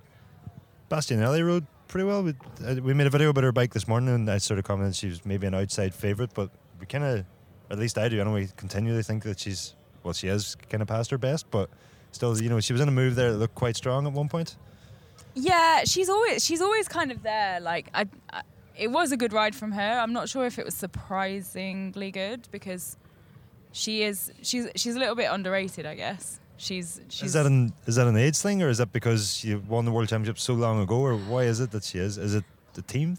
Bastianelli 0.91 1.45
rode 1.45 1.67
pretty 1.89 2.07
well. 2.07 2.23
We, 2.23 2.35
uh, 2.65 2.77
we 2.83 2.95
made 2.95 3.07
a 3.07 3.11
video 3.11 3.31
about 3.31 3.45
her 3.45 3.53
bike 3.53 3.75
this 3.75 3.87
morning, 3.87 4.15
and 4.15 4.31
I 4.31 4.39
sort 4.39 4.59
of 4.59 4.65
commented 4.65 4.97
she 4.97 5.09
was 5.09 5.25
maybe 5.27 5.47
an 5.47 5.55
outside 5.55 5.95
favourite, 5.95 6.33
but 6.33 6.51
we 6.81 6.87
kind 6.87 7.05
of, 7.05 7.25
at 7.71 7.79
least 7.79 7.99
I 7.99 8.09
do, 8.09 8.21
I 8.21 8.25
know 8.25 8.33
we 8.33 8.49
continually 8.57 9.03
think 9.03 9.25
that 9.25 9.41
she's, 9.41 9.75
well, 10.03 10.15
she 10.15 10.29
is 10.29 10.57
kind 10.71 10.81
of 10.81 10.89
past 10.89 11.11
her 11.11 11.19
best, 11.19 11.51
but 11.51 11.69
still, 12.13 12.41
you 12.41 12.49
know, 12.49 12.61
she 12.61 12.73
was 12.73 12.81
in 12.81 12.89
a 12.89 12.93
move 12.93 13.15
there 13.15 13.33
that 13.33 13.39
looked 13.39 13.55
quite 13.55 13.77
strong 13.77 14.07
at 14.07 14.13
one 14.13 14.29
point. 14.29 14.57
Yeah, 15.37 15.85
she's 15.85 16.09
always 16.09 16.45
she's 16.45 16.63
always 16.63 16.89
kind 16.89 17.13
of 17.13 17.23
there. 17.23 17.61
Like 17.61 17.91
I, 17.95 18.07
I, 18.33 18.43
it 18.75 18.91
was 18.91 19.13
a 19.13 19.17
good 19.17 19.33
ride 19.33 19.55
from 19.55 19.73
her. 19.73 20.01
I'm 20.01 20.13
not 20.13 20.29
sure 20.29 20.47
if 20.47 20.59
it 20.59 20.65
was 20.65 20.75
surprisingly 20.75 22.11
good 22.11 22.49
because 22.51 22.97
she 23.73 24.03
is 24.03 24.33
she's 24.41 24.69
she's 24.77 24.97
a 24.97 24.99
little 24.99 25.15
bit 25.15 25.31
underrated, 25.31 25.85
I 25.85 25.95
guess. 25.95 26.41
She's 26.57 27.03
she's 27.11 27.29
Is 27.29 27.33
that 27.35 27.45
an 27.45 27.75
is 27.87 27.97
that 27.97 28.07
an 28.07 28.17
age 28.17 28.39
thing, 28.39 28.63
or 28.63 28.71
is 28.71 28.79
that 28.79 28.93
because 28.93 29.45
you 29.45 29.63
won 29.69 29.85
the 29.85 29.93
world 29.93 30.09
championship 30.09 30.39
so 30.39 30.55
long 30.55 30.81
ago, 30.81 31.01
or 31.01 31.17
why 31.17 31.43
is 31.43 31.61
it 31.61 31.71
that 31.73 31.85
she 31.85 31.99
is? 31.99 32.17
Is 32.17 32.35
it 32.35 32.45
the 32.73 32.83
team? 32.83 33.19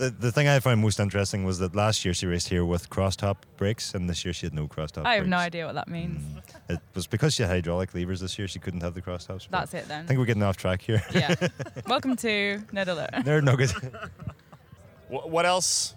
The, 0.00 0.08
the 0.08 0.32
thing 0.32 0.48
I 0.48 0.58
found 0.60 0.80
most 0.80 0.98
interesting 0.98 1.44
was 1.44 1.58
that 1.58 1.76
last 1.76 2.06
year 2.06 2.14
she 2.14 2.24
raced 2.26 2.48
here 2.48 2.64
with 2.64 2.88
crosstop 2.88 3.44
brakes, 3.58 3.92
and 3.94 4.08
this 4.08 4.24
year 4.24 4.32
she 4.32 4.46
had 4.46 4.54
no 4.54 4.66
crosstop. 4.66 5.04
I 5.04 5.16
have 5.16 5.26
no 5.26 5.36
idea 5.36 5.66
what 5.66 5.74
that 5.74 5.88
means. 5.88 6.22
It 6.70 6.80
was 6.94 7.06
because 7.06 7.34
she 7.34 7.42
had 7.42 7.50
hydraulic 7.52 7.92
levers 7.94 8.20
this 8.20 8.38
year. 8.38 8.48
She 8.48 8.58
couldn't 8.58 8.80
have 8.80 8.94
the 8.94 9.02
crosstops. 9.02 9.46
That's 9.50 9.74
it 9.74 9.88
then. 9.88 10.04
I 10.04 10.06
think 10.06 10.18
we're 10.18 10.24
getting 10.24 10.42
off 10.42 10.56
track 10.56 10.80
here. 10.80 11.02
yeah. 11.12 11.34
Welcome 11.86 12.16
to 12.16 12.62
Nedalo. 12.72 13.10
Nerd 13.24 13.44
nuggets. 13.44 13.72
Wh- 15.10 15.26
What 15.28 15.44
else? 15.44 15.94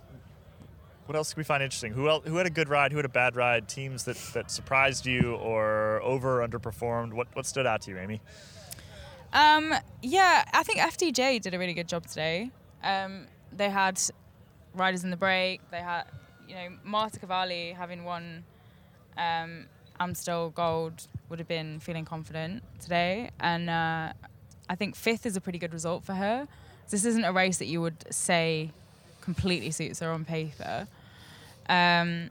What 1.06 1.16
else 1.16 1.34
can 1.34 1.40
we 1.40 1.46
find 1.46 1.64
interesting? 1.64 1.94
Who 1.94 2.10
else, 2.10 2.26
Who 2.28 2.36
had 2.36 2.46
a 2.46 2.50
good 2.50 2.68
ride? 2.68 2.92
Who 2.92 2.98
had 2.98 3.06
a 3.06 3.10
bad 3.10 3.38
ride? 3.38 3.70
Teams 3.70 4.04
that, 4.04 4.18
that 4.34 4.52
surprised 4.52 5.06
you 5.06 5.36
or 5.36 6.02
over 6.04 6.42
or 6.44 6.48
underperformed? 6.48 7.14
What 7.14 7.28
what 7.36 7.46
stood 7.46 7.66
out 7.66 7.82
to 7.84 7.92
you, 7.92 7.98
Amy? 8.00 8.20
Um, 9.32 9.74
yeah, 10.02 10.44
I 10.54 10.64
think 10.64 10.80
FDJ 10.80 11.40
did 11.42 11.54
a 11.54 11.58
really 11.60 11.74
good 11.74 11.88
job 11.88 12.06
today. 12.06 12.52
Um, 12.84 13.28
they 13.58 13.70
had 13.70 14.00
riders 14.74 15.04
in 15.04 15.10
the 15.10 15.18
break. 15.18 15.62
They 15.72 15.80
had, 15.80 16.04
you 16.48 16.56
know, 16.56 16.70
Marta 16.84 17.20
Cavalli 17.20 17.72
having 17.72 18.04
won 18.04 18.44
um, 19.18 19.66
Amstel 20.00 20.50
Gold 20.50 21.08
would 21.30 21.40
have 21.40 21.48
been 21.48 21.80
feeling 21.80 22.06
confident 22.06 22.64
today, 22.80 23.30
and 23.40 23.70
uh, 23.70 24.14
I 24.70 24.76
think 24.76 24.96
fifth 24.96 25.26
is 25.26 25.36
a 25.36 25.42
pretty 25.42 25.60
good 25.60 25.74
result 25.74 26.04
for 26.04 26.14
her. 26.14 26.48
This 26.90 27.06
isn't 27.06 27.24
a 27.24 27.32
race 27.32 27.58
that 27.58 27.66
you 27.66 27.82
would 27.82 28.06
say 28.14 28.72
completely 29.22 29.72
suits 29.72 30.00
her 30.00 30.12
on 30.12 30.26
paper. 30.26 30.88
Um, 31.70 32.30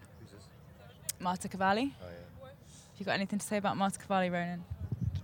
Marta 1.18 1.48
Cavalli. 1.48 1.94
Have 2.00 2.98
you 2.98 3.06
got 3.06 3.12
anything 3.12 3.38
to 3.38 3.46
say 3.46 3.56
about 3.56 3.76
Marta 3.76 3.98
Cavalli, 3.98 4.28
Ronan? 4.30 4.64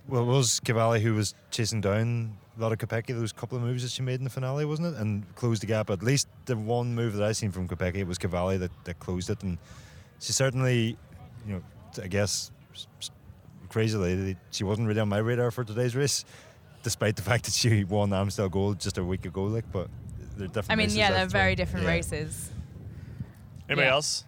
well, 0.09 0.23
it 0.23 0.27
was 0.27 0.59
Cavalli 0.61 1.01
who 1.01 1.15
was 1.15 1.35
chasing 1.51 1.81
down 1.81 2.39
a 2.59 2.61
lot 2.61 2.73
of 2.73 2.79
Kopecky 2.79 3.09
those 3.15 3.33
couple 3.33 3.57
of 3.57 3.63
moves 3.63 3.83
that 3.83 3.91
she 3.91 4.03
made 4.03 4.17
in 4.21 4.25
the 4.25 4.31
finale, 4.31 4.65
wasn't 4.65 4.95
it? 4.95 5.01
And 5.01 5.25
closed 5.37 5.63
the 5.63 5.67
gap. 5.67 5.91
At 5.91 6.03
least 6.03 6.29
the 6.47 6.57
one 6.57 6.95
move 6.95 7.15
that 7.15 7.25
I 7.25 7.33
seen 7.33 7.53
from 7.53 7.69
Kopecky, 7.69 7.97
it 7.97 8.07
was 8.07 8.19
Cavalli 8.19 8.57
that, 8.59 8.71
that 8.85 8.99
closed 8.99 9.31
it. 9.31 9.43
And 9.43 9.59
she 10.21 10.33
certainly, 10.33 10.97
you 11.47 11.55
know, 11.55 11.63
I 12.03 12.09
guess 12.09 12.51
s- 12.75 12.87
s- 13.01 13.11
crazily, 13.69 14.37
she 14.51 14.65
wasn't 14.65 14.89
really 14.89 15.01
on 15.01 15.09
my 15.09 15.19
radar 15.19 15.51
for 15.51 15.63
today's 15.65 15.95
race, 15.95 16.25
despite 16.83 17.17
the 17.17 17.23
fact 17.23 17.45
that 17.45 17.55
she 17.55 17.85
won 17.85 18.13
Amstel 18.13 18.49
Gold 18.49 18.81
just 18.81 18.99
a 18.99 19.05
week 19.05 19.25
ago. 19.25 19.45
Like, 19.45 19.71
but 19.73 19.89
they're 20.37 20.49
different. 20.49 20.71
I 20.71 20.75
mean, 20.75 20.87
races, 20.87 20.97
yeah, 20.97 21.11
they're 21.13 21.27
very 21.27 21.51
why- 21.53 21.55
different 21.55 21.85
yeah. 21.87 21.93
rations. 21.93 22.51
Anybody 23.69 23.87
Yeah. 23.87 23.93
else? 23.93 24.25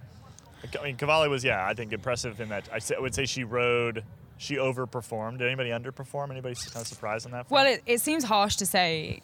I 0.79 0.85
mean, 0.85 0.97
Cavalli 0.97 1.29
was 1.29 1.43
yeah, 1.43 1.67
I 1.67 1.73
think 1.75 1.93
impressive 1.93 2.39
in 2.41 2.51
that. 2.51 2.69
I 2.73 3.01
would 3.01 3.15
say 3.15 3.25
she 3.27 3.45
rode. 3.45 4.05
She 4.41 4.57
overperformed. 4.57 5.37
Did 5.37 5.49
anybody 5.49 5.69
underperform? 5.69 6.31
Anybody 6.31 6.55
kind 6.55 6.77
of 6.81 6.87
surprised 6.87 7.27
on 7.27 7.33
that? 7.33 7.51
Well, 7.51 7.67
it, 7.67 7.83
it 7.85 8.01
seems 8.01 8.25
harsh 8.25 8.57
to 8.57 8.65
say 8.65 9.21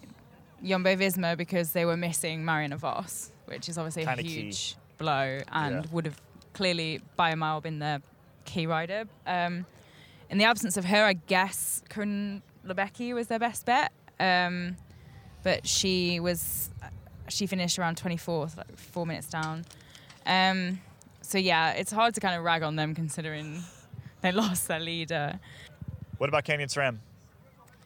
Jumbo 0.63 0.95
Visma 0.95 1.39
because 1.39 1.73
they 1.73 1.87
were 1.87 1.97
missing 1.97 2.45
Marianne 2.45 2.77
Vos, 2.77 3.33
which 3.47 3.67
is 3.71 3.79
obviously 3.79 4.05
Kinda 4.05 4.21
a 4.21 4.23
key. 4.23 4.43
huge 4.43 4.77
blow 4.99 5.41
and 5.51 5.75
Yeah. 5.87 5.91
would 5.91 6.05
have 6.05 6.21
clearly 6.53 7.01
by 7.17 7.31
a 7.31 7.37
mile 7.37 7.63
been 7.63 7.79
the 7.79 8.03
key 8.45 8.67
rider. 8.67 9.05
Um, 9.27 9.65
in 10.29 10.37
the 10.37 10.45
absence 10.45 10.77
of 10.77 10.85
her, 10.85 11.03
I 11.07 11.15
guess 11.15 11.83
Coryn 11.89 12.43
Labecki 12.67 13.15
was 13.15 13.29
their 13.29 13.39
best 13.39 13.65
bet. 13.65 13.93
Um, 14.21 14.77
but 15.43 15.67
she 15.67 16.21
was, 16.21 16.69
she 17.29 17.47
finished 17.47 17.79
around 17.79 17.97
24th, 17.97 18.59
like 18.59 18.77
four 18.77 19.07
minutes 19.07 19.29
down. 19.29 19.65
Um, 20.27 20.79
so 21.23 21.39
yeah, 21.39 21.71
it's 21.71 21.91
hard 21.91 22.15
to 22.17 22.21
kind 22.21 22.37
of 22.37 22.45
rag 22.45 22.63
on 22.63 22.77
them 22.77 22.95
considering 22.95 23.63
they 24.27 24.33
lost 24.33 24.69
their 24.69 24.81
leader. 24.81 25.39
what 26.19 26.29
about 26.29 26.45
Canyon 26.45 26.69
SRAM? 26.69 26.99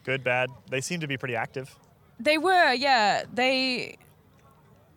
Good, 0.03 0.23
bad. 0.23 0.49
They 0.69 0.81
seem 0.81 0.99
to 1.01 1.07
be 1.07 1.17
pretty 1.17 1.35
active. 1.35 1.75
They 2.19 2.37
were, 2.37 2.73
yeah. 2.73 3.23
They, 3.31 3.97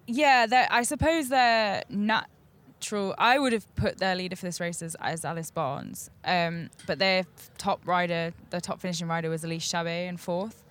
yeah. 0.07 0.67
I 0.71 0.83
suppose 0.83 1.29
they're 1.29 1.83
natural. 1.89 3.15
I 3.19 3.39
would 3.39 3.53
have 3.53 3.75
put 3.77 3.99
their 3.99 4.15
leader 4.15 4.37
for 4.37 4.47
this 4.47 4.61
race 4.61 4.83
as, 4.83 4.95
as 5.01 5.25
Alice 5.25 5.51
Barnes, 5.51 6.11
um, 6.25 6.71
but 6.87 6.99
their 6.99 7.25
top 7.59 7.81
rider, 7.87 8.33
their 8.51 8.61
top 8.61 8.81
finishing 8.81 9.09
rider 9.09 9.31
was 9.31 9.45
Elise 9.45 9.71
Chabbey 9.71 10.07
in 10.07 10.17
fourth, 10.17 10.63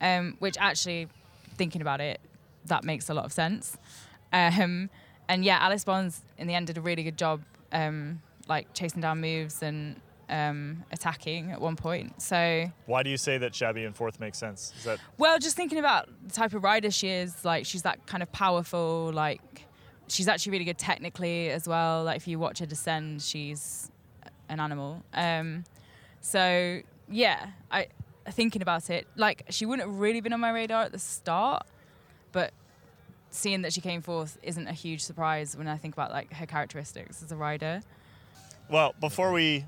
um, 0.00 0.36
which 0.38 0.56
actually, 0.58 1.08
thinking 1.56 1.80
about 1.80 2.00
it, 2.00 2.20
that 2.66 2.84
makes 2.84 3.08
a 3.08 3.14
lot 3.14 3.24
of 3.24 3.32
sense. 3.32 3.76
Um, 4.32 4.90
and 5.28 5.44
yeah, 5.44 5.58
Alice 5.60 5.84
Barnes 5.84 6.22
in 6.38 6.46
the 6.46 6.54
end 6.54 6.66
did 6.66 6.78
a 6.78 6.80
really 6.80 7.02
good 7.02 7.16
job, 7.18 7.42
um, 7.72 8.22
like 8.48 8.72
chasing 8.74 9.00
down 9.00 9.20
moves 9.20 9.62
and 9.62 10.00
um, 10.28 10.84
attacking 10.92 11.50
at 11.52 11.60
one 11.60 11.76
point. 11.76 12.20
So 12.20 12.70
Why 12.86 13.02
do 13.02 13.10
you 13.10 13.16
say 13.16 13.38
that 13.38 13.52
Chabbey 13.52 13.84
in 13.84 13.92
fourth 13.92 14.20
makes 14.20 14.38
sense? 14.38 14.72
Is 14.78 14.84
that 14.84 14.98
well, 15.18 15.38
just 15.38 15.56
thinking 15.56 15.78
about 15.78 16.08
the 16.26 16.32
type 16.32 16.54
of 16.54 16.62
rider 16.62 16.90
she 16.90 17.08
is, 17.08 17.44
like 17.44 17.66
she's 17.66 17.82
that 17.82 18.06
kind 18.06 18.22
of 18.22 18.30
powerful, 18.32 19.10
like 19.12 19.66
she's 20.08 20.28
actually 20.28 20.52
really 20.52 20.64
good 20.64 20.78
technically 20.78 21.50
as 21.50 21.68
well. 21.68 22.04
Like 22.04 22.16
if 22.16 22.28
you 22.28 22.38
watch 22.38 22.58
her 22.58 22.66
descend, 22.66 23.22
she's 23.22 23.90
an 24.48 24.60
animal. 24.60 25.02
Um, 25.14 25.64
so 26.20 26.80
yeah, 27.08 27.48
I 27.70 27.88
thinking 28.30 28.62
about 28.62 28.90
it, 28.90 29.06
like 29.16 29.44
she 29.50 29.66
wouldn't 29.66 29.88
have 29.88 29.98
really 29.98 30.20
been 30.20 30.32
on 30.32 30.40
my 30.40 30.50
radar 30.50 30.82
at 30.82 30.92
the 30.92 30.98
start, 30.98 31.66
but 32.30 32.52
seeing 33.30 33.62
that 33.62 33.72
she 33.72 33.80
came 33.80 34.02
fourth 34.02 34.38
isn't 34.42 34.68
a 34.68 34.72
huge 34.72 35.00
surprise 35.00 35.56
when 35.56 35.66
I 35.66 35.76
think 35.76 35.94
about 35.94 36.10
like 36.10 36.32
her 36.34 36.46
characteristics 36.46 37.22
as 37.22 37.32
a 37.32 37.36
rider. 37.36 37.82
Well, 38.68 38.94
before 39.00 39.32
we 39.32 39.64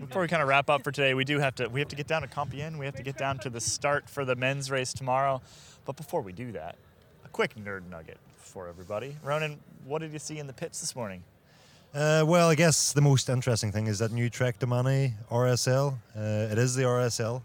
before 0.00 0.22
we 0.22 0.28
kind 0.28 0.42
of 0.42 0.48
wrap 0.48 0.70
up 0.70 0.84
for 0.84 0.92
today, 0.92 1.14
we 1.14 1.24
do 1.24 1.38
have 1.38 1.54
to 1.56 1.68
we 1.68 1.80
have 1.80 1.88
to 1.88 1.96
get 1.96 2.06
down 2.06 2.22
to 2.22 2.28
Compiègne. 2.28 2.78
We 2.78 2.86
have 2.86 2.96
to 2.96 3.02
get 3.02 3.18
down 3.18 3.38
to 3.40 3.50
the 3.50 3.60
start 3.60 4.08
for 4.08 4.24
the 4.24 4.36
men's 4.36 4.70
race 4.70 4.92
tomorrow. 4.92 5.42
But 5.84 5.96
before 5.96 6.22
we 6.22 6.32
do 6.32 6.52
that, 6.52 6.76
a 7.24 7.28
quick 7.28 7.54
nerd 7.56 7.88
nugget 7.88 8.18
for 8.36 8.68
everybody. 8.68 9.16
Ronan, 9.22 9.58
what 9.84 10.00
did 10.00 10.12
you 10.12 10.18
see 10.18 10.38
in 10.38 10.46
the 10.46 10.52
pits 10.52 10.80
this 10.80 10.94
morning? 10.94 11.22
Uh, 11.94 12.22
well, 12.26 12.48
I 12.48 12.54
guess 12.54 12.92
the 12.92 13.00
most 13.00 13.28
interesting 13.28 13.72
thing 13.72 13.86
is 13.86 13.98
that 14.00 14.12
new 14.12 14.28
Trek 14.28 14.64
money 14.66 15.14
RSL. 15.30 15.94
Uh, 16.14 16.20
it 16.52 16.58
is 16.58 16.74
the 16.74 16.82
RSL. 16.82 17.42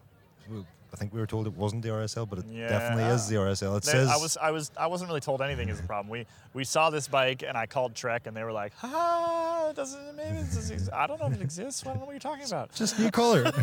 I 0.94 0.96
think 0.96 1.12
we 1.12 1.20
were 1.20 1.26
told 1.26 1.48
it 1.48 1.54
wasn't 1.58 1.82
the 1.82 1.90
RSL, 1.90 2.30
but 2.30 2.40
it 2.40 2.46
Yeah. 2.48 2.68
definitely 2.70 3.06
is 3.06 3.28
the 3.28 3.38
uh, 3.42 3.46
RSL. 3.46 3.78
It 3.78 3.84
says 3.84 4.08
I 4.10 4.16
was 4.18 4.38
I 4.38 4.52
was 4.52 4.72
I 4.78 4.86
wasn't 4.88 5.10
really 5.10 5.22
told 5.22 5.42
anything 5.42 5.70
is 5.70 5.82
the 5.82 5.88
problem. 5.88 6.10
We 6.10 6.28
we 6.54 6.64
saw 6.64 6.92
this 6.92 7.08
bike 7.08 7.44
and 7.46 7.58
I 7.58 7.66
called 7.66 7.96
Trek 7.96 8.28
and 8.28 8.38
they 8.38 8.44
were 8.44 8.52
like, 8.52 8.74
"Ha, 8.76 9.68
it 9.72 9.76
doesn't 9.76 10.16
maybe 10.16 10.38
it 10.38 10.46
doesn't 10.46 10.72
exist. 10.74 10.94
I 10.94 11.08
don't 11.08 11.20
know 11.20 11.28
if 11.28 11.34
it 11.34 11.42
exists. 11.42 11.84
I 11.84 11.90
don't 11.90 12.00
know 12.00 12.06
what 12.06 12.12
you're 12.12 12.20
talking 12.20 12.46
about." 12.46 12.72
just 12.76 13.00
new 13.00 13.10
color. 13.12 13.52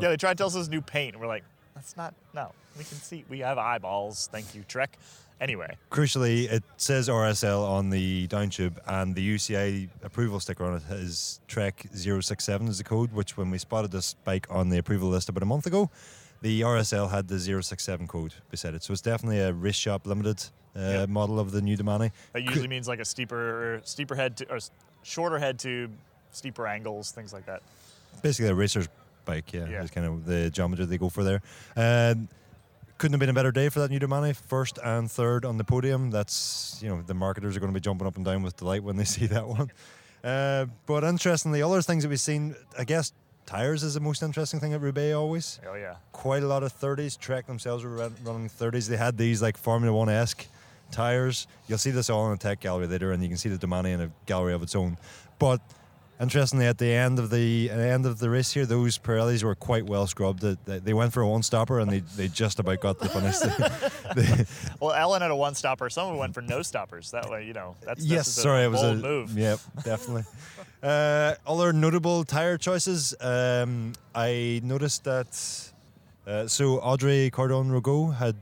Yeah, 0.00 0.08
they 0.08 0.16
tried 0.16 0.32
to 0.32 0.36
tell 0.36 0.46
us 0.46 0.54
it 0.54 0.58
was 0.58 0.68
new 0.70 0.80
paint. 0.80 1.14
And 1.14 1.20
we're 1.20 1.28
like, 1.28 1.44
"That's 1.74 1.96
not 1.96 2.14
no. 2.34 2.52
We 2.78 2.84
can 2.84 2.96
see. 2.96 3.24
We 3.28 3.40
have 3.40 3.58
eyeballs. 3.58 4.28
Thank 4.32 4.54
you, 4.54 4.64
Trek." 4.68 4.98
Anyway, 5.40 5.76
Crucially, 5.90 6.44
it 6.50 6.62
says 6.76 7.08
RSL 7.08 7.66
on 7.68 7.90
the 7.90 8.28
down 8.28 8.48
tube, 8.50 8.80
and 8.86 9.14
the 9.14 9.34
UCI 9.34 9.88
approval 10.04 10.38
sticker 10.38 10.64
on 10.64 10.76
it 10.76 10.82
is 10.90 11.40
Trek 11.48 11.84
067 11.94 12.68
is 12.68 12.78
the 12.78 12.84
code. 12.84 13.12
Which, 13.12 13.36
when 13.36 13.50
we 13.50 13.58
spotted 13.58 13.90
this 13.90 14.14
bike 14.24 14.46
on 14.50 14.68
the 14.68 14.78
approval 14.78 15.08
list 15.08 15.28
about 15.28 15.42
a 15.42 15.46
month 15.46 15.66
ago, 15.66 15.90
the 16.42 16.60
RSL 16.60 17.10
had 17.10 17.26
the 17.26 17.40
067 17.40 18.06
code 18.06 18.34
beside 18.50 18.74
it. 18.74 18.84
So 18.84 18.92
it's 18.92 19.02
definitely 19.02 19.40
a 19.40 19.52
race 19.52 19.74
shop 19.74 20.06
limited 20.06 20.44
uh, 20.76 20.80
Yep. 20.80 21.08
model 21.08 21.40
of 21.40 21.50
the 21.50 21.60
new 21.60 21.76
Domane. 21.76 22.12
that 22.32 22.42
usually 22.42 22.68
means 22.68 22.86
like 22.86 23.00
a 23.00 23.04
steeper 23.04 23.80
steeper 23.84 24.14
head 24.14 24.36
to, 24.38 24.50
or 24.52 24.58
shorter 25.02 25.38
head 25.40 25.58
tube, 25.58 25.90
steeper 26.30 26.66
angles, 26.68 27.10
things 27.10 27.32
like 27.32 27.46
that. 27.46 27.62
basically 28.22 28.48
a 28.50 28.54
racer's 28.54 28.88
bike. 29.24 29.52
Yeah, 29.52 29.66
Yeah. 29.66 29.82
is 29.82 29.90
kind 29.90 30.06
of 30.06 30.24
the 30.24 30.50
geometry 30.50 30.84
they 30.84 30.98
go 30.98 31.08
for 31.08 31.24
there. 31.24 31.42
Um, 31.76 32.28
couldn't 33.02 33.14
have 33.14 33.20
been 33.20 33.30
a 33.30 33.32
better 33.32 33.50
day 33.50 33.68
for 33.68 33.80
that 33.80 33.90
new 33.90 33.98
Domane. 33.98 34.36
First 34.36 34.78
and 34.78 35.10
third 35.10 35.44
on 35.44 35.56
the 35.56 35.64
podium. 35.64 36.12
That's 36.12 36.78
you 36.80 36.88
know 36.88 37.02
the 37.02 37.14
marketers 37.14 37.56
are 37.56 37.58
going 37.58 37.72
to 37.72 37.74
be 37.74 37.82
jumping 37.82 38.06
up 38.06 38.14
and 38.14 38.24
down 38.24 38.44
with 38.44 38.56
delight 38.56 38.84
when 38.84 38.96
they 38.96 39.02
see 39.16 39.26
that 39.26 39.44
one. 39.44 39.72
Uh, 40.22 40.66
but 40.86 41.02
interestingly, 41.02 41.62
other 41.62 41.82
things 41.82 42.04
that 42.04 42.10
we've 42.10 42.20
seen, 42.20 42.54
I 42.78 42.84
guess 42.84 43.12
tires 43.44 43.82
is 43.82 43.94
the 43.94 44.00
most 44.00 44.22
interesting 44.22 44.60
thing 44.60 44.72
at 44.72 44.80
Roubaix 44.80 45.16
always. 45.16 45.58
Oh 45.68 45.74
yeah. 45.74 45.96
Quite 46.12 46.44
a 46.44 46.46
lot 46.46 46.62
of 46.62 46.72
30s. 46.72 47.18
Trek 47.18 47.48
themselves 47.48 47.82
were 47.82 48.08
running 48.24 48.48
30s. 48.48 48.86
They 48.86 48.96
had 48.96 49.18
these 49.18 49.42
like 49.42 49.56
Formula 49.56 49.92
One 49.92 50.08
esque 50.08 50.46
tires. 50.92 51.48
You'll 51.66 51.78
see 51.78 51.90
this 51.90 52.08
all 52.08 52.28
in 52.28 52.34
a 52.34 52.36
tech 52.36 52.60
gallery 52.60 52.86
later, 52.86 53.10
and 53.10 53.20
you 53.20 53.28
can 53.28 53.36
see 53.36 53.48
the 53.48 53.58
Domane 53.58 53.94
in 53.94 54.00
a 54.00 54.12
gallery 54.26 54.54
of 54.54 54.62
its 54.62 54.76
own. 54.76 54.96
But 55.40 55.60
interestingly, 56.22 56.66
at 56.66 56.78
the 56.78 56.86
end 56.92 57.18
of 57.18 57.30
the 57.30 57.68
at 57.70 57.76
the 57.76 57.86
end 57.86 58.06
of 58.06 58.18
the 58.20 58.30
race 58.30 58.52
here, 58.52 58.64
those 58.64 58.96
Pirellis 58.98 59.42
were 59.42 59.54
quite 59.56 59.84
well 59.84 60.06
scrubbed. 60.06 60.40
They- 60.40 60.78
They, 60.78 60.94
went 60.94 61.12
for 61.12 61.20
a 61.22 61.28
one 61.28 61.42
stopper, 61.42 61.80
and 61.80 61.90
they, 61.90 62.00
they 62.16 62.28
just 62.28 62.58
about 62.60 62.80
got 62.80 62.98
the 62.98 63.08
finish. 63.08 63.36
Well, 64.80 64.92
Ellen 64.92 65.22
had 65.22 65.30
a 65.30 65.36
one 65.36 65.54
stopper. 65.54 65.90
Some 65.90 66.06
of 66.06 66.12
them 66.12 66.18
went 66.18 66.34
for 66.34 66.40
no 66.42 66.62
stoppers. 66.62 67.10
That 67.10 67.28
way, 67.30 67.46
you 67.46 67.52
know, 67.52 67.76
that's, 67.82 68.04
yes, 68.04 68.28
sorry, 68.28 68.64
it 68.64 68.68
was 68.68 68.80
bold 68.80 68.98
a 68.98 69.02
move. 69.02 69.38
Yep, 69.38 69.60
definitely. 69.84 70.24
uh, 70.82 71.34
other 71.46 71.72
notable 71.72 72.24
tire 72.24 72.56
choices. 72.58 73.14
Um, 73.20 73.92
I 74.14 74.60
noticed 74.64 75.04
that. 75.04 75.70
Uh, 76.26 76.46
so 76.46 76.78
Audrey 76.78 77.30
Cordon-Ragot 77.30 78.14
had, 78.14 78.36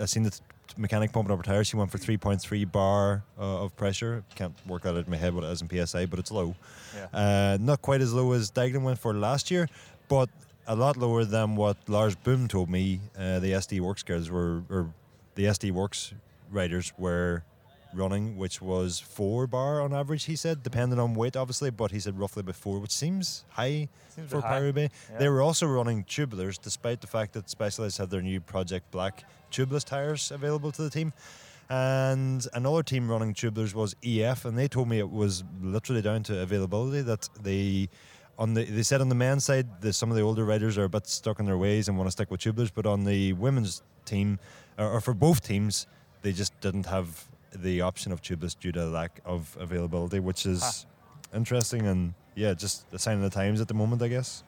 I 0.00 0.06
seen 0.06 0.22
the 0.22 0.38
mechanic 0.80 1.12
pumping 1.12 1.32
up 1.32 1.38
her 1.38 1.42
tires. 1.44 1.66
She 1.68 1.76
went 1.76 1.90
for 1.90 1.98
3.3 1.98 2.72
bar 2.72 3.22
uh, 3.38 3.64
of 3.64 3.76
pressure. 3.76 4.24
Can't 4.34 4.54
work 4.66 4.82
that 4.82 4.96
out 4.96 5.04
in 5.04 5.10
my 5.10 5.16
head 5.16 5.34
what 5.34 5.44
it 5.44 5.48
is 5.48 5.62
in 5.62 5.86
psi, 5.86 6.06
but 6.06 6.18
it's 6.18 6.30
low. 6.30 6.54
Yeah. 6.94 7.06
Uh, 7.12 7.58
not 7.60 7.82
quite 7.82 8.00
as 8.00 8.12
low 8.12 8.32
as 8.32 8.50
Deignan 8.50 8.82
went 8.82 8.98
for 8.98 9.14
last 9.14 9.50
year, 9.50 9.68
but 10.08 10.28
a 10.66 10.74
lot 10.74 10.96
lower 10.96 11.24
than 11.24 11.56
what 11.56 11.76
Lars 11.88 12.14
Boom 12.16 12.48
told 12.48 12.70
me. 12.70 13.00
Uh, 13.16 13.38
the 13.38 13.52
SD 13.52 13.80
Worx 13.80 14.04
guys 14.04 14.30
were, 14.30 14.62
or 14.70 14.92
the 15.34 15.44
SD 15.44 15.72
Worx 15.72 16.12
riders 16.50 16.92
were 16.98 17.42
running, 17.94 18.36
which 18.36 18.60
was 18.62 19.00
four 19.00 19.46
bar 19.46 19.80
on 19.80 19.92
average. 19.92 20.24
He 20.24 20.36
said, 20.36 20.62
depending 20.62 20.98
on 20.98 21.14
weight, 21.14 21.36
obviously, 21.36 21.70
but 21.70 21.90
he 21.90 22.00
said 22.00 22.18
roughly 22.18 22.40
about 22.40 22.56
four, 22.56 22.78
which 22.78 22.92
seems 22.92 23.44
high 23.50 23.88
Seems 24.14 24.30
for 24.30 24.40
high. 24.40 24.60
Paris 24.60 24.74
Yeah. 24.76 25.18
They 25.18 25.28
were 25.28 25.42
also 25.42 25.66
running 25.66 26.04
tubulars, 26.04 26.60
despite 26.60 27.00
the 27.00 27.06
fact 27.06 27.32
that 27.34 27.50
Specialized 27.50 27.98
had 27.98 28.10
their 28.10 28.22
new 28.22 28.40
Project 28.40 28.90
Black 28.90 29.24
tubeless 29.50 29.84
tires 29.84 30.30
available 30.30 30.72
to 30.72 30.82
the 30.82 30.90
team. 30.90 31.12
And 31.68 32.46
another 32.52 32.82
team 32.82 33.08
running 33.08 33.32
tubulars 33.32 33.74
was 33.74 33.94
EF, 34.02 34.44
and 34.44 34.58
they 34.58 34.66
told 34.66 34.88
me 34.88 34.98
it 34.98 35.10
was 35.10 35.44
literally 35.62 36.02
down 36.02 36.22
to 36.24 36.40
availability 36.40 37.02
that 37.02 37.28
they. 37.40 37.88
On 38.38 38.54
the, 38.54 38.64
they 38.64 38.82
said 38.82 39.02
on 39.02 39.10
the 39.10 39.14
men's 39.14 39.44
side, 39.44 39.82
the, 39.82 39.92
some 39.92 40.10
of 40.10 40.16
the 40.16 40.22
older 40.22 40.46
riders 40.46 40.78
are 40.78 40.84
a 40.84 40.88
bit 40.88 41.06
stuck 41.06 41.40
in 41.40 41.44
their 41.44 41.58
ways 41.58 41.88
and 41.88 41.98
want 41.98 42.06
to 42.06 42.10
stick 42.10 42.30
with 42.30 42.40
tubulars, 42.40 42.70
but 42.74 42.86
on 42.86 43.04
the 43.04 43.34
women's 43.34 43.82
team, 44.06 44.38
or, 44.78 44.92
or 44.92 45.00
for 45.02 45.12
both 45.12 45.42
teams, 45.46 45.86
they 46.22 46.32
just 46.32 46.58
didn't 46.62 46.86
have 46.86 47.26
the 47.54 47.80
option 47.80 48.12
of 48.12 48.22
tubeless 48.22 48.58
due 48.58 48.72
to 48.72 48.84
lack 48.86 49.20
of 49.24 49.56
availability, 49.60 50.20
which 50.20 50.46
is 50.46 50.86
interesting 51.34 51.86
and 51.86 52.14
yeah, 52.34 52.54
just 52.54 52.84
a 52.92 52.98
sign 52.98 53.16
of 53.16 53.22
the 53.22 53.30
times 53.30 53.60
at 53.60 53.68
the 53.68 53.74
moment, 53.74 54.02
I 54.02 54.08
guess. 54.08 54.44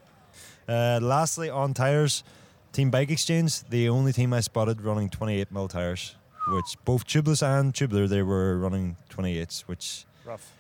Uh, 0.69 0.99
lastly, 1.03 1.51
on 1.51 1.75
tires, 1.75 2.23
Team 2.73 2.91
Bike 2.91 3.11
Exchange, 3.11 3.63
the 3.65 3.89
only 3.89 4.13
team 4.13 4.33
I 4.33 4.41
spotted 4.41 4.81
running 4.81 5.11
28 5.11 5.51
mil 5.53 5.69
tires, 5.69 6.17
which 6.49 6.77
both 6.85 7.07
tubeless 7.07 7.43
and 7.43 7.75
tubular 7.75 8.07
they 8.07 8.23
were 8.23 8.57
running 8.59 8.97
28s, 9.11 9.63
which 9.63 10.07
Rough. 10.25 10.51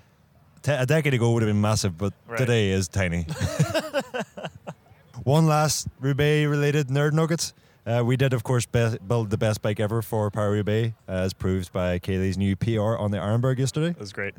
te- 0.63 0.73
a 0.73 0.85
decade 0.85 1.15
ago 1.15 1.33
would 1.33 1.43
have 1.43 1.49
been 1.49 1.61
massive, 1.61 1.97
but 1.97 2.13
Right. 2.27 2.39
today 2.39 2.71
is 2.71 2.89
tiny. 2.89 3.27
One 5.25 5.47
last 5.47 5.87
Roubaix 6.01 6.47
related 6.49 6.89
nerd 6.89 7.13
nugget. 7.13 7.53
Uh, 7.85 8.03
we 8.05 8.16
did, 8.16 8.33
of 8.33 8.45
course, 8.45 8.64
be- 8.66 8.99
build 9.07 9.31
the 9.31 9.38
best 9.38 9.61
bike 9.61 9.81
ever 9.81 10.03
for 10.03 10.31
Paris 10.31 10.59
Roubaix, 10.59 10.95
as 11.09 11.33
proved 11.33 11.73
by 11.73 11.99
Caley's 11.99 12.38
new 12.38 12.55
PR 12.55 12.97
on 12.97 13.11
the 13.11 13.18
Arenberg 13.18 13.59
yesterday. 13.59 13.88
That 13.88 13.99
was 13.99 14.12
great. 14.12 14.35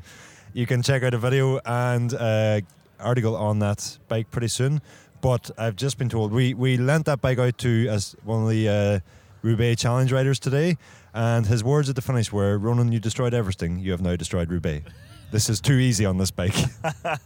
You 0.53 0.65
can 0.65 0.81
check 0.81 1.03
out 1.03 1.13
a 1.13 1.17
video 1.17 1.59
and 1.65 2.13
uh, 2.13 2.61
article 2.99 3.35
on 3.35 3.59
that 3.59 3.97
bike 4.07 4.31
pretty 4.31 4.47
soon. 4.47 4.81
But 5.21 5.51
I've 5.57 5.75
just 5.75 5.97
been 5.97 6.09
told 6.09 6.31
we, 6.31 6.53
we 6.53 6.77
lent 6.77 7.05
that 7.05 7.21
bike 7.21 7.39
out 7.39 7.57
to 7.59 7.87
as 7.89 8.15
one 8.23 8.43
of 8.43 8.49
the 8.49 8.69
uh, 8.69 8.99
Roubaix 9.41 9.81
Challenge 9.81 10.11
riders 10.11 10.39
today, 10.39 10.77
and 11.13 11.45
his 11.45 11.63
words 11.63 11.89
at 11.89 11.95
the 11.95 12.01
finish 12.01 12.31
were, 12.31 12.57
"Ronan, 12.57 12.91
you 12.91 12.99
destroyed 12.99 13.33
everything. 13.33 13.79
You 13.79 13.91
have 13.91 14.01
now 14.01 14.15
destroyed 14.15 14.49
Roubaix. 14.49 14.89
this 15.31 15.49
is 15.49 15.61
too 15.61 15.75
easy 15.75 16.05
on 16.05 16.17
this 16.17 16.31
bike." 16.31 16.55
I 17.03 17.17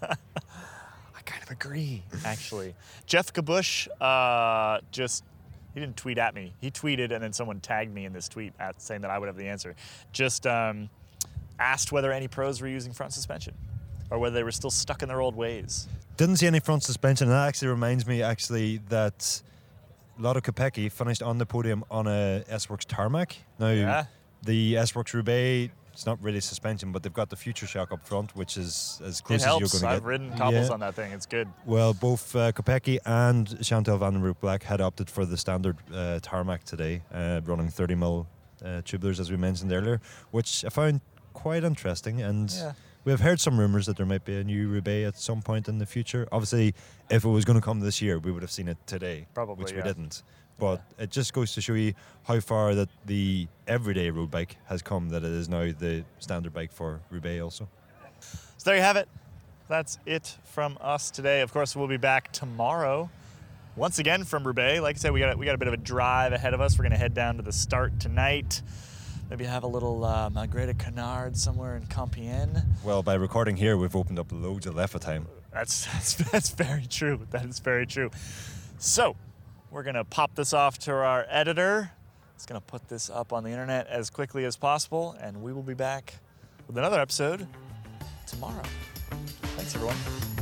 kind 1.25 1.43
of 1.43 1.49
agree, 1.51 2.03
actually. 2.25 2.75
Jeff 3.08 3.34
Kabush 3.34 3.88
uh, 3.99 4.80
just, 4.91 5.23
he 5.78 5.86
didn't 5.86 5.96
tweet 5.98 6.18
at 6.18 6.34
me. 6.34 6.54
He 6.60 6.72
tweeted, 6.72 7.12
and 7.12 7.24
then 7.24 7.32
someone 7.34 7.60
tagged 7.60 7.94
me 7.94 8.06
in 8.06 8.12
this 8.12 8.28
tweet 8.28 8.52
at, 8.60 8.82
saying 8.82 9.02
that 9.02 9.12
I 9.12 9.20
would 9.20 9.28
have 9.28 9.36
the 9.38 9.48
answer. 9.48 9.76
Just 10.12 10.48
um, 10.48 10.90
asked 11.60 11.92
whether 11.92 12.12
any 12.12 12.28
pros 12.28 12.62
were 12.62 12.68
using 12.68 12.94
front 12.94 13.13
suspension 13.13 13.54
or 14.10 14.18
whether 14.18 14.34
they 14.34 14.42
were 14.44 14.52
still 14.52 14.72
stuck 14.72 15.04
in 15.04 15.08
their 15.08 15.22
old 15.22 15.36
ways. 15.36 15.88
Didn't 16.16 16.38
see 16.38 16.48
any 16.48 16.60
front 16.62 16.82
suspension, 16.84 17.28
and 17.28 17.34
that 17.36 17.48
actually 17.48 17.68
reminds 17.68 18.08
me 18.08 18.24
actually 18.24 18.78
that 18.90 19.40
Lotte 20.18 20.42
Kopecky 20.42 20.92
finished 20.92 21.22
on 21.22 21.38
the 21.38 21.46
podium 21.46 21.84
on 21.92 22.08
a 22.08 22.44
S-Works 22.50 22.86
tarmac. 22.86 23.36
Now, 23.60 23.70
Yeah. 23.70 24.06
the 24.42 24.78
S-Works 24.78 25.13
Roubaix, 25.13 25.72
it's 25.97 26.05
not 26.05 26.21
really 26.21 26.39
suspension, 26.39 26.91
but 26.91 27.01
they've 27.01 27.12
got 27.12 27.27
the 27.31 27.36
Future 27.36 27.65
Shock 27.65 27.91
up 27.91 28.05
front, 28.05 28.36
which 28.36 28.55
is 28.55 29.01
as 29.03 29.19
close 29.19 29.41
as 29.43 29.47
you're 29.47 29.62
going 29.62 29.69
to 29.69 29.79
get. 29.79 29.86
I've 29.89 30.05
ridden 30.05 30.29
cobbles 30.38 30.67
Yeah. 30.67 30.73
on 30.75 30.79
that 30.81 30.93
thing. 30.93 31.12
It's 31.12 31.25
good. 31.25 31.47
Well, 31.65 31.95
both 31.95 32.36
uh, 32.36 32.52
Kopecky 32.52 33.00
and 33.04 33.58
Chantal 33.65 33.98
van 33.98 34.13
den 34.13 34.21
Broek-Blaak 34.21 34.62
had 34.62 34.79
opted 34.79 35.10
for 35.10 35.25
the 35.25 35.37
standard 35.37 35.75
uh, 35.91 36.19
tarmac 36.21 36.63
today, 36.65 37.02
uh, 37.12 37.41
running 37.45 37.69
30 37.69 37.95
mil 37.95 38.27
uh, 38.63 38.83
tubulars, 38.85 39.19
as 39.19 39.31
we 39.31 39.37
mentioned 39.37 39.71
earlier, 39.73 40.00
which 40.29 40.63
I 40.63 40.69
found 40.69 41.02
quite 41.33 41.63
interesting. 41.63 42.21
And 42.21 42.52
Yeah. 42.52 42.73
We 43.08 43.12
have 43.12 43.21
heard 43.21 43.39
some 43.39 43.58
rumours 43.58 43.85
that 43.85 43.95
there 43.95 44.05
might 44.05 44.25
be 44.25 44.35
a 44.35 44.43
new 44.43 44.67
Roubaix 44.67 45.08
at 45.08 45.17
some 45.17 45.41
point 45.41 45.69
in 45.69 45.77
the 45.77 45.85
future. 45.85 46.27
Obviously, 46.29 46.75
if 47.10 47.23
it 47.23 47.29
was 47.29 47.45
going 47.45 47.58
to 47.58 47.63
come 47.63 47.79
this 47.79 48.01
year, 48.01 48.19
we 48.19 48.33
would 48.33 48.41
have 48.41 48.51
seen 48.51 48.67
it 48.67 48.77
today, 48.85 49.27
Probably, 49.33 49.63
which 49.63 49.71
yeah. 49.71 49.77
we 49.77 49.83
didn't. 49.83 50.23
But 50.60 50.83
it 50.99 51.10
just 51.10 51.31
goes 51.31 51.53
to 51.53 51.62
show 51.62 51.75
you 51.75 51.93
how 52.23 52.41
far 52.41 52.75
that 52.75 52.89
the 53.05 53.47
everyday 53.65 54.10
road 54.10 54.29
bike 54.29 54.58
has 54.65 54.81
come, 54.81 55.08
that 55.12 55.23
it 55.23 55.31
is 55.31 55.47
now 55.47 55.71
the 55.71 56.03
standard 56.19 56.53
bike 56.53 56.73
for 56.73 56.99
Roubaix 57.10 57.41
also. 57.41 57.69
So 58.19 58.71
there 58.71 58.75
you 58.75 58.81
have 58.81 58.97
it. 58.97 59.08
That's 59.69 59.99
it 60.05 60.37
from 60.43 60.77
us 60.81 61.10
today. 61.10 61.39
Of 61.39 61.53
course, 61.53 61.77
we'll 61.77 61.87
be 61.87 61.95
back 61.95 62.33
tomorrow. 62.33 63.10
Once 63.77 63.99
again 63.99 64.25
from 64.25 64.45
Roubaix. 64.45 64.81
Like 64.81 64.97
I 64.97 64.99
said, 64.99 65.13
we 65.13 65.21
got 65.21 65.37
we 65.37 65.45
got 65.45 65.55
a 65.55 65.58
bit 65.58 65.69
of 65.69 65.73
a 65.73 65.77
drive 65.77 66.33
ahead 66.33 66.53
of 66.53 66.60
us. 66.60 66.77
We're 66.77 66.83
going 66.83 66.91
to 66.91 66.97
head 66.97 67.13
down 67.13 67.37
to 67.37 67.41
the 67.41 67.53
start 67.53 68.01
tonight. 68.01 68.62
Maybe 69.30 69.44
have 69.44 69.63
a 69.63 69.67
little 69.67 70.06
uh, 70.06 70.30
Canard 70.30 71.36
somewhere 71.36 71.75
in 71.75 71.84
Compiègne. 71.84 72.63
Well, 72.84 73.04
by 73.04 73.15
recording 73.15 73.58
here, 73.58 73.75
we've 73.75 73.96
opened 73.96 74.19
up 74.19 74.32
loads 74.32 74.65
of 74.65 74.75
left 74.75 75.00
time. 75.02 75.28
That's, 75.52 75.86
that's 75.94 76.15
that's 76.32 76.50
very 76.52 76.86
true. 76.86 77.28
That 77.32 77.46
is 77.46 77.60
very 77.60 77.86
true. 77.86 78.10
So, 78.78 79.15
we're 79.69 79.84
gonna 79.84 80.06
pop 80.06 80.36
this 80.36 80.54
off 80.54 80.78
to 80.80 80.94
our 80.94 81.25
editor. 81.30 81.92
It's 82.36 82.46
gonna 82.46 82.62
put 82.62 82.88
this 82.88 83.10
up 83.10 83.34
on 83.34 83.44
the 83.44 83.50
internet 83.50 83.88
as 83.88 84.10
quickly 84.10 84.46
as 84.46 84.56
possible, 84.56 85.15
and 85.19 85.42
we 85.42 85.52
will 85.52 85.63
be 85.63 85.73
back 85.73 86.13
with 86.67 86.78
another 86.78 87.00
episode 87.00 87.48
tomorrow. 88.28 88.63
Thanks, 89.56 89.75
everyone. 89.75 90.37